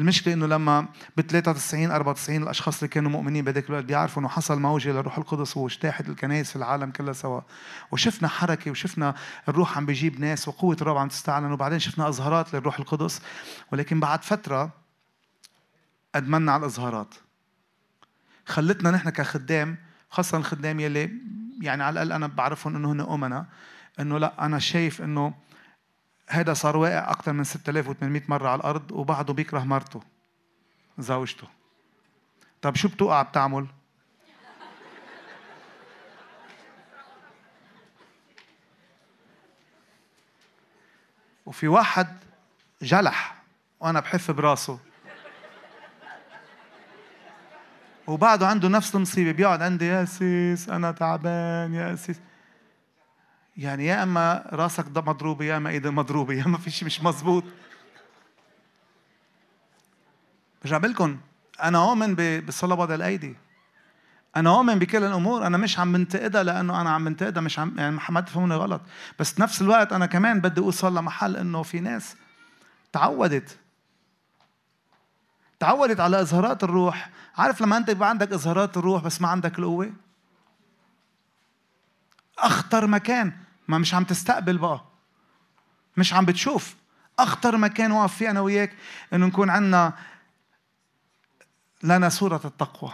المشكلة 0.00 0.34
إنه 0.34 0.46
لما 0.46 0.88
ب 1.16 1.20
93 1.20 1.90
94 1.90 2.42
الأشخاص 2.42 2.78
اللي 2.78 2.88
كانوا 2.88 3.10
مؤمنين 3.10 3.44
بهذاك 3.44 3.68
الوقت 3.68 3.84
بيعرفوا 3.84 4.22
إنه 4.22 4.28
حصل 4.28 4.60
موجة 4.60 4.92
للروح 4.92 5.18
القدس 5.18 5.56
واجتاحت 5.56 6.08
الكنائس 6.08 6.50
في 6.50 6.56
العالم 6.56 6.90
كلها 6.90 7.12
سوا. 7.12 7.40
وشفنا 7.92 8.28
حركة 8.28 8.70
وشفنا 8.70 9.14
الروح 9.48 9.76
عم 9.76 9.86
بيجيب 9.86 10.20
ناس 10.20 10.48
وقوة 10.48 10.76
الرب 10.80 10.96
عم 10.96 11.08
تستعلن. 11.08 11.52
وبعدين 11.52 11.78
شفنا 11.78 12.08
إظهارات 12.08 12.54
للروح 12.54 12.78
القدس. 12.78 13.20
ولكن 13.72 14.00
بعد 14.00 14.24
فترة 14.24 14.70
ادمنا 16.14 16.52
على 16.52 16.60
الإظهارات. 16.60 17.14
خلتنا 18.46 18.90
نحن 18.90 19.10
كخدام 19.10 19.76
خاصة 20.10 20.38
الخدام 20.38 20.80
يلي 20.80 21.10
يعني 21.60 21.82
على 21.82 22.02
الأقل 22.02 22.12
أنا 22.12 22.26
بعرفهم 22.26 22.76
إنه 22.76 22.92
هن 22.92 23.00
أمنا 23.00 23.46
إنه 24.00 24.18
لا 24.18 24.46
أنا 24.46 24.58
شايف 24.58 25.02
إنه 25.02 25.34
هذا 26.28 26.54
صار 26.54 26.76
واقع 26.76 27.10
أكثر 27.10 27.32
من 27.32 27.44
6800 27.44 28.22
مرة 28.28 28.48
على 28.48 28.58
الأرض 28.58 28.92
وبعده 28.92 29.34
بيكره 29.34 29.60
مرته 29.60 30.00
زوجته 30.98 31.48
طب 32.62 32.76
شو 32.76 32.88
بتوقع 32.88 33.22
بتعمل؟ 33.22 33.66
وفي 41.46 41.68
واحد 41.68 42.18
جلح 42.82 43.42
وأنا 43.80 44.00
بحف 44.00 44.30
براسه 44.30 44.78
وبعده 48.06 48.46
عنده 48.46 48.68
نفس 48.68 48.94
المصيبة 48.94 49.32
بيقعد 49.32 49.62
عندي 49.62 49.86
يا 49.86 50.04
سيس 50.04 50.68
أنا 50.68 50.92
تعبان 50.92 51.74
يا 51.74 51.94
سيس 51.96 52.20
يعني 53.56 53.86
يا 53.86 54.02
إما 54.02 54.50
راسك 54.52 54.96
مضروبه 54.96 55.44
يا 55.44 55.56
إما 55.56 55.70
إيدك 55.70 55.90
مضروبه 55.90 56.34
يا 56.34 56.44
إما 56.44 56.58
في 56.58 56.70
شيء 56.70 56.86
مش 56.86 57.02
مزبوط 57.02 57.44
برجع 60.64 60.76
لكم؟ 60.76 61.18
أنا 61.62 61.78
اؤمن 61.78 62.14
بالصلاه 62.14 62.94
الأيدي. 62.94 63.36
أنا 64.36 64.50
اؤمن 64.50 64.78
بكل 64.78 65.04
الأمور. 65.04 65.46
أنا 65.46 65.56
مش 65.56 65.78
عم 65.78 65.92
بنتقدها 65.92 66.42
لأنه 66.42 66.80
أنا 66.80 66.90
عم 66.90 67.04
بنتقدها 67.04 67.42
مش 67.42 67.58
عم 67.58 67.78
يعني 67.78 67.98
ما 68.08 68.20
تفهموني 68.20 68.54
غلط. 68.54 68.80
بس 69.18 69.40
نفس 69.40 69.62
الوقت 69.62 69.92
أنا 69.92 70.06
كمان 70.06 70.40
بدي 70.40 70.60
أوصل 70.60 70.98
لمحل 70.98 71.36
إنه 71.36 71.62
في 71.62 71.80
ناس 71.80 72.16
تعودت 72.92 73.58
تعودت 75.58 76.00
على 76.00 76.20
إظهارات 76.20 76.64
الروح 76.64 77.10
عارف 77.38 77.60
لما 77.60 77.76
انت 77.76 77.88
يبقى 77.88 78.08
عندك 78.08 78.32
اظهارات 78.32 78.76
الروح 78.76 79.02
بس 79.02 79.20
ما 79.20 79.28
عندك 79.28 79.58
القوة؟ 79.58 79.92
أخطر 82.38 82.86
مكان. 82.86 83.32
ما 83.68 83.78
مش 83.78 83.94
عم 83.94 84.04
تستقبل 84.04 84.58
بقى. 84.58 84.84
مش 85.96 86.14
عم 86.14 86.24
بتشوف. 86.24 86.76
أخطر 87.18 87.56
مكان 87.56 87.92
واقف 87.92 88.16
فيه 88.16 88.30
أنا 88.30 88.40
وياك 88.40 88.72
إنه 89.12 89.26
نكون 89.26 89.50
عندنا 89.50 89.92
لنا 91.82 92.08
صورة 92.08 92.40
التقوى. 92.44 92.92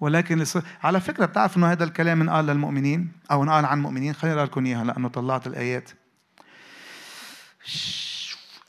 ولكن 0.00 0.44
على 0.82 1.00
فكرة 1.00 1.26
بتعرف 1.26 1.56
إنه 1.56 1.72
هذا 1.72 1.84
الكلام 1.84 2.20
انقال 2.20 2.46
للمؤمنين 2.46 3.12
أو 3.30 3.42
انقال 3.42 3.64
عن 3.64 3.78
المؤمنين 3.78 4.14
خليني 4.14 4.36
أقرأ 4.36 4.46
لكم 4.46 4.66
إياها 4.66 4.84
لأنه 4.84 5.08
طلعت 5.08 5.46
الآيات. 5.46 5.90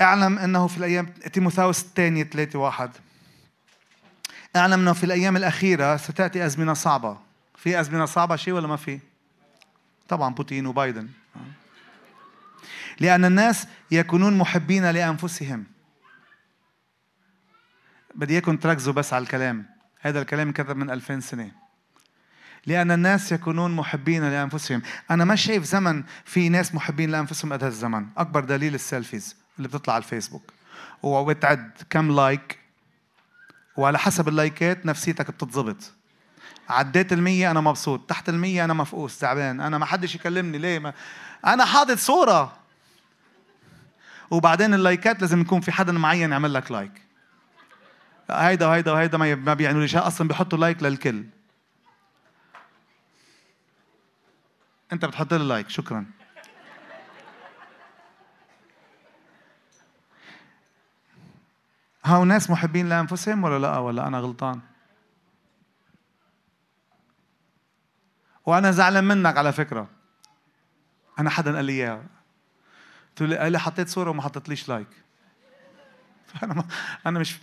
اعلم 0.03 0.37
انه 0.37 0.67
في 0.67 0.77
الأيام 0.77 1.05
تيموثاوس 1.05 1.81
الثانية 1.81 2.23
3 2.23 2.59
واحد. 2.59 2.91
اعلم 4.55 4.79
انه 4.79 4.93
في 4.93 5.03
الأيام 5.03 5.37
الاخيرة 5.37 5.97
ستأتي 5.97 6.45
أزمنة 6.45 6.73
صعبة. 6.73 7.17
في 7.57 7.79
أزمنة 7.79 8.05
صعبة 8.05 8.35
شيء 8.35 8.53
ولا 8.53 8.67
ما 8.67 8.75
في؟ 8.75 8.99
طبعا 10.07 10.33
بوتين 10.33 10.65
وبايدن. 10.65 11.09
لأن 12.99 13.25
الناس 13.25 13.67
يكونون 13.91 14.37
محبين 14.37 14.91
لأنفسهم. 14.91 15.63
بدي 18.15 18.33
إياكم 18.33 18.57
تركزوا 18.57 18.93
بس 18.93 19.13
على 19.13 19.23
الكلام. 19.23 19.65
هذا 19.99 20.21
الكلام 20.21 20.47
انكتب 20.47 20.77
من 20.77 20.89
2000 20.89 21.19
سنة. 21.19 21.51
لأن 22.65 22.91
الناس 22.91 23.31
يكونون 23.31 23.75
محبين 23.75 24.23
لأنفسهم. 24.23 24.81
أنا 25.11 25.25
ما 25.25 25.35
شايف 25.35 25.63
زمن 25.63 26.03
في 26.25 26.49
ناس 26.49 26.75
محبين 26.75 27.09
لأنفسهم 27.09 27.53
قد 27.53 27.63
هالزمن 27.63 28.07
أكبر 28.17 28.43
دليل 28.43 28.75
السيلفيز. 28.75 29.42
اللي 29.57 29.67
بتطلع 29.67 29.93
على 29.93 30.03
الفيسبوك. 30.03 30.53
وبتعد 31.03 31.71
كم 31.89 32.15
like. 32.15 32.59
وعلى 33.77 33.99
حسب 33.99 34.27
اللايكات 34.27 34.85
نفسيتك 34.85 35.31
بتتظبط. 35.31 35.91
عديت 36.69 37.13
المية 37.13 37.51
أنا 37.51 37.61
مبسوط. 37.61 38.09
تحت 38.09 38.29
المية 38.29 38.65
أنا 38.65 38.73
مفقوس 38.73 39.19
تعبان 39.19 39.61
أنا 39.61 39.77
ما 39.77 39.85
حدش 39.85 40.15
يكلمني. 40.15 40.57
ليه؟ 40.57 40.79
ما 40.79 40.93
أنا 41.45 41.65
حاطط 41.65 41.97
صورة. 41.97 42.57
وبعدين 44.31 44.73
اللايكات 44.73 45.21
لازم 45.21 45.41
يكون 45.41 45.61
في 45.61 45.71
حدا 45.71 45.91
معين 45.91 46.31
يعمل 46.31 46.53
لك 46.53 46.71
like. 46.71 47.01
هيدا 48.31 48.67
وهيدا 48.67 48.91
وهيدا 48.91 49.17
ما 49.17 49.53
بيعنوا 49.53 49.81
لي 49.81 49.87
شيء 49.87 50.07
أصلا 50.07 50.27
بيحطوا 50.27 50.57
لايك 50.57 50.83
للكل. 50.83 51.25
أنت 54.93 55.05
بتحط 55.05 55.33
لي 55.33 55.43
like. 55.43 55.69
شكرا. 55.69 56.05
هاو 62.05 62.25
ناس 62.25 62.49
محبين 62.49 62.89
لأنفسهم 62.89 63.43
ولا 63.43 63.59
لا؟ 63.59 63.77
ولا 63.77 64.07
أنا 64.07 64.19
غلطان؟ 64.19 64.59
وأنا 68.45 68.71
زعلان 68.71 69.03
منك 69.03 69.37
على 69.37 69.53
فكرة. 69.53 69.89
أنا 71.19 71.29
حدا 71.29 71.55
قال 71.55 71.65
لي 71.65 71.73
إياها. 71.73 72.03
قلت 73.09 73.21
له 73.21 73.37
قال 73.37 73.51
لي 73.51 73.59
حطيت 73.59 73.89
صورة 73.89 74.09
وما 74.09 74.21
حطيتليش 74.21 74.69
like. 74.69 74.87
أنا 76.43 76.53
ما 76.53 76.65
أنا 77.05 77.19
مش 77.19 77.37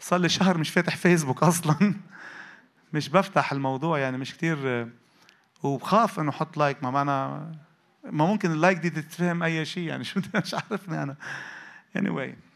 صار 0.00 0.20
لي 0.20 0.28
شهر 0.28 0.58
مش 0.58 0.70
فاتح 0.70 0.96
فيسبوك 0.96 1.42
أصلا. 1.42 1.94
مش 2.92 3.08
بفتح 3.08 3.52
الموضوع 3.52 3.98
يعني 3.98 4.18
مش 4.18 4.34
كتير. 4.34 4.88
وبخاف 5.62 6.20
إنه 6.20 6.30
أحط 6.30 6.56
like. 6.56 6.84
ما 6.84 7.02
أنا 7.02 7.28
ما 8.04 8.26
ممكن 8.26 8.52
ال 8.52 8.57
like 8.57 8.78
دي 8.78 8.90
تتفهم 8.90 9.42
أي 9.42 9.64
شيء 9.64 9.88
يعني. 9.88 10.04
شو 10.04 10.20
مش 10.34 10.54
عارفني 10.54 11.02
أنا. 11.02 11.16
Anyway. 11.98 12.47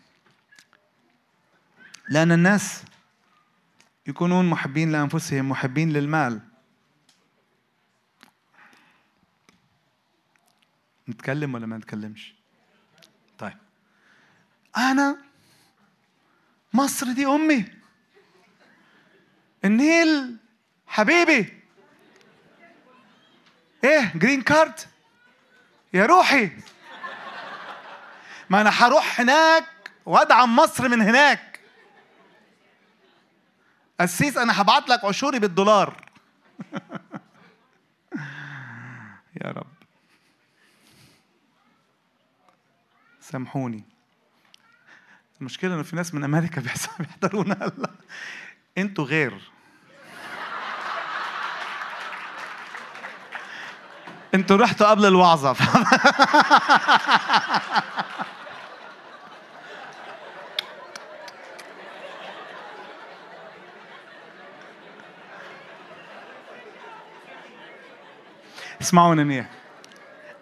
لأن 2.08 2.32
الناس 2.32 2.84
يكونون 4.06 4.50
محبين 4.50 4.92
لأنفسهم 4.92 5.48
محبين 5.48 5.92
للمال. 5.92 6.40
نتكلم 11.08 11.54
ولا 11.54 11.66
ما 11.66 11.76
نتكلمش؟ 11.78 12.34
طيب. 13.38 13.58
أنا 14.76 15.16
مصر 16.72 17.12
دي 17.12 17.26
أمي. 17.26 17.64
النيل 19.64 20.36
حبيبي. 20.86 21.62
إيه 23.84 24.12
جرين 24.14 24.42
كارد 24.42 24.80
يا 25.94 26.06
روحي. 26.06 26.50
ما 28.50 28.60
أنا 28.60 28.70
هروح 28.70 29.20
هناك 29.20 29.64
وأدعم 30.06 30.56
مصر 30.56 30.88
من 30.88 31.02
هناك. 31.02 31.51
قسيس 34.00 34.36
أنا 34.36 34.60
هبعت 34.60 34.88
لك 34.88 35.04
عشوري 35.04 35.38
بالدولار. 35.38 35.96
يا 39.44 39.50
رب. 39.50 39.66
سامحوني. 43.20 43.84
المشكلة 45.40 45.74
إنه 45.74 45.82
في 45.82 45.96
ناس 45.96 46.14
من 46.14 46.24
أمريكا 46.24 46.60
بيحضرونا. 46.98 47.54
هلا 47.54 47.90
أنتوا 48.78 49.04
غير. 49.04 49.50
أنتوا 54.34 54.56
رحتوا 54.56 54.90
قبل 54.90 55.06
الوعظة. 55.06 55.56
اسمعوني 68.82 69.24
منيح. 69.24 69.50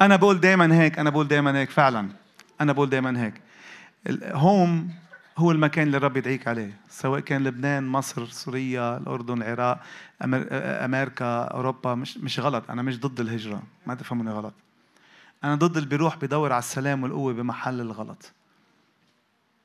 أنا 0.01 0.17
بقول 0.17 0.41
دائما 0.41 0.81
هيك 0.81 0.99
أنا 0.99 1.11
بقول 1.11 1.29
دائما 1.29 1.59
هيك 1.59 1.71
فعلا. 1.71 2.09
أنا 2.61 2.73
بقول 2.73 2.91
دائما 2.91 3.25
هيك. 3.25 3.35
هوم 4.25 4.91
هو 5.39 5.51
المكان 5.51 5.87
اللي 5.87 5.97
الرب 5.97 6.17
يدعيك 6.17 6.49
عليه. 6.49 6.73
سواء 6.91 7.21
كان 7.21 7.45
لبنان 7.45 7.87
مصر 7.87 8.27
سوريا 8.27 8.97
الأردن 8.97 9.43
العراق 9.43 9.81
أمريكا 10.23 11.45
أوروبا 11.45 11.95
مش 11.95 12.19
مش 12.19 12.41
غلط. 12.41 12.71
أنا 12.71 12.83
مش 12.83 13.01
ضد 13.01 13.21
الهجرة. 13.21 13.63
ما 13.87 13.95
تفهموني 13.95 14.31
غلط. 14.31 14.55
أنا 15.45 15.55
ضد 15.55 15.77
اللي 15.77 15.89
بيروح 15.89 16.17
بدور 16.17 16.53
على 16.53 16.59
السلام 16.59 17.03
والقوة 17.03 17.33
بمحل 17.33 17.81
الغلط. 17.81 18.33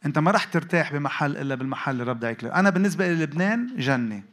أنت 0.05 0.19
ما 0.19 0.31
راح 0.31 0.43
ترتاح 0.43 0.93
بمحل 0.93 1.37
إلا 1.37 1.55
بالمحل 1.55 1.91
اللي 1.91 2.03
الرب 2.03 2.19
دعيك 2.19 2.43
له. 2.43 2.55
أنا 2.55 2.69
بالنسبة 2.69 3.07
للبنان 3.07 3.75
جنة. 3.77 4.23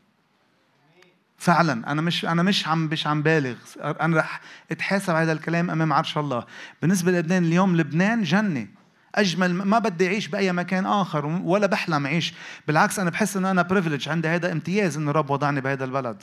فعلا 1.43 1.93
أنا 1.93 2.03
مش 2.03 2.25
أنا 2.25 2.43
مش 2.43 2.69
عم 2.69 2.85
مش 2.85 3.07
عم 3.07 3.23
بالغ. 3.23 3.57
أنا 3.81 4.17
رح 4.17 4.41
أتحاسب 4.71 5.15
هذا 5.15 5.33
الكلام 5.33 5.71
أمام 5.71 5.93
عرش 5.93 6.19
الله. 6.19 6.47
بالنسبة 6.83 7.13
للبنان 7.13 7.45
اليوم 7.45 7.77
لبنان 7.77 8.23
جنة. 8.23 8.67
أجمل 9.15 9.55
ما 9.55 9.79
بدي 9.79 10.07
أعيش 10.07 10.29
بأي 10.29 10.53
مكان 10.53 10.87
آخر 10.87 11.27
ولا 11.27 11.67
بحلم 11.67 12.07
أعيش. 12.07 12.35
بالعكس 12.67 12.99
أنا 12.99 13.11
بحس 13.11 13.37
إنه 13.37 13.51
أنا 13.51 13.63
privilege 13.63 14.09
عندي 14.09 14.29
هذا 14.29 14.53
امتياز 14.53 14.97
إنه 14.97 15.11
الرب 15.11 15.31
وضعني 15.31 15.61
بهذا 15.61 15.85
البلد. 15.85 16.23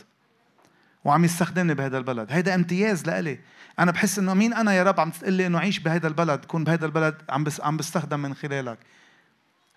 وعم 1.03 1.26
يستخدمني 1.26 1.74
بهذا 1.74 1.97
البلد. 1.97 2.28
هيدا 2.32 2.55
امتياز 2.55 3.07
لإلي. 3.07 3.39
أنا 3.80 3.91
بحس 3.91 4.20
إنه 4.20 4.34
مين 4.34 4.53
أنا 4.53 4.74
يا 4.74 4.84
رب 4.84 4.99
عم 4.99 5.09
تقول 5.09 5.34
لي 5.34 5.47
إنه 5.47 5.57
اعيش 5.57 5.80
بهذا 5.80 6.07
البلد؟ 6.07 6.45
كون 6.45 6.63
بهذا 6.63 6.86
البلد 6.86 7.15
عم 7.30 7.43
بس 7.43 7.61
عم 7.61 7.78
بستخدم 7.78 8.20
من 8.20 8.34
خلالك. 8.34 8.78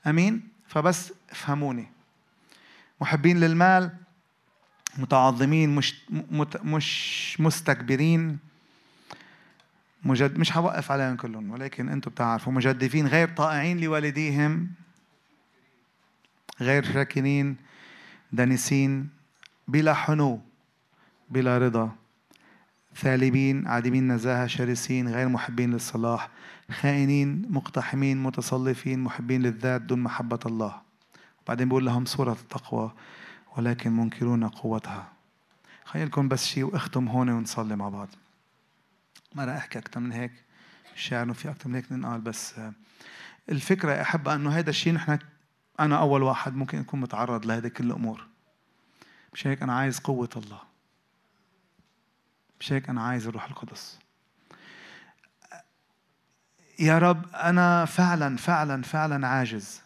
أمين؟ 0.07 0.49
فبس 0.69 1.13
افهموني. 1.31 1.93
محبين 3.01 3.41
للمال 3.41 3.91
متعظمين 4.99 5.75
مش 5.75 6.03
مش 6.65 7.37
مستكبرين. 7.41 8.39
مجد 10.05 10.39
مش 10.39 10.51
حوقف 10.51 10.93
عليهم 10.93 11.17
كلهم 11.17 11.51
ولكن 11.51 11.89
أنتم 11.89 12.11
بتعرفوا. 12.11 12.53
مجدفين 12.53 13.07
غير 13.07 13.29
طائعين 13.29 13.81
لوالديهم. 13.81 14.71
غير 16.61 16.93
شاكرين 16.93 17.57
دنسين 18.33 19.09
بلا 19.69 19.95
حنو 19.95 20.41
بلا 21.31 21.59
رضا. 21.59 21.97
ثالبين 22.97 23.67
عادمين 23.67 24.13
نزاهة 24.13 24.47
شرسين 24.47 25.09
غير 25.09 25.29
محبين 25.29 25.73
للصلاح. 25.73 26.29
خائنين 26.71 27.47
مقتحمين 27.51 28.23
متصلفين 28.23 28.99
محبين 28.99 29.43
للذات 29.43 29.83
دون 29.83 30.01
محبة 30.01 30.39
الله. 30.47 30.81
بعدين 31.49 31.69
بقول 31.69 31.87
لهم 31.87 32.05
صورة 32.05 32.33
التقوى. 32.33 32.93
ولكن 33.57 33.93
منكرون 33.93 34.49
قوتها. 34.49 35.13
خلينا 35.85 36.29
بس 36.29 36.47
شيء 36.47 36.65
واختم 36.65 37.09
هون 37.09 37.29
ونصلي 37.29 37.77
مع 37.77 37.89
بعض. 37.89 38.09
ما 39.35 39.45
راح 39.45 39.57
أحكي 39.57 39.79
أكثر 39.79 40.01
من 40.01 40.13
هيك 40.13 40.33
الشعر 40.95 41.33
في 41.33 41.51
أكثر 41.51 41.69
من 41.69 41.75
هيك 41.75 41.93
ننقال 41.93 42.21
بس 42.21 42.55
الفكرة 43.49 44.03
أحب 44.03 44.29
أنه 44.29 44.51
هذا 44.51 44.71
الشيء 44.71 44.93
نحن 44.93 45.19
أنا 45.81 45.99
أول 45.99 46.23
واحد 46.23 46.55
ممكن 46.55 46.79
أكون 46.79 47.01
متعرض 47.01 47.47
لهذه 47.47 47.69
كل 47.69 47.85
الأمور. 47.85 48.27
مش 49.35 49.47
هيك 49.47 49.63
أنا 49.63 49.75
عايز 49.75 49.99
قوة 49.99 50.29
الله. 50.37 50.61
مش 52.61 52.73
هيك 52.73 52.89
أنا 52.89 53.03
عايز 53.03 53.27
الروح 53.27 53.45
القدس. 53.45 53.99
يا 56.79 56.99
رب 56.99 57.35
أنا 57.35 57.85
فعلا 57.85 58.37
فعلا 58.37 58.83
فعلا 58.83 59.29
عاجز. 59.29 59.82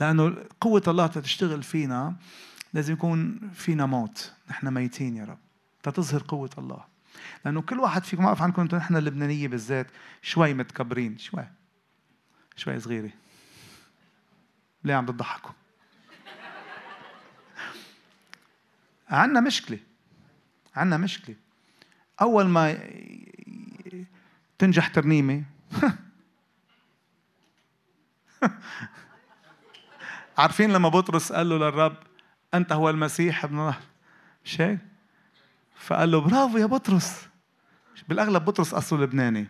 لأنه 0.00 0.36
قوة 0.60 0.82
الله 0.88 1.06
تشتغل 1.06 1.62
فينا 1.62 2.16
لازم 2.72 2.92
يكون 2.92 3.50
فينا 3.54 3.86
موت. 3.86 4.32
نحن 4.50 4.68
ميتين 4.68 5.16
يا 5.16 5.24
رب. 5.24 5.38
تظهر 5.82 6.22
قوة 6.28 6.50
الله. 6.58 6.84
لأنه 7.44 7.62
كل 7.62 7.80
واحد 7.80 8.04
فيكم 8.04 8.22
ما 8.22 8.28
أعرف 8.28 8.42
عنكم 8.42 8.68
نحن 8.72 8.96
اللبنانية 8.96 9.48
بالذات 9.48 9.86
شوي 10.22 10.54
متكبرين 10.54 11.18
شوي. 11.18 11.44
شوي 12.56 12.80
صغيرة. 12.80 13.10
ليه 14.84 14.94
عم 14.94 15.06
بتضحكوا 15.06 15.50
عندنا 19.08 19.40
مشكلة. 19.40 19.78
عندنا 20.76 20.96
مشكلة. 20.96 21.36
أول 22.20 22.48
ما 22.48 22.78
تنجح 24.58 24.88
ترنيمة. 24.88 25.44
عارفين 30.38 30.72
لما 30.72 30.88
بطرس 30.88 31.32
قال 31.32 31.48
له 31.48 31.56
للرب 31.56 31.96
أنت 32.54 32.72
هو 32.72 32.90
المسيح 32.90 33.44
ابن 33.44 33.58
الله. 33.58 33.76
هيك؟ 34.58 34.78
فقال 35.78 36.10
له 36.10 36.20
برافو 36.20 36.58
يا 36.58 36.66
بطرس. 36.66 37.28
بالأغلب 38.08 38.44
بطرس 38.44 38.74
أصله 38.74 39.02
لبناني. 39.02 39.46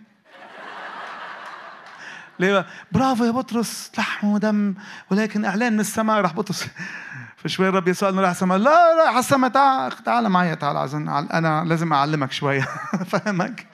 ليه 2.39 2.67
برافو 2.93 3.25
يا 3.25 3.31
بطرس 3.31 3.91
لحم 3.99 4.29
ودم 4.29 4.75
ولكن 5.11 5.45
إعلان 5.45 5.73
من 5.73 5.81
السماء. 5.81 6.21
راح 6.21 6.33
بطرس. 6.33 6.69
فشوي 7.37 7.69
الرب 7.69 7.89
يسوع 7.89 8.09
إنه 8.09 8.21
راح 8.21 8.31
السماء. 8.31 8.59
لا 8.59 8.95
لا 8.97 9.09
على 9.09 9.19
السماء 9.19 9.51
تعال 9.51 9.93
تعال 9.93 10.29
معي 10.29 10.57
تعال 10.57 10.99
أنا 11.33 11.65
لازم 11.65 11.93
أعلمك 11.93 12.33
شوي 12.33 12.61
فهمك؟ 13.11 13.67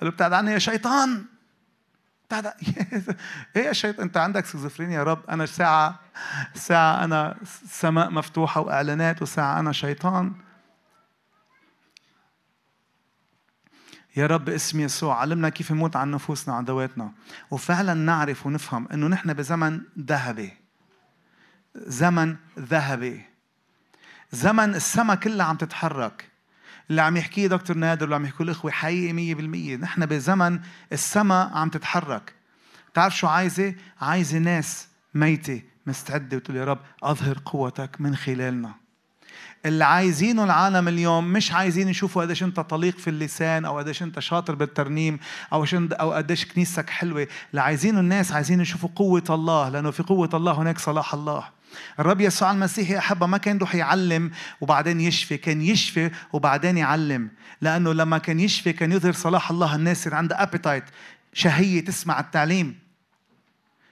قال 0.00 0.02
له 0.02 0.08
ابتعد 0.08 0.32
عني 0.32 0.52
يا 0.52 0.58
شيطان. 0.58 1.24
ابتعد 2.32 2.54
إيه 3.56 3.62
يا 3.64 3.72
شيطان 3.72 4.02
أنت 4.02 4.16
عندك 4.16 4.46
سكيزوفرينيا 4.46 4.98
يا 4.98 5.02
رب؟ 5.02 5.30
أنا 5.30 5.46
ساعة 5.46 6.00
ساعة 6.54 7.04
أنا 7.04 7.36
سماء 7.70 8.10
مفتوحة 8.10 8.60
وإعلانات 8.60 9.22
وساعة 9.22 9.60
أنا 9.60 9.72
شيطان. 9.72 10.34
يا 14.16 14.26
رب 14.26 14.48
اسم 14.48 14.80
يسوع 14.80 15.20
علمنا 15.20 15.48
كيف 15.48 15.72
نموت 15.72 15.96
عن 15.96 16.10
نفوسنا 16.10 16.54
وعن 16.54 16.64
ذواتنا 16.64 17.12
وفعلا 17.50 17.94
نعرف 17.94 18.46
ونفهم 18.46 18.88
إنه 18.92 19.06
نحن 19.06 19.32
بزمن 19.32 19.80
ذهبي. 19.98 20.56
زمن 21.74 22.36
ذهبي. 22.58 23.24
زمن 24.32 24.74
السماء 24.74 25.16
كلها 25.16 25.46
عم 25.46 25.56
تتحرك. 25.56 26.35
اللي 26.90 27.02
عم 27.02 27.16
يحكيه 27.16 27.46
دكتور 27.46 27.76
نادر 27.76 28.02
واللي 28.02 28.14
عم 28.14 28.24
يحكيه 28.24 28.44
الإخوة 28.44 28.70
حقيقي 28.70 29.12
مية 29.12 29.34
بالمية. 29.34 29.76
نحن 29.76 30.06
بزمن 30.06 30.60
السماء 30.92 31.50
عم 31.54 31.68
تتحرك. 31.68 32.34
تعرف 32.94 33.16
شو 33.16 33.26
عايزة؟ 33.26 33.74
عايزة 34.00 34.38
ناس 34.38 34.88
ميتة 35.14 35.62
مستعدة 35.86 36.36
وتقول 36.36 36.56
يا 36.56 36.64
رب 36.64 36.78
أظهر 37.02 37.38
قوتك 37.44 38.00
من 38.00 38.16
خلالنا. 38.16 38.74
اللي 39.66 39.84
عايزينه 39.84 40.44
العالم 40.44 40.88
اليوم 40.88 41.32
مش 41.32 41.52
عايزين 41.52 41.88
يشوفوا 41.88 42.22
قديش 42.22 42.42
أنت 42.42 42.60
طليق 42.60 42.98
في 42.98 43.10
اللسان 43.10 43.64
أو 43.64 43.78
قديش 43.78 44.02
أنت 44.02 44.18
شاطر 44.18 44.54
بالترنيم 44.54 45.18
أو 45.52 45.66
أو 45.74 46.12
قديش 46.12 46.44
كنيستك 46.44 46.90
حلوة. 46.90 47.28
اللي 47.50 47.60
عايزينه 47.60 48.00
الناس 48.00 48.32
عايزين 48.32 48.60
يشوفوا 48.60 48.88
قوة 48.96 49.24
الله 49.30 49.68
لأنه 49.68 49.90
في 49.90 50.02
قوة 50.02 50.30
الله 50.34 50.52
هناك 50.52 50.78
صلاح 50.78 51.14
الله. 51.14 51.55
الرب 52.00 52.20
يسوع 52.20 52.50
المسيح 52.50 52.90
يا 52.90 52.98
أحبة 52.98 53.26
ما 53.26 53.38
كان 53.38 53.56
يروح 53.56 53.74
يعلم 53.74 54.30
وبعدين 54.60 55.00
يشفي 55.00 55.36
كان 55.36 55.62
يشفي 55.62 56.10
وبعدين 56.32 56.78
يعلم. 56.78 57.30
لأنه 57.60 57.92
لما 57.92 58.18
كان 58.18 58.40
يشفي 58.40 58.72
كان 58.72 58.92
يظهر 58.92 59.12
صلاح 59.12 59.50
الله 59.50 59.74
الناس 59.74 60.00
يصير 60.00 60.14
عندها 60.14 60.42
أبيتايت 60.42 60.84
شهية 61.32 61.84
تسمع 61.84 62.20
التعليم. 62.20 62.78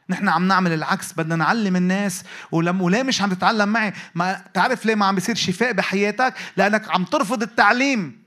نحن 0.09 0.28
عم 0.28 0.49
نعمل 0.49 0.72
العكس 0.72 1.12
بدنا 1.12 1.37
نعلم 1.37 1.76
الناس. 1.76 2.24
ولم 2.53 2.82
وليه 2.82 3.03
مش 3.03 3.22
عم 3.22 3.32
تتعلم 3.32 3.68
معي؟ 3.68 3.93
ما 4.14 4.45
تعرف 4.55 4.87
ليه 4.87 4.95
ما 4.95 5.07
عم 5.07 5.14
بيصير 5.14 5.35
شفاء 5.35 5.72
بحياتك؟ 5.72 6.35
لأنك 6.57 6.91
عم 6.91 7.05
ترفض 7.05 7.43
التعليم. 7.43 8.24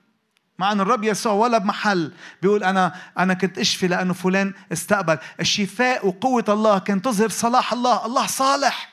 مع 0.59 0.71
إن 0.71 0.81
الرب 0.81 1.03
يسوع 1.03 1.33
ولا 1.33 1.57
بمحل. 1.57 2.11
بيقول 2.41 2.63
أنا 2.63 2.95
أنا 3.19 3.33
كنت 3.33 3.57
أشفي 3.57 3.87
لأنه 3.87 4.13
فلان 4.13 4.53
استقبل. 4.73 5.17
الشفاء 5.39 6.07
وقوة 6.07 6.45
الله 6.49 6.79
كان 6.79 7.01
تظهر 7.01 7.29
صلاح 7.29 7.73
الله. 7.73 8.05
الله 8.05 8.27
صالح. 8.27 8.89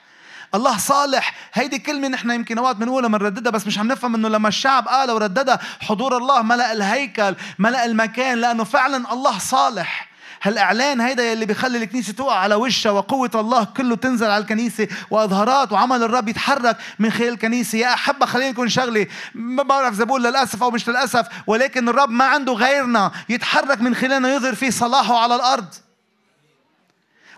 الله 0.55 0.79
صالح. 0.79 1.35
هيدي 1.55 1.79
كلمة 1.79 2.09
نحن 2.09 2.31
يمكن 2.31 2.59
أوقات 2.59 2.77
بنقولها 2.77 3.09
بنرددها 3.09 3.53
بس 3.53 3.67
مش 3.67 3.79
عم 3.79 3.89
نفهم 3.89 4.15
إنه 4.15 4.29
لما 4.29 4.49
الشعب 4.49 4.89
قال 4.89 5.11
ورددها 5.11 5.61
حضور 5.81 6.17
الله 6.17 6.43
ملأ 6.43 6.73
الهيكل 6.73 7.35
ملأ 7.59 7.85
المكان 7.85 8.39
لأنه 8.39 8.65
فعلا 8.65 9.13
الله 9.13 9.39
صالح. 9.39 10.15
هالإعلان 10.43 11.01
هيدا 11.01 11.33
يلي 11.33 11.47
بيخلي 11.47 11.79
الكنيسة 11.79 12.13
تقع 12.13 12.37
على 12.37 12.55
وشها 12.55 12.93
وقوة 12.93 13.31
الله 13.35 13.65
كله 13.65 13.97
تنزل 13.97 14.27
على 14.27 14.43
الكنيسة 14.43 14.89
وأظهارات 15.11 15.73
وعمل 15.73 16.03
الرب 16.03 16.29
يتحرك 16.29 16.77
من 16.99 17.11
خلال 17.11 17.29
الكنيسة. 17.29 17.79
يا 17.79 17.95
أحبة 17.95 18.27
خلينا 18.27 18.51
نكون 18.51 18.69
شغله 18.69 19.07
ما 19.35 19.63
بعرف 19.63 19.95
إذا 19.95 20.05
بقول 20.05 20.25
للأسف 20.25 20.63
أو 20.63 20.71
مش 20.71 20.89
للأسف 20.89 21.27
ولكن 21.47 21.89
الرب 21.89 22.11
ما 22.11 22.25
عنده 22.25 22.53
غيرنا 22.53 23.13
يتحرك 23.29 23.81
من 23.81 23.95
خلالنا 23.95 24.35
يظهر 24.35 24.55
فيه 24.55 24.71
صلاحه 24.71 25.19
على 25.19 25.35
الأرض. 25.35 25.75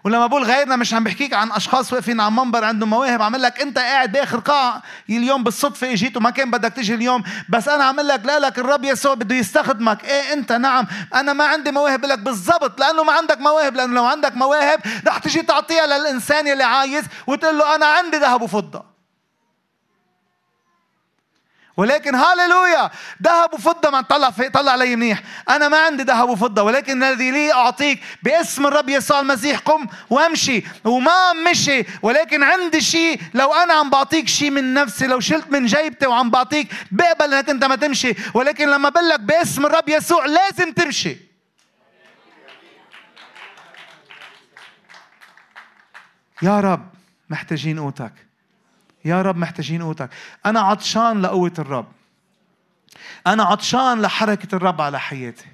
ولما 0.06 0.26
بقول 0.26 0.44
غيرنا 0.44 0.76
مش 0.76 0.94
عم 0.94 1.04
بحكيك 1.04 1.34
عن 1.34 1.52
أشخاص 1.52 1.92
واقفين 1.92 2.20
على 2.20 2.30
منبر 2.30 2.64
عندهم 2.64 2.90
مواهب 2.90 3.22
عم 3.22 3.36
لك 3.36 3.60
أنت 3.60 3.78
قاعد 3.78 4.12
بآخر 4.12 4.38
قاعة 4.38 4.82
اليوم 5.10 5.44
بالصدفة 5.44 5.92
إجيت 5.92 6.16
وما 6.16 6.30
كان 6.30 6.50
بدك 6.50 6.72
تيجي 6.72 6.94
اليوم 6.94 7.22
بس 7.48 7.68
أنا 7.68 7.84
عم 7.84 8.00
لك 8.00 8.20
لا 8.26 8.38
لك 8.38 8.58
الرب 8.58 8.84
يسوع 8.84 9.14
بده 9.14 9.34
يستخدمك. 9.34 10.04
إيه 10.04 10.32
أنت؟ 10.32 10.52
نعم. 10.52 10.86
أنا 11.14 11.32
ما 11.32 11.44
عندي 11.44 11.70
مواهب 11.70 12.04
لك 12.04 12.18
بالضبط 12.18 12.80
لأنه 12.80 13.02
ما 13.04 13.12
عندك 13.12 13.40
مواهب 13.40 13.74
لأنه 13.76 13.94
لو 13.94 14.04
عندك 14.04 14.36
مواهب 14.36 14.80
رح 15.06 15.18
تجي 15.18 15.42
تعطيها 15.42 15.86
للإنسان 15.86 16.48
اللي 16.48 16.64
عايز 16.64 17.04
وتقول 17.26 17.58
له 17.58 17.74
أنا 17.74 17.86
عندي 17.86 18.16
ذهب 18.16 18.42
وفضة. 18.42 18.95
ولكن 21.76 22.14
هاليلويا 22.14 22.90
ذهب 23.22 23.54
وفضة 23.54 23.90
ما 23.90 24.00
طلع 24.00 24.30
في 24.30 24.48
طلع 24.48 24.72
علي 24.72 24.96
منيح. 24.96 25.22
أنا 25.48 25.68
ما 25.68 25.78
عندي 25.78 26.02
ذهب 26.02 26.28
وفضة 26.28 26.62
ولكن 26.62 27.02
الذي 27.02 27.30
لي 27.30 27.52
أعطيك 27.52 28.02
باسم 28.22 28.66
الرب 28.66 28.88
يسوع 28.88 29.20
المسيح 29.20 29.58
قم 29.58 29.86
وامشي. 30.10 30.62
وما 30.84 31.32
مشي 31.50 31.84
ولكن 32.02 32.42
عندي 32.42 32.80
شيء. 32.80 33.20
لو 33.34 33.54
أنا 33.54 33.74
عم 33.74 33.90
بعطيك 33.90 34.28
شيء 34.28 34.50
من 34.50 34.74
نفسي 34.74 35.06
لو 35.06 35.20
شلت 35.20 35.50
من 35.50 35.66
جيبتي 35.66 36.06
وعم 36.06 36.30
بعطيك 36.30 36.68
بقبل 36.90 37.34
إنك 37.34 37.50
أنت 37.50 37.64
ما 37.64 37.76
تمشي 37.76 38.14
ولكن 38.34 38.68
لما 38.68 38.88
بقول 38.88 39.08
لك 39.08 39.20
باسم 39.20 39.66
الرب 39.66 39.88
يسوع 39.88 40.26
لازم 40.26 40.72
تمشي. 40.72 41.16
يا 46.42 46.60
رب 46.60 46.88
محتاجين 47.30 47.78
قوتك. 47.80 48.25
يا 49.06 49.22
رب 49.22 49.36
محتاجين 49.36 49.82
قوتك. 49.82 50.10
أنا 50.46 50.60
عطشان 50.60 51.22
لقوة 51.22 51.52
الرب. 51.58 51.86
أنا 53.26 53.42
عطشان 53.42 54.02
لحركة 54.02 54.56
الرب 54.56 54.80
على 54.80 55.00
حياتي. 55.00 55.46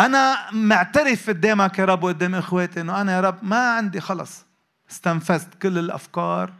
أنا 0.00 0.50
معترف 0.52 1.28
قدامك 1.28 1.78
يا 1.78 1.84
رب 1.84 2.04
وقدام 2.04 2.34
إخواتي 2.34 2.80
إنه 2.80 3.00
أنا 3.00 3.12
يا 3.12 3.20
رب 3.20 3.38
ما 3.42 3.72
عندي 3.76 4.00
خلص. 4.00 4.44
استنفذت 4.90 5.54
كل 5.62 5.78
الأفكار 5.78 6.52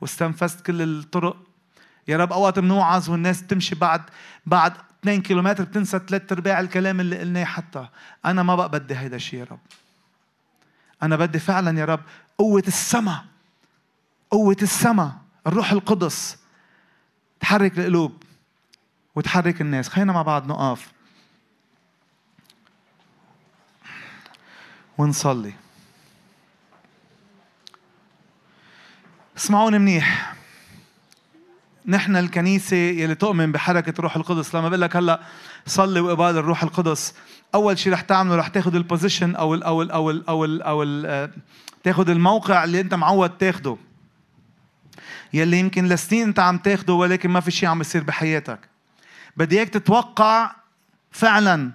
واستنفذت 0.00 0.66
كل 0.66 0.82
الطرق. 0.82 1.36
يا 2.08 2.16
رب 2.16 2.32
أوقات 2.32 2.58
بنوعظ 2.58 3.10
والناس 3.10 3.46
تمشي 3.46 3.74
بعد 3.74 4.02
بعد 4.46 4.72
2 5.02 5.22
كيلومتر 5.22 5.64
بتنسى 5.64 6.00
ثلاث 6.08 6.32
أرباع 6.32 6.60
الكلام 6.60 7.00
اللي 7.00 7.18
قلناه 7.18 7.44
حتى. 7.44 7.88
أنا 8.24 8.42
ما 8.42 8.56
بقى 8.56 8.68
بدي 8.68 8.96
هيدا 8.96 9.16
الشيء 9.16 9.40
يا 9.40 9.46
رب. 9.50 9.58
أنا 11.02 11.16
بدي 11.16 11.38
فعلا 11.38 11.78
يا 11.80 11.84
رب 11.84 12.00
قوة 12.38 12.64
السماء. 12.66 13.24
قوة 14.30 14.56
السماء. 14.62 15.23
الروح 15.46 15.72
القدس 15.72 16.38
تحرك 17.40 17.78
القلوب 17.78 18.22
وتحرك 19.14 19.60
الناس. 19.60 19.88
خلينا 19.88 20.12
مع 20.12 20.22
بعض 20.22 20.46
نقف. 20.46 20.92
ونصلي. 24.98 25.52
اسمعوني 29.36 29.78
منيح. 29.78 30.34
نحن 31.86 32.16
الكنيسة 32.16 32.76
يلي 32.76 33.14
تؤمن 33.14 33.52
بحركة 33.52 33.98
الروح 33.98 34.16
القدس. 34.16 34.54
لما 34.54 34.68
بقول 34.68 34.80
لك 34.80 34.96
هلا 34.96 35.20
صلي 35.66 36.00
وقبال 36.00 36.38
الروح 36.38 36.62
القدس 36.62 37.14
أول 37.54 37.78
شيء 37.78 37.92
رح 37.92 38.00
تعمله 38.00 38.36
رح 38.36 38.48
تاخذ 38.48 38.74
البوزيشن 38.74 39.34
أو 39.34 39.54
ال 39.54 39.62
أو 39.62 39.82
ال 39.82 39.90
أو 39.90 40.10
ال 40.10 40.28
أو 40.28 40.44
ال 40.44 40.62
أو 40.62 40.82
ال 40.82 41.30
تاخذ 41.82 42.10
الموقع 42.10 42.64
اللي 42.64 42.80
أنت 42.80 42.94
معود 42.94 43.38
تاخده. 43.38 43.76
يلي 45.32 45.58
يمكن 45.58 45.86
لسنين 45.86 46.22
انت 46.22 46.38
عم 46.38 46.58
تاخده 46.58 46.92
ولكن 46.92 47.30
ما 47.30 47.40
في 47.40 47.50
شيء 47.50 47.68
عم 47.68 47.80
يصير 47.80 48.02
بحياتك. 48.02 48.58
بدي 49.36 49.56
إياك 49.56 49.68
تتوقع 49.68 50.50
فعلا 51.10 51.70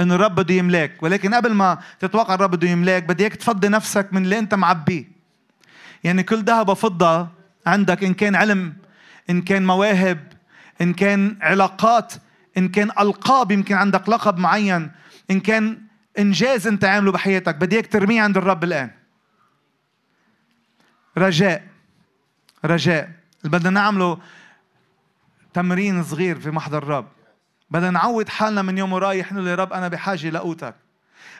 إنه 0.00 0.14
الرب 0.14 0.34
بده 0.34 0.54
يملاك. 0.54 1.02
ولكن 1.02 1.34
قبل 1.34 1.54
ما 1.54 1.78
تتوقع 2.00 2.34
الرب 2.34 2.50
بده 2.50 2.68
يملاك 2.68 3.02
بدي 3.02 3.22
إياك 3.22 3.36
تفضي 3.36 3.68
نفسك 3.68 4.08
من 4.12 4.24
اللي 4.24 4.38
أنت 4.38 4.54
معبيه. 4.54 5.04
يعني 6.04 6.22
كل 6.22 6.42
ذهب 6.42 6.68
وفضة 6.68 7.28
عندك 7.66 8.04
إن 8.04 8.14
كان 8.14 8.34
علم 8.34 8.76
إن 9.30 9.42
كان 9.42 9.66
مواهب 9.66 10.32
إن 10.80 10.92
كان 10.92 11.36
علاقات 11.40 12.14
إن 12.58 12.68
كان 12.68 12.90
ألقاب 13.00 13.50
يمكن 13.52 13.74
عندك 13.74 14.08
لقب 14.08 14.38
معين 14.38 14.90
إن 15.30 15.40
كان 15.40 15.78
إنجاز 16.18 16.66
أنت 16.66 16.84
عامله 16.84 17.12
بحياتك. 17.12 17.54
بدي 17.54 17.76
إياك 17.76 17.86
ترميه 17.86 18.22
عند 18.22 18.36
الرب 18.36 18.64
الآن. 18.64 18.90
رجاء. 21.18 21.62
رجاء. 22.68 23.10
بدنا 23.44 23.70
نعمله 23.70 24.18
تمرين 25.54 26.04
صغير 26.04 26.40
في 26.40 26.50
محضر 26.50 26.78
الرب 26.78 27.06
بدنا 27.70 27.90
نعود 27.90 28.28
حالنا 28.28 28.62
من 28.62 28.78
يوم 28.78 28.92
ورايح 28.92 29.32
نقول 29.32 29.46
يا 29.46 29.54
رب 29.54 29.72
أنا 29.72 29.88
بحاجة 29.88 30.30
لقوتك 30.30 30.74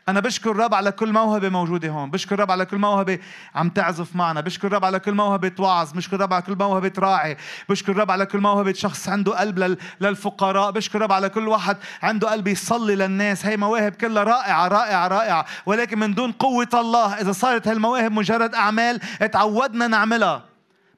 أنا 0.08 0.20
بشكر 0.20 0.50
الرب 0.50 0.74
على 0.74 0.92
كل 0.92 1.12
موهبة 1.12 1.48
موجودة 1.48 1.88
هون، 1.88 2.10
بشكر 2.10 2.34
الرب 2.34 2.50
على 2.50 2.64
كل 2.64 2.78
موهبة 2.78 3.18
عم 3.54 3.68
تعزف 3.68 4.16
معنا، 4.16 4.40
بشكر 4.40 4.68
الرب 4.68 4.84
على 4.84 4.98
كل 5.00 5.14
موهبة 5.14 5.52
وعظ، 5.58 5.92
بشكر 5.92 6.16
الرب 6.16 6.32
على 6.32 6.42
كل 6.42 6.56
موهبة 6.56 6.92
راعي، 6.98 7.36
بشكر 7.68 7.92
الرب 7.92 8.10
على 8.10 8.26
كل 8.26 8.40
موهبة 8.40 8.72
شخص 8.72 9.08
عنده 9.08 9.38
قلب 9.38 9.78
للفقراء، 10.00 10.70
بشكر 10.70 10.98
الرب 10.98 11.12
على 11.12 11.28
كل 11.28 11.48
واحد 11.48 11.76
عنده 12.02 12.30
قلب 12.30 12.48
يصلي 12.48 12.94
للناس، 12.94 13.46
هي 13.46 13.56
مواهب 13.56 13.92
كلها 13.92 14.24
رائعة 14.24 14.68
رائعة 14.68 15.08
رائعة، 15.08 15.46
ولكن 15.66 15.98
من 15.98 16.14
دون 16.14 16.32
قوة 16.32 16.68
الله 16.74 17.20
إذا 17.20 17.32
صارت 17.32 17.68
هالمواهب 17.68 18.12
مجرد 18.12 18.54
أعمال 18.54 19.00
تعودنا 19.32 19.86
نعملها، 19.86 20.44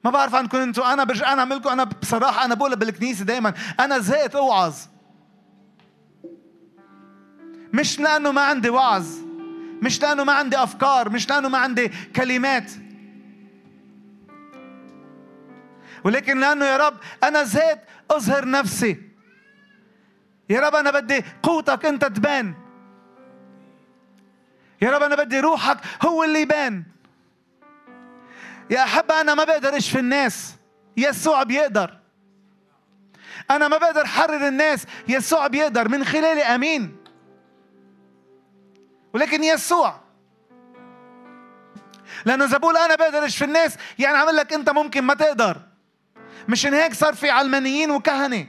ما 0.03 0.11
بعرف 0.11 0.35
عنكم 0.35 0.57
أنتم 0.57 0.81
أنا 0.81 1.03
برجع 1.03 1.33
أنا 1.33 1.39
اعملكم 1.39 1.69
أنا 1.69 1.83
بصراحة 1.83 2.45
أنا 2.45 2.55
بقولها 2.55 2.75
بالكنيسة 2.75 3.25
دائما 3.25 3.53
أنا 3.79 3.99
زهقت 3.99 4.35
أوعظ. 4.35 4.75
مش 7.73 7.99
لأنه 7.99 8.31
ما 8.31 8.41
عندي 8.41 8.69
وعظ 8.69 9.07
مش 9.81 10.01
لأنه 10.01 10.23
ما 10.23 10.33
عندي 10.33 10.63
أفكار 10.63 11.09
مش 11.09 11.29
لأنه 11.29 11.49
ما 11.49 11.57
عندي 11.57 11.91
كلمات. 12.15 12.71
ولكن 16.03 16.39
لأنه 16.39 16.65
يا 16.65 16.77
رب 16.77 16.97
أنا 17.23 17.43
زهقت 17.43 17.79
أظهر 18.11 18.49
نفسي. 18.49 19.01
يا 20.49 20.59
رب 20.59 20.75
أنا 20.75 20.91
بدي 20.91 21.23
قوتك 21.43 21.85
أنت 21.85 22.05
تبان. 22.05 22.53
يا 24.81 24.91
رب 24.91 25.03
أنا 25.03 25.15
بدي 25.15 25.39
روحك 25.39 25.77
هو 26.05 26.23
اللي 26.23 26.41
يبان. 26.41 26.90
يا 28.71 28.83
أحبة 28.83 29.21
أنا 29.21 29.33
ما 29.33 29.43
بقدر 29.43 29.77
أشفي 29.77 29.99
الناس. 29.99 30.55
يسوع 30.97 31.43
بيقدر. 31.43 31.97
أنا 33.51 33.67
ما 33.67 33.77
بقدر 33.77 34.05
حرر 34.05 34.47
الناس. 34.47 34.85
يسوع 35.07 35.47
بيقدر. 35.47 35.89
من 35.89 36.05
خلالي 36.05 36.43
أمين. 36.43 36.97
ولكن 39.13 39.43
يسوع. 39.43 39.99
لأنه 42.25 42.45
إذا 42.45 42.57
بقول 42.57 42.77
أنا 42.77 42.95
بقدر 42.95 43.25
أشفي 43.25 43.45
الناس 43.45 43.77
يعني 43.99 44.17
عمل 44.17 44.35
لك 44.35 44.53
أنت 44.53 44.69
ممكن 44.69 45.01
ما 45.01 45.13
تقدر. 45.13 45.57
مشان 46.47 46.73
هيك 46.73 46.93
صار 46.93 47.15
في 47.15 47.29
علمانيين 47.29 47.91
وكهنة. 47.91 48.47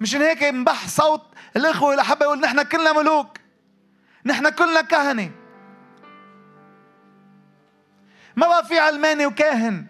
مشان 0.00 0.22
هيك 0.22 0.42
انبح 0.42 0.88
صوت 0.88 1.22
الإخوة 1.56 1.94
الأحبة 1.94 2.24
يقول 2.24 2.40
نحن 2.40 2.62
كلنا 2.62 2.92
ملوك. 2.92 3.38
نحن 4.26 4.48
كلنا 4.48 4.80
كهنة. 4.80 5.43
ما 8.36 8.46
بقى 8.46 8.66
في 8.66 8.78
علماني 8.78 9.26
وكاهن. 9.26 9.86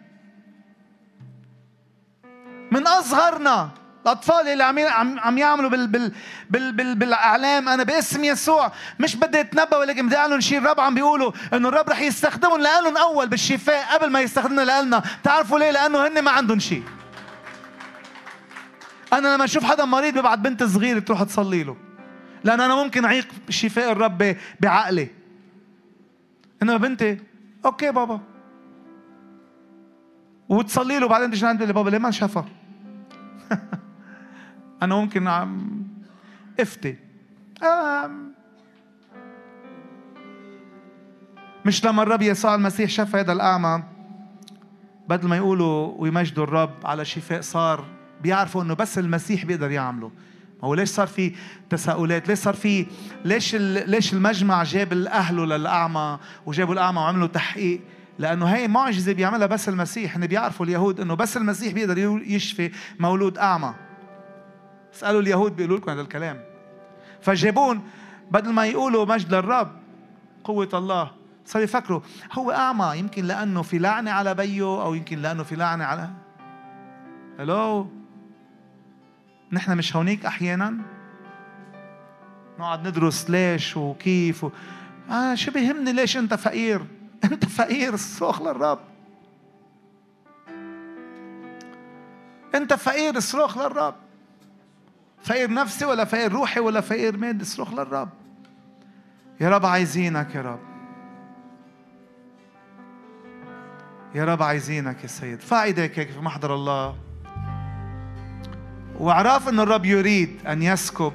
من 2.70 2.86
أصغرنا 2.86 3.70
الأطفال 4.02 4.48
اللي 4.48 4.64
عم 4.64 5.18
عم 5.18 5.38
يعملوا 5.38 5.70
بال 5.70 5.86
بال 5.86 6.12
بال 6.50 6.72
بال 6.72 6.94
بالإعلام 6.94 7.68
أنا 7.68 7.82
باسم 7.82 8.24
يسوع 8.24 8.72
مش 9.00 9.16
بدي 9.16 9.40
أتنبأ 9.40 9.76
ولكن 9.76 10.06
بدي 10.06 10.16
أعلن 10.16 10.40
شيء 10.40 10.58
الرب 10.58 10.80
عم 10.80 10.94
بيقولوا 10.94 11.32
إنه 11.52 11.68
الرب 11.68 11.90
رح 11.90 12.00
يستخدمهم 12.00 12.60
لهم 12.60 12.96
أول 12.96 13.28
بالشفاء 13.28 13.94
قبل 13.94 14.10
ما 14.10 14.20
يستخدمنا 14.20 14.82
لنا 14.82 15.02
تعرفوا 15.22 15.58
ليه؟ 15.58 15.70
لأنه 15.70 16.06
هن 16.06 16.22
ما 16.22 16.30
عندهم 16.30 16.58
شيء. 16.58 16.82
أنا 19.12 19.34
لما 19.34 19.44
أشوف 19.44 19.64
حدا 19.64 19.84
مريض 19.84 20.18
ببعت 20.18 20.38
بنت 20.38 20.62
صغيرة 20.62 20.98
تروح 20.98 21.22
تصلي 21.22 21.62
له 21.64 21.76
لأن 22.44 22.60
أنا 22.60 22.74
ممكن 22.74 23.04
أعيق 23.04 23.28
شفاء 23.48 23.92
الرب 23.92 24.36
بعقلي. 24.60 25.08
إنما 26.62 26.76
بنتي 26.76 27.18
أوكي 27.64 27.90
بابا. 27.90 28.33
وتصلي 30.54 30.98
له 30.98 31.08
بعدين 31.08 31.30
تجي 31.30 31.46
عند 31.46 31.62
بابا 31.62 31.90
ليه 31.90 31.98
ما 31.98 32.10
شافها 32.10 32.44
أنا 34.82 34.94
ممكن 34.94 35.28
عم 35.28 35.84
إفتي. 36.60 36.96
مش 41.66 41.84
لما 41.84 42.02
الرب 42.02 42.22
يسوع 42.22 42.54
المسيح 42.54 42.90
شاف 42.90 43.16
هذا 43.16 43.32
الأعمى 43.32 43.82
بدل 45.08 45.28
ما 45.28 45.36
يقولوا 45.36 45.94
ويمجدوا 45.98 46.44
الرب 46.44 46.74
على 46.84 47.04
شفاء 47.04 47.40
صار 47.40 47.84
بيعرفوا 48.20 48.62
إنه 48.62 48.74
بس 48.74 48.98
المسيح 48.98 49.44
بيقدر 49.44 49.70
يعمله. 49.70 50.10
هو 50.64 50.74
ليش 50.74 50.88
صار 50.88 51.06
في 51.06 51.34
تساؤلات؟ 51.70 52.28
ليش 52.28 52.38
صار 52.38 52.54
في 52.54 52.86
ليش. 53.24 53.54
ليش 53.54 54.12
المجمع 54.12 54.62
جاب 54.62 54.92
الاهله 54.92 55.44
للأعمى 55.44 56.18
وجابوا 56.46 56.74
الأعمى 56.74 56.98
وعملوا 56.98 57.26
تحقيق؟ 57.26 57.80
لأنه 58.18 58.46
هي 58.46 58.68
معجزة 58.68 59.12
بيعملها 59.12 59.46
بس 59.46 59.68
المسيح 59.68 60.16
هن 60.16 60.26
بيعرفوا 60.26 60.66
اليهود 60.66 61.00
إنه 61.00 61.14
بس 61.14 61.36
المسيح 61.36 61.72
بيقدر 61.72 61.98
يشفي 62.26 62.70
مولود 62.98 63.38
أعمى. 63.38 63.74
اسألوا 64.94 65.20
اليهود 65.20 65.56
بيقولوا 65.56 65.78
لكم 65.78 65.90
هذا 65.90 66.00
الكلام. 66.00 66.40
فجابون 67.20 67.82
بدل 68.30 68.52
ما 68.52 68.66
يقولوا 68.66 69.04
مجد 69.04 69.34
للرب 69.34 69.72
قوة 70.44 70.68
الله. 70.74 71.10
صار 71.46 71.62
يفكروا 71.62 72.00
هو 72.32 72.50
أعمى 72.50 72.92
يمكن 72.98 73.24
لأنه 73.24 73.62
في 73.62 73.78
لعنة 73.78 74.10
على 74.10 74.34
بيه 74.34 74.82
أو 74.82 74.94
يمكن 74.94 75.18
لأنه 75.18 75.42
في 75.42 75.56
لعنة 75.56 75.84
على 75.84 76.10
هلو 77.38 77.90
نحن 79.52 79.76
مش 79.76 79.96
هونيك 79.96 80.26
أحيانا؟ 80.26 80.74
نقعد 82.58 82.88
ندرس 82.88 83.30
ليش 83.30 83.76
وكيف 83.76 84.44
و... 84.44 84.50
آه 85.10 85.34
شو 85.34 85.50
بيهمني 85.50 85.92
ليش 85.92 86.16
أنت 86.16 86.34
فقير؟ 86.34 86.80
أنت 87.24 87.44
فقير 87.44 87.96
صوخ 87.96 88.42
للرب. 88.42 88.78
أنت 92.54 92.74
فقير 92.74 93.20
صراخ 93.20 93.58
للرب. 93.58 93.94
فقير 95.22 95.52
نفسي 95.52 95.84
ولا 95.84 96.04
فقير 96.04 96.32
روحي 96.32 96.60
ولا 96.60 96.80
فقير 96.80 97.16
مادي 97.16 97.44
صراخ 97.44 97.74
للرب. 97.74 98.08
يا 99.40 99.48
رب 99.48 99.66
عايزينك 99.66 100.34
يا 100.34 100.42
رب. 100.42 100.60
يا 104.14 104.24
رب 104.24 104.42
عايزينك 104.42 105.02
يا 105.02 105.08
سيد. 105.08 105.40
هيك 105.52 106.10
في 106.10 106.20
محضر 106.20 106.54
الله. 106.54 106.96
واعرف 108.98 109.48
إن 109.48 109.60
الرب 109.60 109.84
يريد 109.84 110.46
أن 110.46 110.62
يسكب 110.62 111.12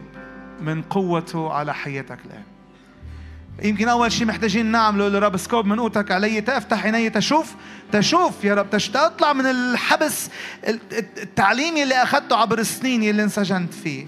من 0.62 0.82
قوته 0.82 1.53
على 1.53 1.74
حياتك 1.74 2.26
الآن. 2.26 2.43
يمكن 3.64 3.89
أول 3.89 4.12
شيء 4.12 4.28
محتاجين 4.28 4.66
نعمله 4.66 5.07
للرب 5.07 5.36
اسكب 5.36 5.66
من 5.66 5.80
قوتك 5.80 6.12
علي. 6.12 6.41
تفتح 6.41 6.84
عيني 6.84 7.10
تشوف. 7.10 7.55
تشوف 7.91 8.43
يا 8.43 8.55
رب. 8.55 8.70
تطلع 8.70 9.34
من 9.34 9.45
الحبس 9.45 10.30
التعليمي 11.18 11.84
اللي 11.84 11.95
أخذته 11.95 12.36
عبر 12.36 12.60
السنين 12.60 13.03
اللي 13.03 13.24
انسجنت 13.24 13.74
فيه. 13.74 14.07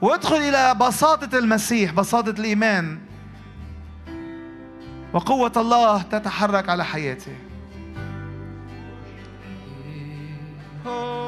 وادخل 0.00 0.36
إلى 0.36 0.74
بساطة 0.74 1.38
المسيح 1.38 1.92
بساطة 1.92 2.30
الإيمان. 2.30 2.98
وقوة 5.12 5.52
الله 5.56 6.02
تتحرك 6.02 6.68
على 6.68 6.84
حياتي. 6.84 7.36
ايديك 10.86 11.21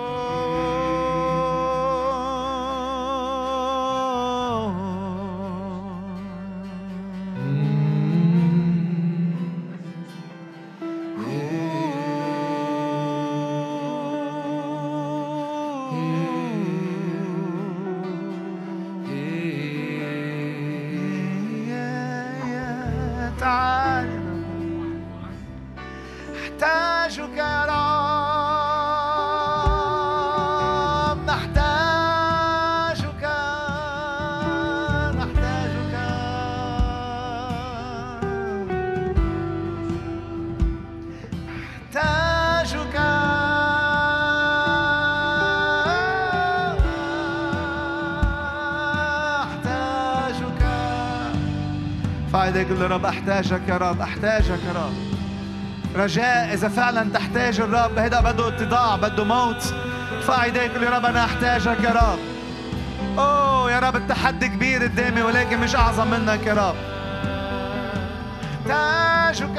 قول 52.85 52.91
رب 52.91 53.05
أحتاجك 53.05 53.69
يا 53.69 53.77
رب 53.77 54.01
أحتاجك 54.01 54.59
يا 54.67 54.73
رب. 54.73 55.14
رجاء 55.97 56.55
إذا 56.55 56.69
فعلا 56.69 57.11
تحتاج 57.15 57.61
الرب 57.61 57.99
هيدا 57.99 58.21
بده 58.21 58.49
اتضاع 58.49 58.97
بده 58.97 59.25
موت. 59.25 59.75
ارفع 60.17 60.45
إيديك 60.45 60.71
يا 60.83 60.91
رب 60.91 61.07
أنا 61.07 61.25
أحتاجك 61.25 61.81
يا 61.85 61.91
رب. 61.91 62.19
أوه 63.19 63.73
يا 63.73 63.79
رب 63.79 63.97
التحدي 63.97 64.49
كبير 64.49 64.83
قدامي 64.83 65.23
ولكن 65.23 65.59
مش 65.59 65.77
أعظم 65.77 66.11
منك 66.11 66.47
يا 66.47 66.55
رب. 66.55 66.75
احتاجك 68.71 69.59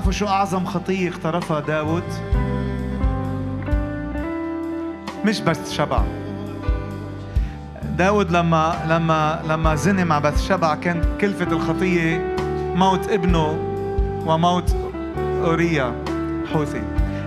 تعرفوا 0.00 0.12
شو 0.12 0.26
أعظم 0.26 0.64
خطية 0.64 1.08
اقترفها 1.08 1.60
داود؟ 1.60 2.02
مش 5.24 5.40
بس 5.40 5.72
شبع. 5.72 6.02
داود 7.82 8.30
لما 8.30 8.74
لما 8.88 9.42
لما 9.48 9.74
زني 9.74 10.04
مع 10.04 10.18
بث 10.18 10.48
شبع 10.48 10.74
كانت 10.74 11.04
كلفة 11.20 11.52
الخطية 11.52 12.36
موت 12.74 13.08
ابنه 13.08 13.58
وموت 14.26 14.76
أوريا 15.44 15.94
حوثي. 16.52 16.82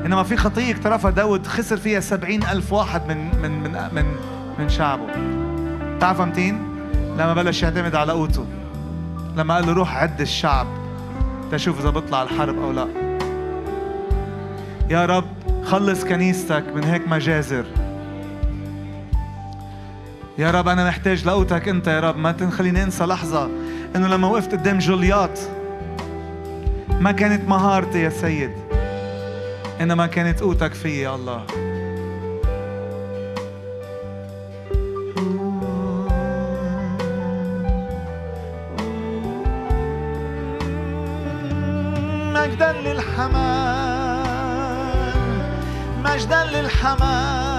إنما 0.05 0.23
في 0.23 0.37
خطية 0.37 0.73
اقترفها 0.73 1.11
داود 1.11 1.47
خسر 1.47 1.77
فيها 1.77 1.99
سبعين 1.99 2.43
ألف 2.43 2.73
واحد 2.73 3.07
من 3.07 3.41
من 3.41 3.51
من 3.63 3.71
من, 3.71 4.05
من 4.59 4.69
شعبه. 4.69 5.07
تعرف 5.99 6.21
متين؟ 6.21 6.61
لما 7.17 7.33
بلش 7.33 7.63
يعتمد 7.63 7.95
على 7.95 8.11
قوته 8.11 8.45
لما 9.35 9.55
قال 9.55 9.65
له 9.65 9.73
روح 9.73 9.97
عد 9.97 10.21
الشعب. 10.21 10.82
تشوف 11.53 11.79
إذا 11.79 11.89
بطلع 11.89 12.23
الحرب 12.23 12.63
أو 12.63 12.71
لا. 12.71 12.87
يا 14.89 15.05
رب 15.05 15.25
خلص 15.63 16.05
كنيستك 16.05 16.63
من 16.75 16.83
هيك 16.83 17.07
مجازر. 17.07 17.65
يا 20.37 20.51
رب 20.51 20.67
أنا 20.67 20.87
محتاج 20.87 21.27
لقوتك 21.27 21.67
أنت 21.67 21.87
يا 21.87 21.99
رب. 21.99 22.17
ما 22.17 22.31
تخليني 22.31 22.83
أنسى 22.83 23.03
لحظة 23.03 23.49
إنه 23.95 24.07
لما 24.07 24.27
وقفت 24.27 24.51
قدام 24.51 24.79
جولياط 24.79 25.39
ما 26.99 27.11
كانت 27.11 27.49
مهارتي 27.49 28.01
يا 28.01 28.09
سيد. 28.09 28.51
إنما 29.81 30.07
كانت 30.07 30.39
قوتك 30.39 30.73
في 30.73 31.01
يا 31.01 31.15
الله. 31.15 31.45
come 46.83 47.01
on. 47.01 47.52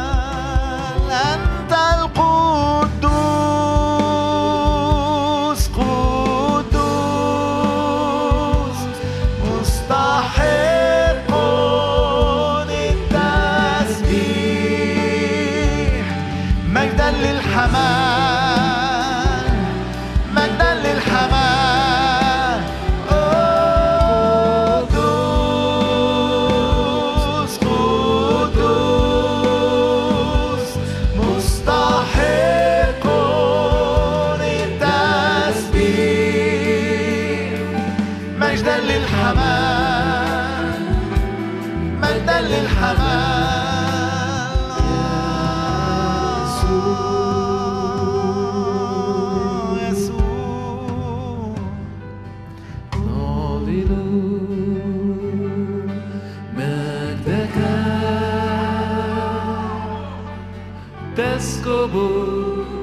تسكب 61.16 61.92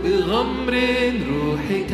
بغمر 0.03 0.73
روحك. 1.29 1.93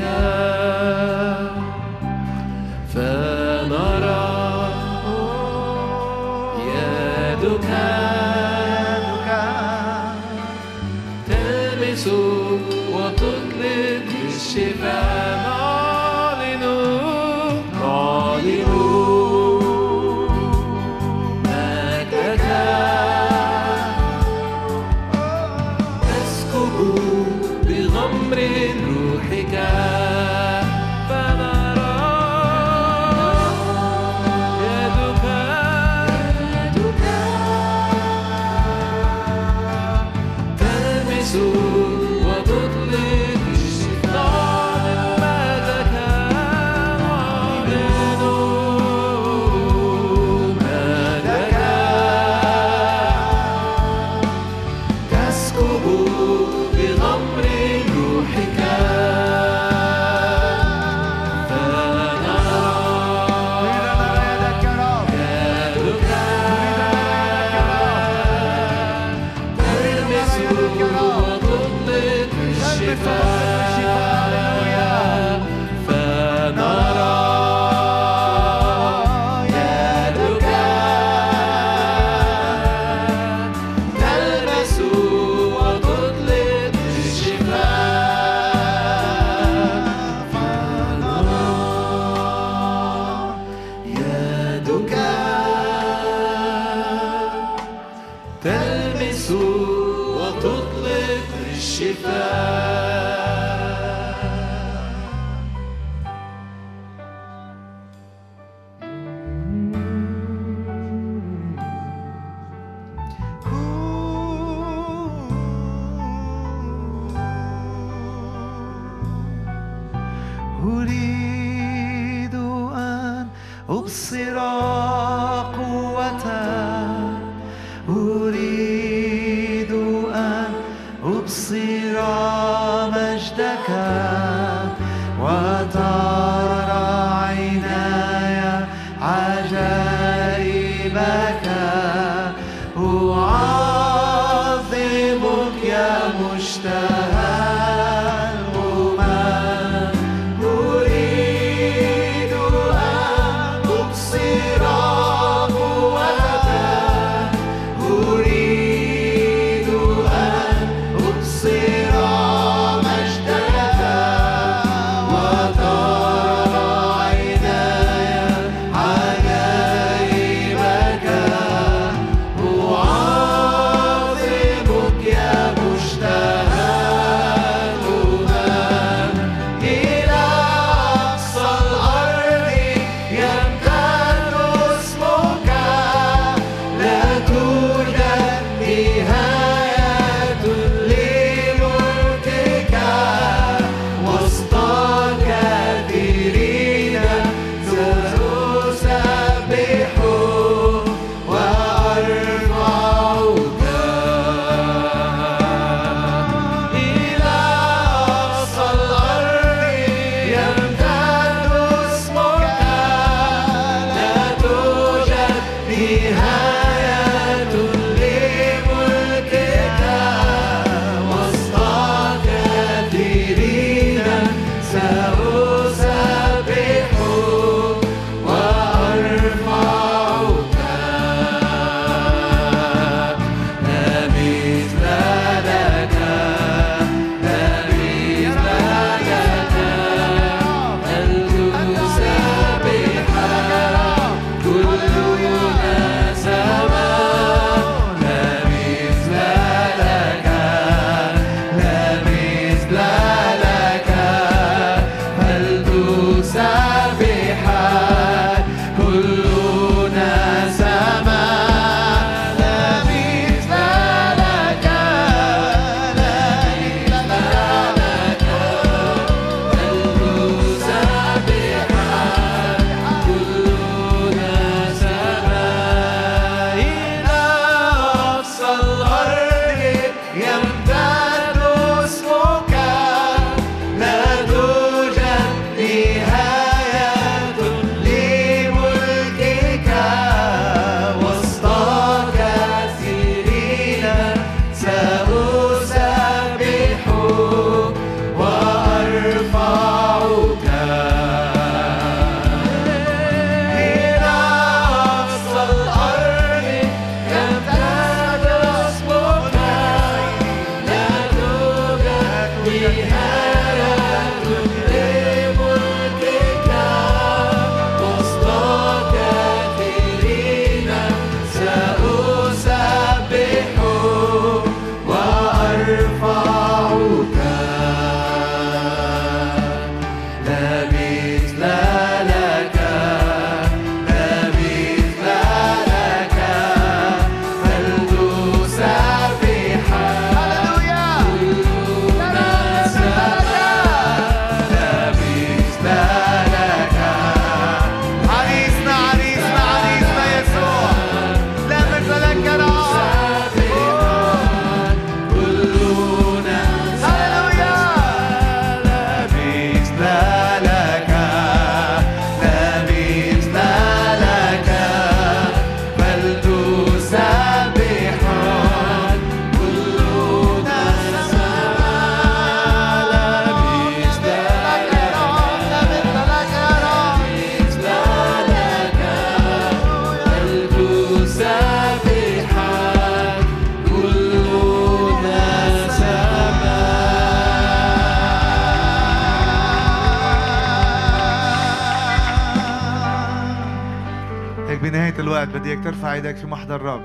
بعد 395.38 395.45
بدي 395.45 395.53
اياك 395.53 395.64
ترفع 395.64 395.93
إيدك 395.93 396.15
في 396.15 396.27
محضر 396.27 396.55
الرب 396.55 396.81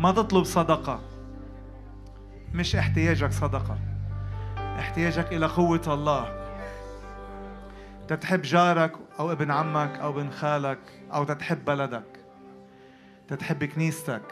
ما 0.00 0.12
تطلب 0.12 0.44
صدقة. 0.44 1.00
مش 2.54 2.76
احتياجك 2.76 3.32
صدقة. 3.32 3.78
احتياجك 4.56 5.32
إلى 5.32 5.46
قوة 5.46 5.82
الله. 5.86 6.46
تتحب 8.08 8.42
جارك 8.42 8.92
أو 9.20 9.32
ابن 9.32 9.50
عمك 9.50 9.98
أو 9.98 10.10
ابن 10.10 10.30
خالك 10.30 10.78
أو 11.14 11.24
تتحب 11.24 11.64
بلدك. 11.64 12.24
تتحب 13.28 13.64
كنيستك. 13.64 14.22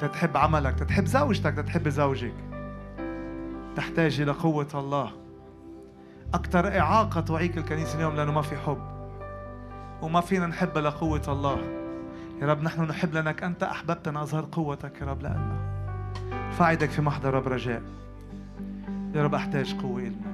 تتحب 0.00 0.36
عملك. 0.36 0.74
تتحب 0.74 1.06
زوجتك. 1.06 1.54
تتحب 1.54 1.88
زوجك. 1.88 2.34
تحتاج 3.76 4.20
إلى 4.20 4.32
قوة 4.32 4.68
الله. 4.74 5.12
أكثر 6.34 6.78
إعاقة 6.78 7.20
تعيق 7.20 7.56
الكنيسة 7.56 7.96
اليوم 7.96 8.16
لأنه 8.16 8.32
ما 8.32 8.42
في 8.42 8.56
حب. 8.56 8.99
وما 10.02 10.20
فينا 10.20 10.46
نحب 10.46 10.78
لقوة 10.78 11.22
الله. 11.28 11.58
يا 12.42 12.46
رب 12.46 12.62
نحن 12.62 12.82
نحب 12.82 13.14
لأنك 13.14 13.42
أنت 13.42 13.62
أحببتنا 13.62 14.22
أظهر 14.22 14.48
قوتك 14.52 15.00
يا 15.00 15.06
رب 15.06 15.22
لأنا 15.22 15.60
فاعدك 16.58 16.90
في 16.90 17.02
محضر 17.02 17.34
رب 17.34 17.48
رجاء. 17.48 17.82
يا 19.14 19.22
رب 19.22 19.34
أحتاج 19.34 19.74
قوة 19.74 20.00
إلنا. 20.00 20.29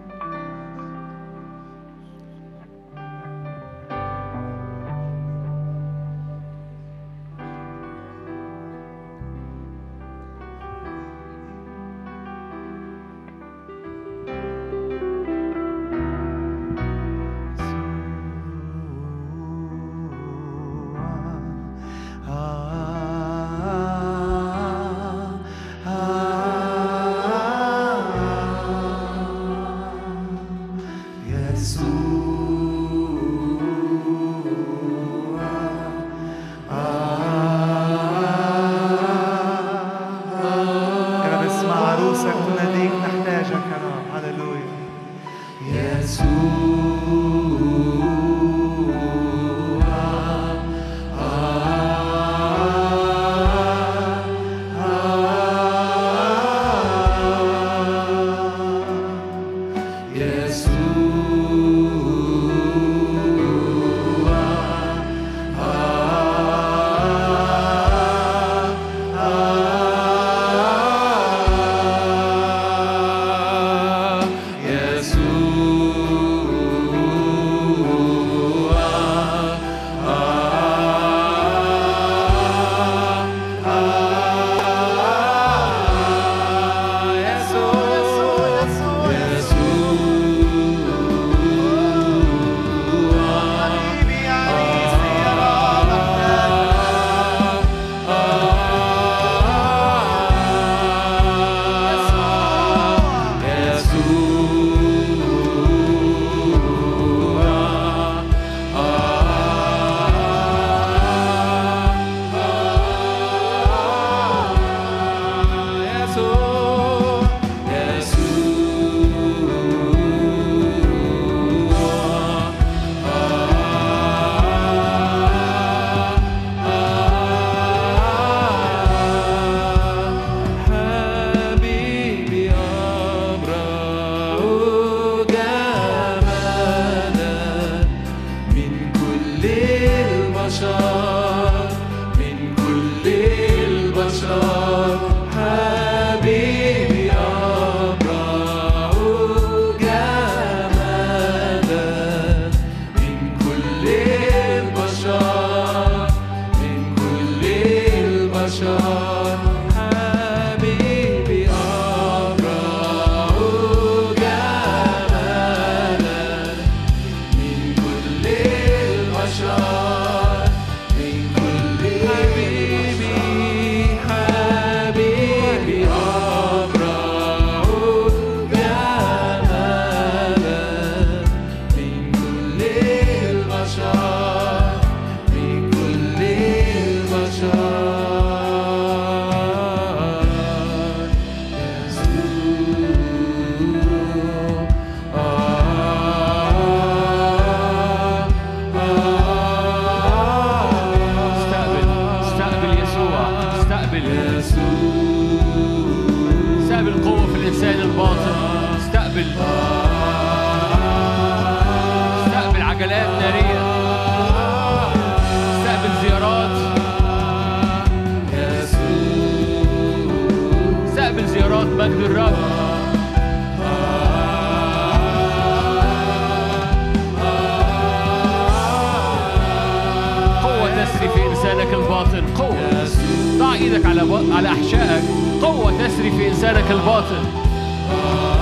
إيه 237.90 238.35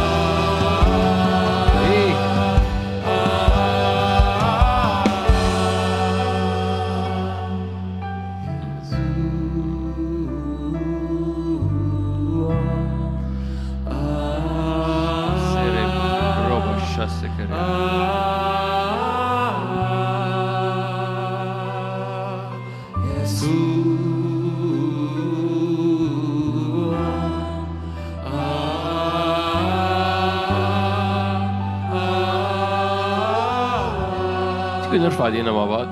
ايدينا 35.27 35.53
مع 35.53 35.65
بعض. 35.65 35.89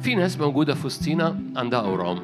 في 0.00 0.14
ناس 0.14 0.40
موجودة 0.40 0.74
في 0.74 0.86
وسطينا 0.86 1.36
عندها 1.56 1.80
أورام. 1.80 2.18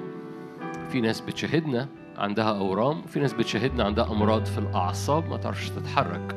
في 0.91 1.01
ناس 1.01 1.21
بتشاهدنا 1.21 1.89
عندها 2.19 2.59
أورام. 2.59 3.03
في 3.03 3.21
ناس 3.21 3.33
بتشاهدنا 3.33 3.85
عندها 3.85 4.13
أمراض 4.13 4.45
في 4.45 4.59
الأعصاب 4.59 5.29
ما 5.31 5.37
تعرفش 5.37 5.71
تتحرك. 5.71 6.37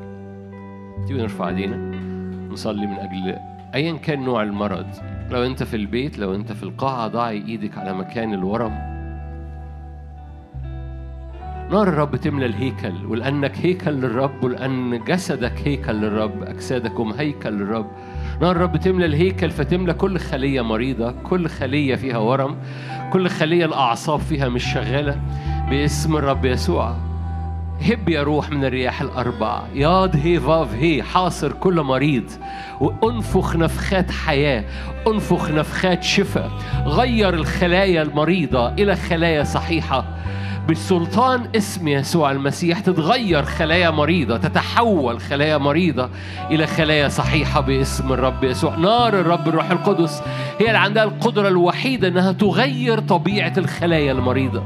تيجي 1.08 1.22
نرفع 1.22 1.48
ايدينا 1.48 1.78
نصلي 2.52 2.88
من 2.88 2.96
أجل 2.96 3.38
أيا 3.76 3.98
كان 3.98 4.24
نوع 4.24 4.44
المرض. 4.44 4.88
لو 5.32 5.46
أنت 5.46 5.64
في 5.64 5.76
البيت 5.76 6.20
لو 6.20 6.36
أنت 6.36 6.52
في 6.52 6.64
القاعة 6.64 7.08
ضعي 7.08 7.46
إيدك 7.48 7.78
على 7.78 7.94
مكان 7.94 8.34
الورم. 8.34 8.92
نار 11.72 11.88
الرب 11.88 12.16
تملى 12.16 12.46
الهيكل 12.46 13.06
ولأنك 13.06 13.58
هيكل 13.58 13.92
للرب 13.92 14.44
ولأن 14.44 15.04
جسدك 15.04 15.68
هيكل 15.68 15.94
للرب 15.96 16.44
أجسادكم 16.44 17.12
هيكل 17.12 17.54
للرب. 17.54 17.88
نار 18.42 18.52
الرب 18.52 18.78
تملى 18.78 19.06
الهيكل 19.06 19.50
فتملى 19.50 19.94
كل 19.94 20.20
خلية 20.20 20.62
مريضة 20.62 21.12
كل 21.12 21.48
خلية 21.48 21.96
فيها 21.96 22.18
ورم 22.18 22.58
كل 23.14 23.30
خلية 23.30 23.66
الأعصاب 23.66 24.20
فيها 24.20 24.50
مش 24.50 24.74
شغالة. 24.74 25.22
باسم 25.70 26.16
الرب 26.16 26.46
يسوع. 26.46 26.96
هب 27.82 28.10
يا 28.10 28.24
روح 28.24 28.50
من 28.50 28.66
الرياح 28.66 29.02
الأربع. 29.02 29.62
ياض 29.74 30.16
هي 30.16 30.40
فاف 30.40 30.74
هي. 30.74 31.04
حاصر 31.04 31.52
كل 31.52 31.82
مريض. 31.82 32.32
وأنفخ 32.80 33.56
نفخات 33.56 34.12
حياة. 34.12 34.64
أنفخ 35.08 35.52
نفخات 35.52 36.04
شفاء. 36.04 36.52
غير 36.86 37.34
الخلايا 37.34 38.02
المريضة 38.02 38.70
إلى 38.70 38.96
خلايا 38.96 39.44
صحيحة. 39.44 40.06
بسلطان 40.70 41.48
اسم 41.56 41.88
يسوع 41.88 42.32
المسيح 42.32 42.80
تتغير 42.80 43.44
خلايا 43.44 43.90
مريضة 43.90 44.38
تتحول 44.38 45.22
خلايا 45.22 45.58
مريضة 45.58 46.10
إلى 46.52 46.68
خلايا 46.68 47.08
صحيحة 47.10 47.62
باسم 47.62 48.14
الرب 48.14 48.44
يسوع. 48.44 48.76
نار 48.76 49.20
الرب 49.20 49.48
الروح 49.48 49.72
القدس 49.72 50.22
هي 50.60 50.68
اللي 50.68 50.78
عندها 50.78 51.04
القدرة 51.04 51.48
الوحيدة 51.48 52.08
أنها 52.08 52.32
تغير 52.32 53.00
طبيعة 53.00 53.54
الخلايا 53.58 54.12
المريضة. 54.12 54.64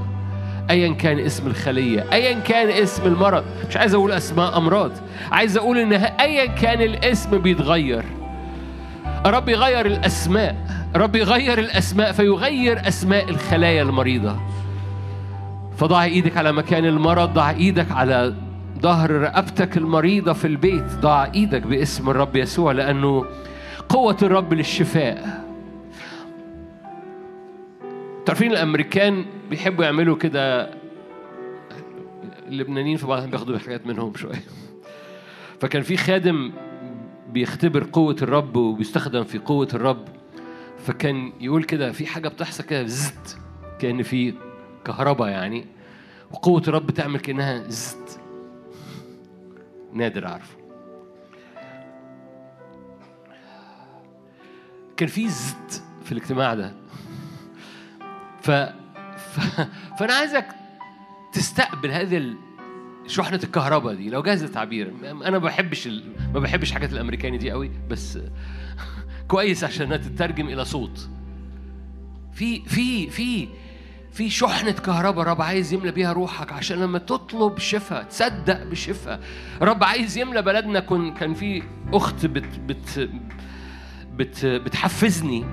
ايا 0.70 0.94
كان 0.94 1.20
اسم 1.20 1.48
الخلية 1.48 2.06
ايا 2.14 2.40
كان 2.40 2.70
اسم 2.70 3.04
المرض. 3.06 3.44
مش 3.70 3.78
عايز 3.78 3.94
أقول 3.94 4.12
أسماء 4.12 4.58
أمراض 4.58 4.92
عايز 5.32 5.58
أقول 5.58 5.78
ان 5.78 5.94
ايا 5.94 6.46
كان 6.46 6.82
الاسم 6.82 7.38
بيتغير. 7.38 8.04
رب 9.26 9.50
يغير 9.50 9.86
الأسماء 9.86 10.56
رب 10.96 11.16
يغير 11.16 11.60
الأسماء 11.60 12.12
فيغير 12.12 12.88
أسماء 12.88 13.30
الخلايا 13.30 13.82
المريضة. 13.82 14.36
فضع 15.78 16.04
إيدك 16.04 16.38
على 16.38 16.52
مكان 16.52 16.86
المرض 16.86 17.34
ضع 17.34 17.50
إيدك 17.50 17.92
على 17.92 18.36
ظهر 18.82 19.12
رقبتك 19.12 19.78
المريضة 19.78 20.34
في 20.34 20.48
البيت 20.48 20.84
ضع 21.02 21.28
إيدك 21.34 21.62
باسم 21.62 22.10
الرب 22.10 22.36
يسوع 22.36 22.72
لأنه 22.72 23.26
قوة 23.90 24.18
الرب 24.22 24.54
للشفاء. 24.54 25.46
تعرفين 28.26 28.52
الأمريكان 28.52 29.26
بيحبوا 29.50 29.86
يعملوا 29.86 30.16
كده 30.16 30.70
اللبنانيين 32.48 32.98
في 32.98 33.08
بعضهم 33.08 33.30
بياخدوا 33.30 33.58
حاجات 33.58 33.88
منهم 33.88 34.16
شوية. 34.16 34.44
فكان 35.62 35.82
في 35.82 35.98
خادم 35.98 36.52
بيختبر 37.32 37.88
قوة 37.92 38.16
الرب 38.22 38.56
وبيستخدم 38.56 39.24
في 39.24 39.38
قوة 39.38 39.68
الرب 39.74 40.06
فكان 40.86 41.34
يقول 41.40 41.64
كده 41.64 41.92
في 41.92 42.06
حاجة 42.06 42.28
بتحصل 42.28 42.64
كده 42.64 42.86
زت 42.86 43.38
كأن 43.80 44.04
في 44.04 44.34
كهرباء 44.86 45.30
يعني 45.30 45.66
وقوة 46.32 46.64
الرب 46.68 46.92
تعمل 46.92 47.20
كأنها 47.20 47.70
زت 47.70 48.20
نادر 49.94 50.28
أعرفه. 50.28 50.56
كان 54.98 55.08
في 55.08 55.30
زت 55.30 55.84
في 56.04 56.12
الاجتماع 56.12 56.54
ده. 56.54 56.74
ف... 58.42 58.52
ف... 58.52 59.62
فأنا 60.00 60.14
عايزك 60.14 60.48
تستقبل 61.34 61.92
هذه. 61.92 62.34
شحنة 63.08 63.40
الكهرباء 63.44 63.94
دي. 63.94 64.10
لو 64.10 64.22
جاز 64.22 64.44
التعبير 64.44 64.94
أنا 65.04 65.30
ما 65.30 65.38
بحبش 65.38 65.88
ال... 65.88 66.04
ما 66.34 66.40
بحبش 66.40 66.72
حاجات 66.72 66.94
الأمريكاني 66.94 67.38
دي 67.38 67.52
قوي 67.52 67.72
بس 67.90 68.20
كويس 69.28 69.64
عشان 69.64 70.02
تترجم 70.02 70.48
إلى 70.48 70.66
صوت. 70.66 71.10
في 72.34 72.62
في 72.62 73.10
في 73.10 73.48
في 74.16 74.30
شحنة 74.30 74.72
كهرباء 74.72 75.26
رب 75.26 75.42
عايز 75.42 75.74
يملى 75.74 75.92
بيها 75.92 76.14
روحك 76.14 76.54
عشان 76.54 76.78
لما 76.78 77.00
تطلب 77.00 77.60
شفاء 77.60 78.04
تصدق 78.04 78.64
بشفاء 78.64 79.20
رب 79.62 79.84
عايز 79.84 80.18
يملى 80.18 80.42
بلدنا 80.42 80.80
كن 80.80 81.14
كان 81.14 81.34
في 81.34 81.64
أخت 81.94 82.26
بت 82.26 82.60
بت 82.68 83.10
بت 84.16 84.46
بتحفزني 84.46 85.46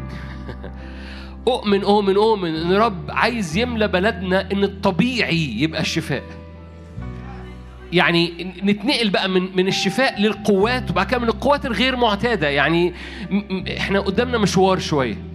أؤمن 1.48 1.82
أؤمن 1.82 2.16
أؤمن 2.16 2.54
إن 2.54 2.72
رب 2.72 3.10
عايز 3.10 3.56
يملى 3.56 3.88
بلدنا 3.88 4.52
إن 4.52 4.64
الطبيعي 4.64 5.62
يبقى 5.62 5.80
الشفاء. 5.80 6.22
يعني 7.92 8.52
نتنقل 8.62 9.10
بقى 9.10 9.28
من 9.28 9.56
من 9.56 9.68
الشفاء 9.68 10.20
للقوات 10.20 10.90
وبعد 10.90 11.06
كده 11.06 11.18
من 11.18 11.28
القوات 11.28 11.66
الغير 11.66 11.96
معتادة 11.96 12.48
يعني 12.48 12.94
إحنا 13.76 14.00
قدامنا 14.00 14.38
مشوار 14.38 14.78
شوية. 14.78 15.31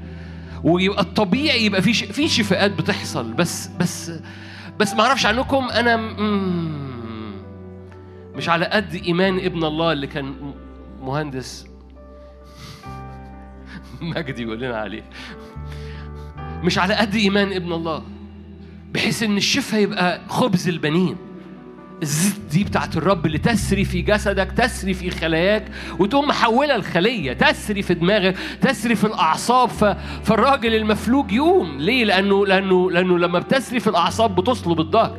ويبقى 0.63 1.01
الطبيعي 1.01 1.65
يبقى 1.65 1.81
في 1.81 1.93
في 1.93 2.27
شفاءات 2.27 2.71
بتحصل. 2.71 3.33
بس 3.33 3.67
بس 3.67 4.11
بس 4.79 4.93
ما 4.93 5.01
أعرفش 5.01 5.25
عنكم 5.25 5.69
أنا 5.69 5.97
مش 8.35 8.49
على 8.49 8.65
قد 8.65 8.95
إيمان 8.95 9.39
ابن 9.39 9.63
الله 9.63 9.91
اللي 9.91 10.07
كان 10.07 10.53
مهندس. 11.01 11.67
مجدي 14.01 14.43
يقول 14.43 14.59
لنا 14.59 14.77
عليه. 14.77 15.03
مش 16.63 16.77
على 16.77 16.93
قد 16.93 17.15
إيمان 17.15 17.53
ابن 17.53 17.73
الله 17.73 18.03
بحيث 18.93 19.23
إن 19.23 19.37
الشفاء 19.37 19.81
يبقى 19.81 20.21
خبز 20.27 20.67
البنين. 20.67 21.26
الزيت 22.01 22.39
دي 22.51 22.63
بتاعت 22.63 22.97
الرب 22.97 23.25
اللي 23.25 23.37
تسري 23.37 23.85
في 23.85 24.01
جسدك 24.01 24.51
تسري 24.51 24.93
في 24.93 25.09
خلاياك 25.09 25.65
وتقوم 25.99 26.27
محولة 26.27 26.75
الخلية 26.75 27.33
تسري 27.33 27.81
في 27.81 27.93
دماغك 27.93 28.37
تسري 28.61 28.95
في 28.95 29.03
الأعصاب. 29.03 29.69
ف... 29.69 29.83
فالراجل 30.23 30.75
المفلوج 30.75 31.31
يقوم. 31.31 31.77
ليه؟ 31.77 32.05
لأنه 32.05 32.45
لأنه 32.45 32.91
لأنه 32.91 33.17
لما 33.19 33.39
بتسري 33.39 33.79
في 33.79 33.87
الأعصاب 33.87 34.35
بتصلب 34.35 34.79
الظهر. 34.79 35.17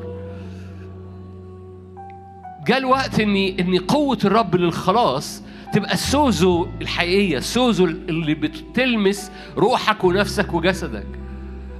جاء 2.67 2.79
الوقت 2.79 3.21
ان 3.21 3.37
ان 3.37 3.79
قوة 3.79 4.19
الرب 4.25 4.57
للخلاص 4.57 5.43
تبقى 5.73 5.95
السوزو 5.95 6.67
الحقيقية 6.81 7.39
السوزو 7.39 7.85
اللي 7.85 8.35
بتلمس 8.35 9.31
روحك 9.57 10.05
ونفسك 10.05 10.55
وجسدك. 10.55 11.07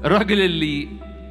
الراجل 0.05 0.41
اللي 0.41 0.89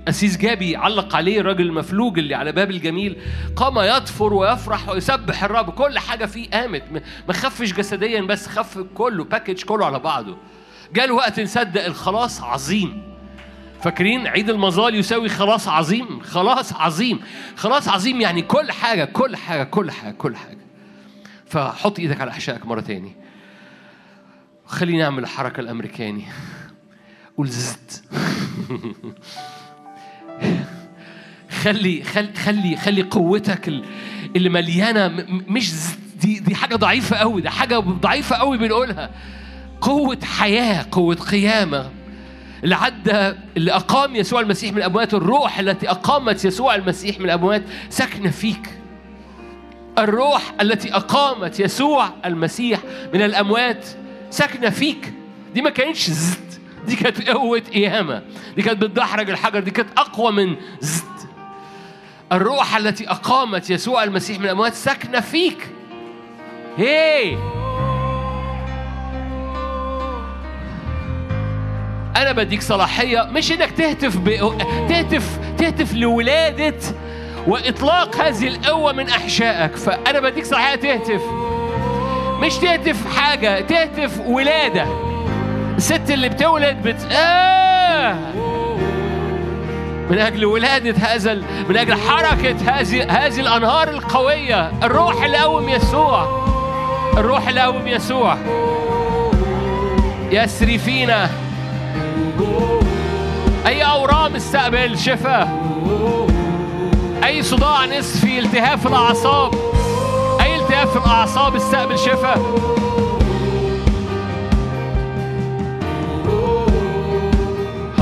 أسيس 0.09 0.37
جابي 0.37 0.75
علق 0.75 1.15
عليه 1.15 1.39
الراجل 1.39 1.65
المفلوج 1.65 2.19
اللي 2.19 2.35
على 2.35 2.51
باب 2.51 2.71
الجميل 2.71 3.17
قام 3.55 3.79
يطفر 3.79 4.33
ويفرح 4.33 4.89
ويسبح 4.89 5.43
الرب 5.43 5.69
كل 5.69 5.99
حاجة 5.99 6.25
فيه 6.25 6.49
قامت. 6.49 6.83
ما- 7.27 7.33
خفش 7.33 7.73
جسديا 7.73 8.21
بس 8.21 8.47
خف 8.47 8.77
كله 8.77 9.23
باكج 9.23 9.63
كله 9.63 9.85
على 9.85 9.99
بعضه. 9.99 10.37
جاء 10.93 11.05
الوقت 11.05 11.39
نصدق 11.39 11.85
الخلاص 11.85 12.41
عظيم. 12.43 13.03
فاكرين 13.81 14.27
عيد 14.27 14.49
المظال 14.49 14.95
يساوي 14.95 15.29
خلاص 15.29 15.67
عظيم؟ 15.67 16.19
خلاص 16.19 16.73
عظيم. 16.73 17.19
خلاص 17.55 17.87
عظيم 17.89 18.21
يعني 18.21 18.41
كل 18.41 18.71
حاجة 18.71 19.05
كل 19.05 19.35
حاجة 19.35 19.63
كل 19.63 19.91
حاجة 19.91 20.11
كل 20.13 20.35
حاجة. 20.35 20.57
فحط 21.45 21.99
إيدك 21.99 22.21
على 22.21 22.31
أحشائك 22.31 22.65
مرة 22.65 22.81
تاني. 22.81 23.15
خليني 24.65 25.03
أعمل 25.05 25.23
الحركة 25.23 25.59
الأمريكاني. 25.59 26.25
قول 27.37 27.47
زت 27.47 28.03
خلي 31.61 32.03
خلي 32.43 32.77
خلي 32.77 33.01
قوتك 33.01 33.67
ال- 33.67 33.83
اللي 34.35 34.49
مليانة 34.49 35.07
مش 35.47 35.71
دي 36.21 36.39
دي 36.39 36.55
حاجة 36.55 36.75
ضعيفة 36.75 37.15
قوي 37.17 37.41
ده 37.41 37.49
حاجة 37.49 37.77
ضعيفة 37.79 38.35
قوي 38.35 38.57
بنقولها. 38.57 39.09
قوة 39.81 40.17
حياة 40.23 40.85
قوة 40.91 41.15
قيامة. 41.15 41.89
اللي 42.63 42.75
عدى 42.75 43.33
اللي 43.57 43.71
أقام 43.71 44.15
يسوع 44.15 44.41
المسيح 44.41 44.71
من 44.71 44.77
الاموات 44.77 45.13
الروح 45.13 45.59
التي 45.59 45.89
أقامت 45.89 46.45
يسوع 46.45 46.75
المسيح 46.75 47.19
من 47.19 47.25
الاموات 47.25 47.63
ساكنة 47.89 48.29
فيك. 48.31 48.69
الروح 49.97 50.53
التي 50.61 50.95
أقامت 50.95 51.59
يسوع 51.59 52.09
المسيح 52.25 52.79
من 53.13 53.21
الأموات 53.21 53.87
ساكنة 54.29 54.69
فيك. 54.69 55.13
دي 55.53 55.61
ما 55.61 55.69
كانتش 55.69 56.09
دي 56.87 56.95
كانت 56.95 57.29
قوة 57.29 57.59
قيامه 57.59 58.21
دي 58.55 58.61
كانت 58.61 58.81
بتدحرج 58.81 59.29
الحجر. 59.29 59.59
دي 59.59 59.71
كانت 59.71 59.89
أقوى 59.97 60.31
من 60.31 60.55
زت 60.79 61.03
الروح 62.31 62.75
التي 62.75 63.09
أقامت 63.09 63.69
يسوع 63.69 64.03
المسيح 64.03 64.39
من 64.39 64.45
الأموات 64.45 64.73
ساكنة 64.73 65.19
فيك. 65.19 65.69
هي. 66.77 67.37
أنا 72.17 72.31
بديك 72.31 72.61
صلاحية. 72.61 73.23
مش 73.31 73.51
إنك 73.51 73.71
تهتف 73.71 74.17
ب... 74.17 74.29
تهتف 74.89 75.39
تهتف 75.57 75.93
لولادة 75.93 76.75
وإطلاق 77.47 78.15
هذه 78.15 78.47
القوة 78.47 78.91
من 78.91 79.09
أحشائك. 79.09 79.75
فأنا 79.75 80.19
بديك 80.19 80.45
صلاحية 80.45 80.75
تهتف. 80.75 81.21
مش 82.39 82.55
تهتف 82.55 83.17
حاجة 83.17 83.61
تهتف 83.61 84.19
ولادة. 84.19 85.06
الست 85.77 86.09
اللي 86.09 86.29
بتولد 86.29 86.77
بت 86.83 87.11
آه! 87.11 88.15
من 90.09 90.19
أجل 90.19 90.45
ولادة 90.45 90.95
هذا 90.99 91.33
من 91.69 91.77
أجل 91.77 91.95
حركة 91.95 92.55
هذه 92.67 93.03
هذه 93.09 93.39
الأنهار 93.39 93.89
القوية. 93.89 94.71
الروح 94.83 95.23
اللي 95.23 95.37
قوم 95.37 95.69
يسوع. 95.69 96.47
الروح 97.17 97.47
اللي 97.47 97.61
قوم 97.61 97.87
يسوع. 97.87 98.37
يسري 100.31 100.77
فينا 100.77 101.29
أي 103.67 103.81
أورام 103.81 104.35
استقبل 104.35 104.97
شفاء 104.97 105.47
أي 107.23 107.43
صداع 107.43 107.85
نصفي 107.85 108.39
التهاب 108.39 108.79
في 108.79 108.85
الأعصاب. 108.85 109.53
أي 110.41 110.55
التهاب 110.55 110.87
في 110.87 110.97
الأعصاب 110.97 111.55
استقبل 111.55 111.97
شفاء 111.99 112.41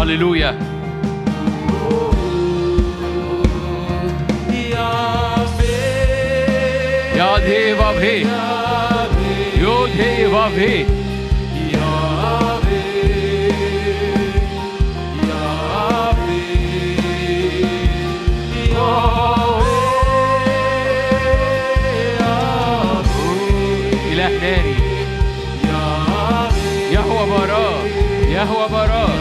هللويا 0.05 0.59
يا 7.15 7.37
ديفا 7.39 7.91
في 7.99 8.25
يو 9.61 9.87
ديفا 9.87 10.49
في 10.49 10.85
إله 24.11 24.29
ناري 25.63 26.91
يهوى 26.91 27.29
براه 27.29 27.85
يهوى 28.29 28.67
براه 28.71 29.14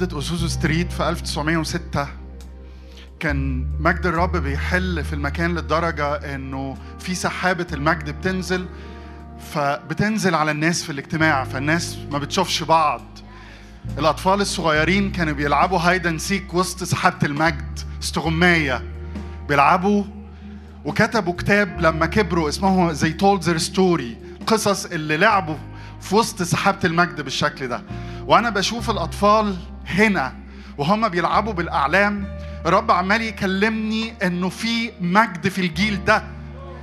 نهضة 0.00 0.16
أوزوزو 0.16 0.48
ستريت 0.48 0.92
في 0.92 1.08
1906 1.08 2.08
كان 3.20 3.66
مجد 3.80 4.06
الرب 4.06 4.36
بيحل 4.36 5.04
في 5.04 5.12
المكان 5.12 5.54
للدرجة 5.54 6.14
إنه 6.34 6.76
في 6.98 7.14
سحابة 7.14 7.66
المجد 7.72 8.10
بتنزل 8.10 8.66
فبتنزل 9.52 10.34
على 10.34 10.50
الناس 10.50 10.82
في 10.82 10.92
الاجتماع 10.92 11.44
فالناس 11.44 11.98
ما 12.10 12.18
بتشوفش 12.18 12.62
بعض. 12.62 13.02
الأطفال 13.98 14.40
الصغيرين 14.40 15.12
كانوا 15.12 15.34
بيلعبوا 15.34 15.78
هايدن 15.78 16.18
سيك 16.18 16.54
وسط 16.54 16.84
سحابة 16.84 17.26
المجد 17.26 17.78
استغماية. 18.02 18.82
بيلعبوا 19.48 20.04
وكتبوا 20.84 21.34
كتاب 21.34 21.80
لما 21.80 22.06
كبروا 22.06 22.48
اسمه 22.48 22.92
زي 22.92 23.14
told 23.22 23.42
their 23.42 23.62
story. 23.72 24.42
قصص 24.46 24.84
اللي 24.84 25.16
لعبوا 25.16 25.56
في 26.00 26.14
وسط 26.14 26.42
سحابة 26.42 26.78
المجد 26.84 27.20
بالشكل 27.20 27.68
ده. 27.68 27.82
وأنا 28.26 28.50
بشوف 28.50 28.90
الأطفال 28.90 29.56
هنا 29.90 30.32
وهم 30.78 31.08
بيلعبوا 31.08 31.52
بالأعلام 31.52 32.38
الرب 32.66 32.90
عمال 32.90 33.22
يكلمني 33.22 34.14
إنه 34.22 34.48
في 34.48 34.90
مجد 35.00 35.48
في 35.48 35.60
الجيل 35.60 36.04
ده 36.04 36.24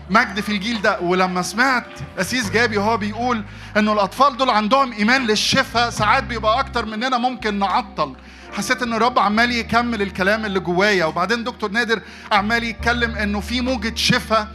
مجد 0.10 0.40
في 0.40 0.50
الجيل 0.52 0.82
ده. 0.82 1.00
ولما 1.00 1.42
سمعت 1.42 1.88
أسيس 2.20 2.52
جابي 2.52 2.78
وهو 2.78 2.98
بيقول 2.98 3.44
إنه 3.78 3.94
الأطفال 3.94 4.38
دول 4.38 4.50
عندهم 4.50 4.94
إيمان 4.94 5.28
للشفاء 5.28 5.90
ساعات 5.90 6.24
بيبقى 6.24 6.60
أكتر 6.60 6.86
مننا 6.86 7.18
ممكن 7.18 7.60
نعطل. 7.60 8.16
حسيت 8.54 8.82
إن 8.82 8.94
الرب 8.94 9.20
عمال 9.20 9.52
يكمل 9.52 10.02
الكلام 10.02 10.46
اللي 10.46 10.60
جوايا. 10.60 11.06
وبعدين 11.06 11.44
دكتور 11.44 11.72
نادر 11.72 12.02
عمال 12.32 12.64
يتكلم 12.64 13.16
إنه 13.16 13.40
في 13.40 13.62
موجة 13.62 13.96
شفاء 13.96 14.48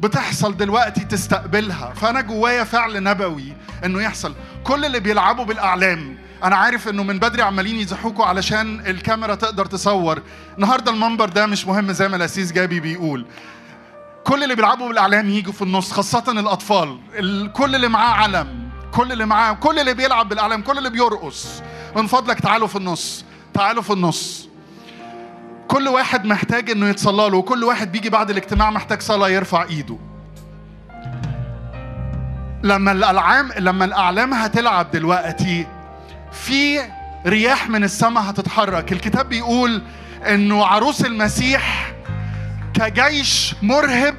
بتحصل 0.00 0.56
دلوقتي 0.56 1.04
تستقبلها. 1.04 1.92
فأنا 1.94 2.20
جوايا 2.20 2.64
فعل 2.64 3.02
نبوي 3.02 3.52
إنه 3.84 4.02
يحصل. 4.02 4.34
كل 4.64 4.84
اللي 4.84 5.00
بيلعبوا 5.00 5.44
بالأعلام 5.44 6.18
أنا 6.44 6.56
عارف 6.56 6.88
انه 6.88 7.02
من 7.02 7.18
بدري 7.18 7.42
عمالين 7.42 7.76
يزحوكوا 7.76 8.24
علشان 8.24 8.80
الكاميرا 8.86 9.34
تقدر 9.34 9.66
تصور. 9.66 10.22
النهارده 10.56 10.92
المنبر 10.92 11.28
ده 11.28 11.46
مش 11.46 11.66
مهم 11.66 11.92
زي 11.92 12.08
ما 12.08 12.16
الاسيس 12.16 12.52
جابي 12.52 12.80
بيقول. 12.80 13.26
كل 14.24 14.42
اللي 14.42 14.54
بيلعبوا 14.54 14.88
بالإعلام 14.88 15.28
يجوا 15.30 15.52
في 15.52 15.62
النص 15.62 15.92
خاصة 15.92 16.24
الأطفال. 16.28 16.98
ال- 17.18 17.52
كل 17.52 17.74
اللي 17.74 17.88
معاه 17.88 18.14
علم 18.14 18.68
كل 18.94 19.12
اللي 19.12 19.26
معاه 19.26 19.52
كل 19.52 19.78
اللي 19.78 19.94
بيلعب 19.94 20.28
بالإعلام 20.28 20.62
كل 20.62 20.78
اللي 20.78 20.90
بيرقص. 20.90 21.62
من 21.96 22.06
فضلك 22.06 22.40
تعالوا 22.40 22.68
في 22.68 22.76
النص 22.76 23.24
تعالوا 23.54 23.82
في 23.82 23.92
النص. 23.92 24.48
كل 25.68 25.88
واحد 25.88 26.24
محتاج 26.24 26.70
إنه 26.70 26.88
يتصلى 26.88 27.30
له 27.30 27.36
وكل 27.36 27.64
واحد 27.64 27.92
بيجي 27.92 28.10
بعد 28.10 28.30
الاجتماع 28.30 28.70
محتاج 28.70 29.00
صلاة 29.02 29.28
يرفع 29.28 29.62
إيده. 29.62 29.98
لما 32.62 32.92
الالعاب 32.92 33.52
لما 33.58 33.84
الإعلام 33.84 34.34
هتلعب 34.34 34.90
دلوقتي 34.90 35.66
في 36.32 36.80
رياح 37.26 37.68
من 37.68 37.84
السماء 37.84 38.30
هتتحرك. 38.30 38.92
الكتاب 38.92 39.28
بيقول 39.28 39.82
إنه 40.28 40.64
عروس 40.64 41.04
المسيح 41.04 41.92
كجيش 42.74 43.54
مرهب 43.62 44.14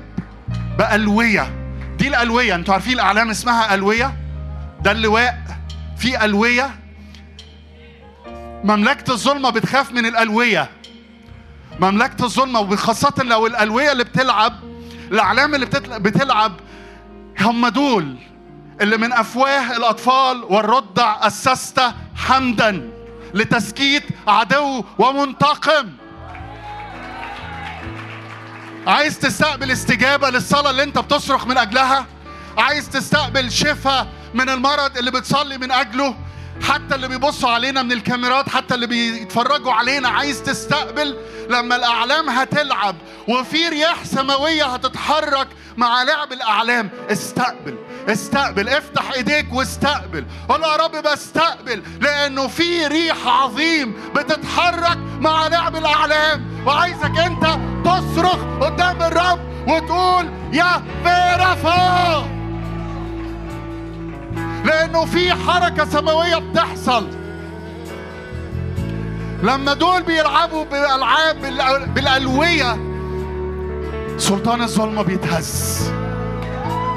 بألوية. 0.78 1.54
دي 1.98 2.08
الألوية. 2.08 2.56
أنتوا 2.56 2.74
عارفين 2.74 2.94
الأعلام 2.94 3.30
اسمها 3.30 3.74
ألوية؟ 3.74 4.14
ده 4.82 4.92
اللواء. 4.92 5.38
في 5.98 6.26
ألوية. 6.26 6.70
مملكة 8.64 9.12
الظلمة 9.14 9.50
بتخاف 9.50 9.92
من 9.92 10.06
الألوية. 10.06 10.70
مملكة 11.80 12.26
الظلمة 12.26 12.60
وخاصة 12.60 13.14
لو 13.24 13.48
الألوية 13.48 13.92
اللي 13.92 14.04
بتلعب 14.04 14.54
الأعلام 15.12 15.56
اللي 15.56 15.66
بتلعب 16.00 16.52
هم 17.40 17.68
دول 17.68 18.16
اللي 18.82 18.98
من 18.98 19.14
أفواه 19.14 19.78
الأطفال 19.78 20.44
والرضع 20.44 21.28
أسست 21.28 21.82
حمدا 22.16 22.90
لتسكيت 23.34 24.04
عدو 24.28 24.84
ومنتقم. 25.00 25.90
عايز 28.88 29.20
تستقبل 29.20 29.72
استجابة 29.72 30.30
للصلاة 30.30 30.70
اللي 30.70 30.84
انت 30.84 30.98
بتصرخ 30.98 31.48
من 31.48 31.58
أجلها؟ 31.58 32.06
عايز 32.58 32.90
تستقبل 32.90 33.52
شفاء 33.52 34.08
من 34.34 34.50
المرض 34.50 34.98
اللي 34.98 35.12
بتصلي 35.12 35.58
من 35.58 35.72
أجله؟ 35.72 36.16
حتى 36.62 36.96
اللي 36.96 37.08
بيبصوا 37.08 37.50
علينا 37.50 37.84
من 37.84 37.92
الكاميرات 37.92 38.50
حتى 38.50 38.76
اللي 38.76 38.88
بيتفرجوا 38.88 39.74
علينا 39.74 40.10
عايز 40.10 40.44
تستقبل 40.44 41.18
لما 41.50 41.76
الأعلام 41.76 42.30
هتلعب 42.30 42.96
وفي 43.28 43.70
رياح 43.70 44.04
سماوية 44.06 44.66
هتتحرك 44.66 45.48
مع 45.78 46.04
لعب 46.04 46.34
الأعلام. 46.34 46.90
استقبل. 47.12 47.78
استقبل 48.08 48.70
افتح 48.70 49.12
ايديك 49.12 49.54
واستقبل. 49.54 50.26
قول 50.50 50.62
يا 50.62 50.76
رب 50.76 51.04
بستقبل 51.04 51.84
لأنه 52.02 52.48
في 52.48 52.88
ريح 52.88 53.28
عظيم 53.28 53.94
بتتحرك 54.16 54.98
مع 55.20 55.48
لعب 55.48 55.76
الأعلام. 55.76 56.46
وعايزك 56.66 57.18
أنت 57.18 57.60
تصرخ 57.86 58.38
قدام 58.62 59.02
الرب 59.02 59.40
وتقول 59.68 60.30
يا 60.54 60.84
فيرفا 61.04 62.26
لأنه 64.66 65.06
في 65.06 65.34
حركة 65.34 65.86
سماوية 65.86 66.36
بتحصل. 66.38 67.08
لما 69.44 69.74
دول 69.74 70.04
بيلعبوا 70.04 70.66
بالألعاب 70.66 71.42
بالألوية 71.96 72.78
سلطان 74.18 74.62
الظلمة 74.62 75.02
بيتهز. 75.02 75.92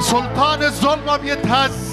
سلطان 0.03 0.63
الظلمة 0.63 1.17
بيتهز. 1.17 1.93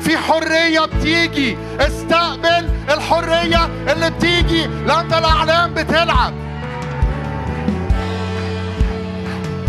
في 0.00 0.18
حرية 0.18 0.80
بتيجي. 0.80 1.58
استقبل 1.80 2.68
الحرية 2.90 3.64
اللي 3.92 4.10
بتيجي. 4.10 4.66
لما 4.66 5.18
الأعلام 5.18 5.74
بتلعب. 5.74 6.34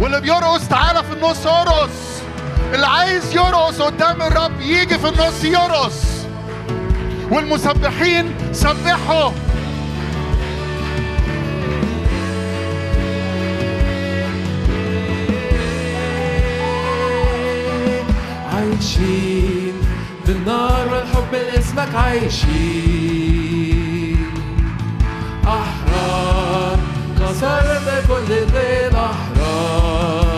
واللي 0.01 0.21
بيرقص 0.21 0.67
تعالى 0.67 1.03
في 1.03 1.13
النص 1.13 1.47
ارقص. 1.47 2.21
اللي 2.73 2.87
عايز 2.87 3.35
يرقص 3.35 3.81
قدام 3.81 4.21
الرب 4.21 4.61
يجي 4.61 4.97
في 4.97 5.07
النص 5.09 5.43
يرقص. 5.43 6.03
والمسبحين 7.31 8.35
سبحوا. 8.51 9.31
عايشين 18.59 19.73
بالنار 20.25 20.87
والحب 20.91 21.33
لاسمك 21.33 21.95
عايشين. 21.95 23.37
أحرار 25.47 26.77
كسرت 27.19 27.87
كل 28.07 28.29
قيد 28.57 28.95
أحرار. 28.95 30.29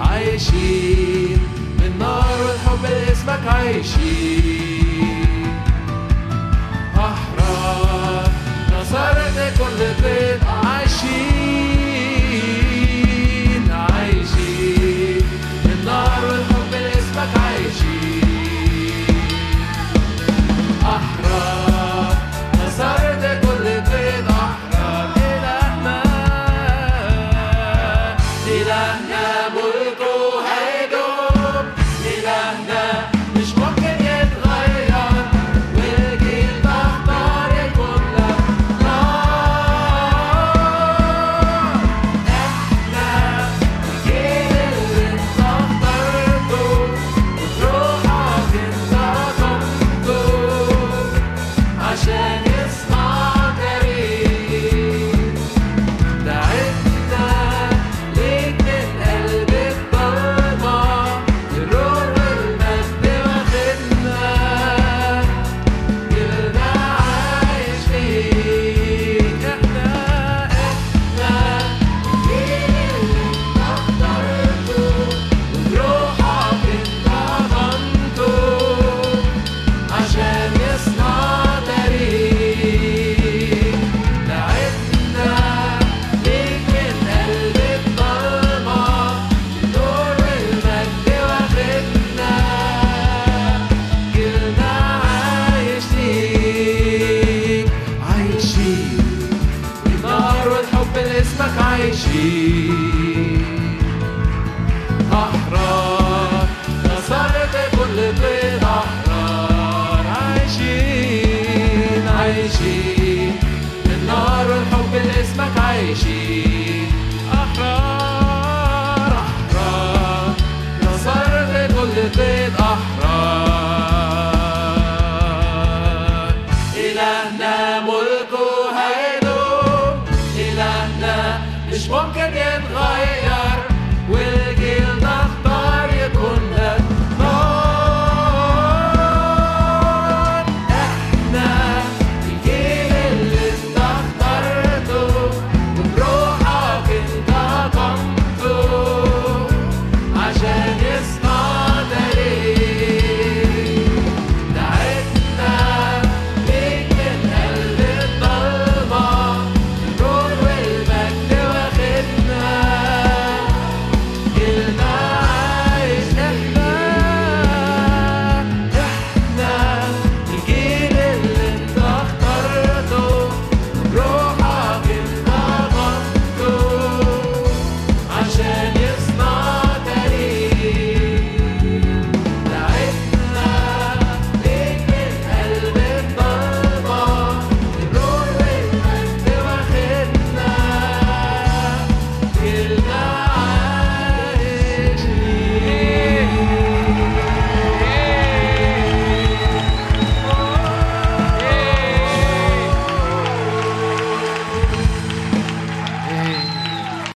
عايشين 0.00 1.40
بالنار 1.78 2.36
والحب 2.46 2.84
لاسمك 2.84 3.46
عايشين. 3.48 5.26
أحرار 6.96 8.30
كسرت 8.70 9.38
كل 9.58 9.80
قيد 10.04 10.40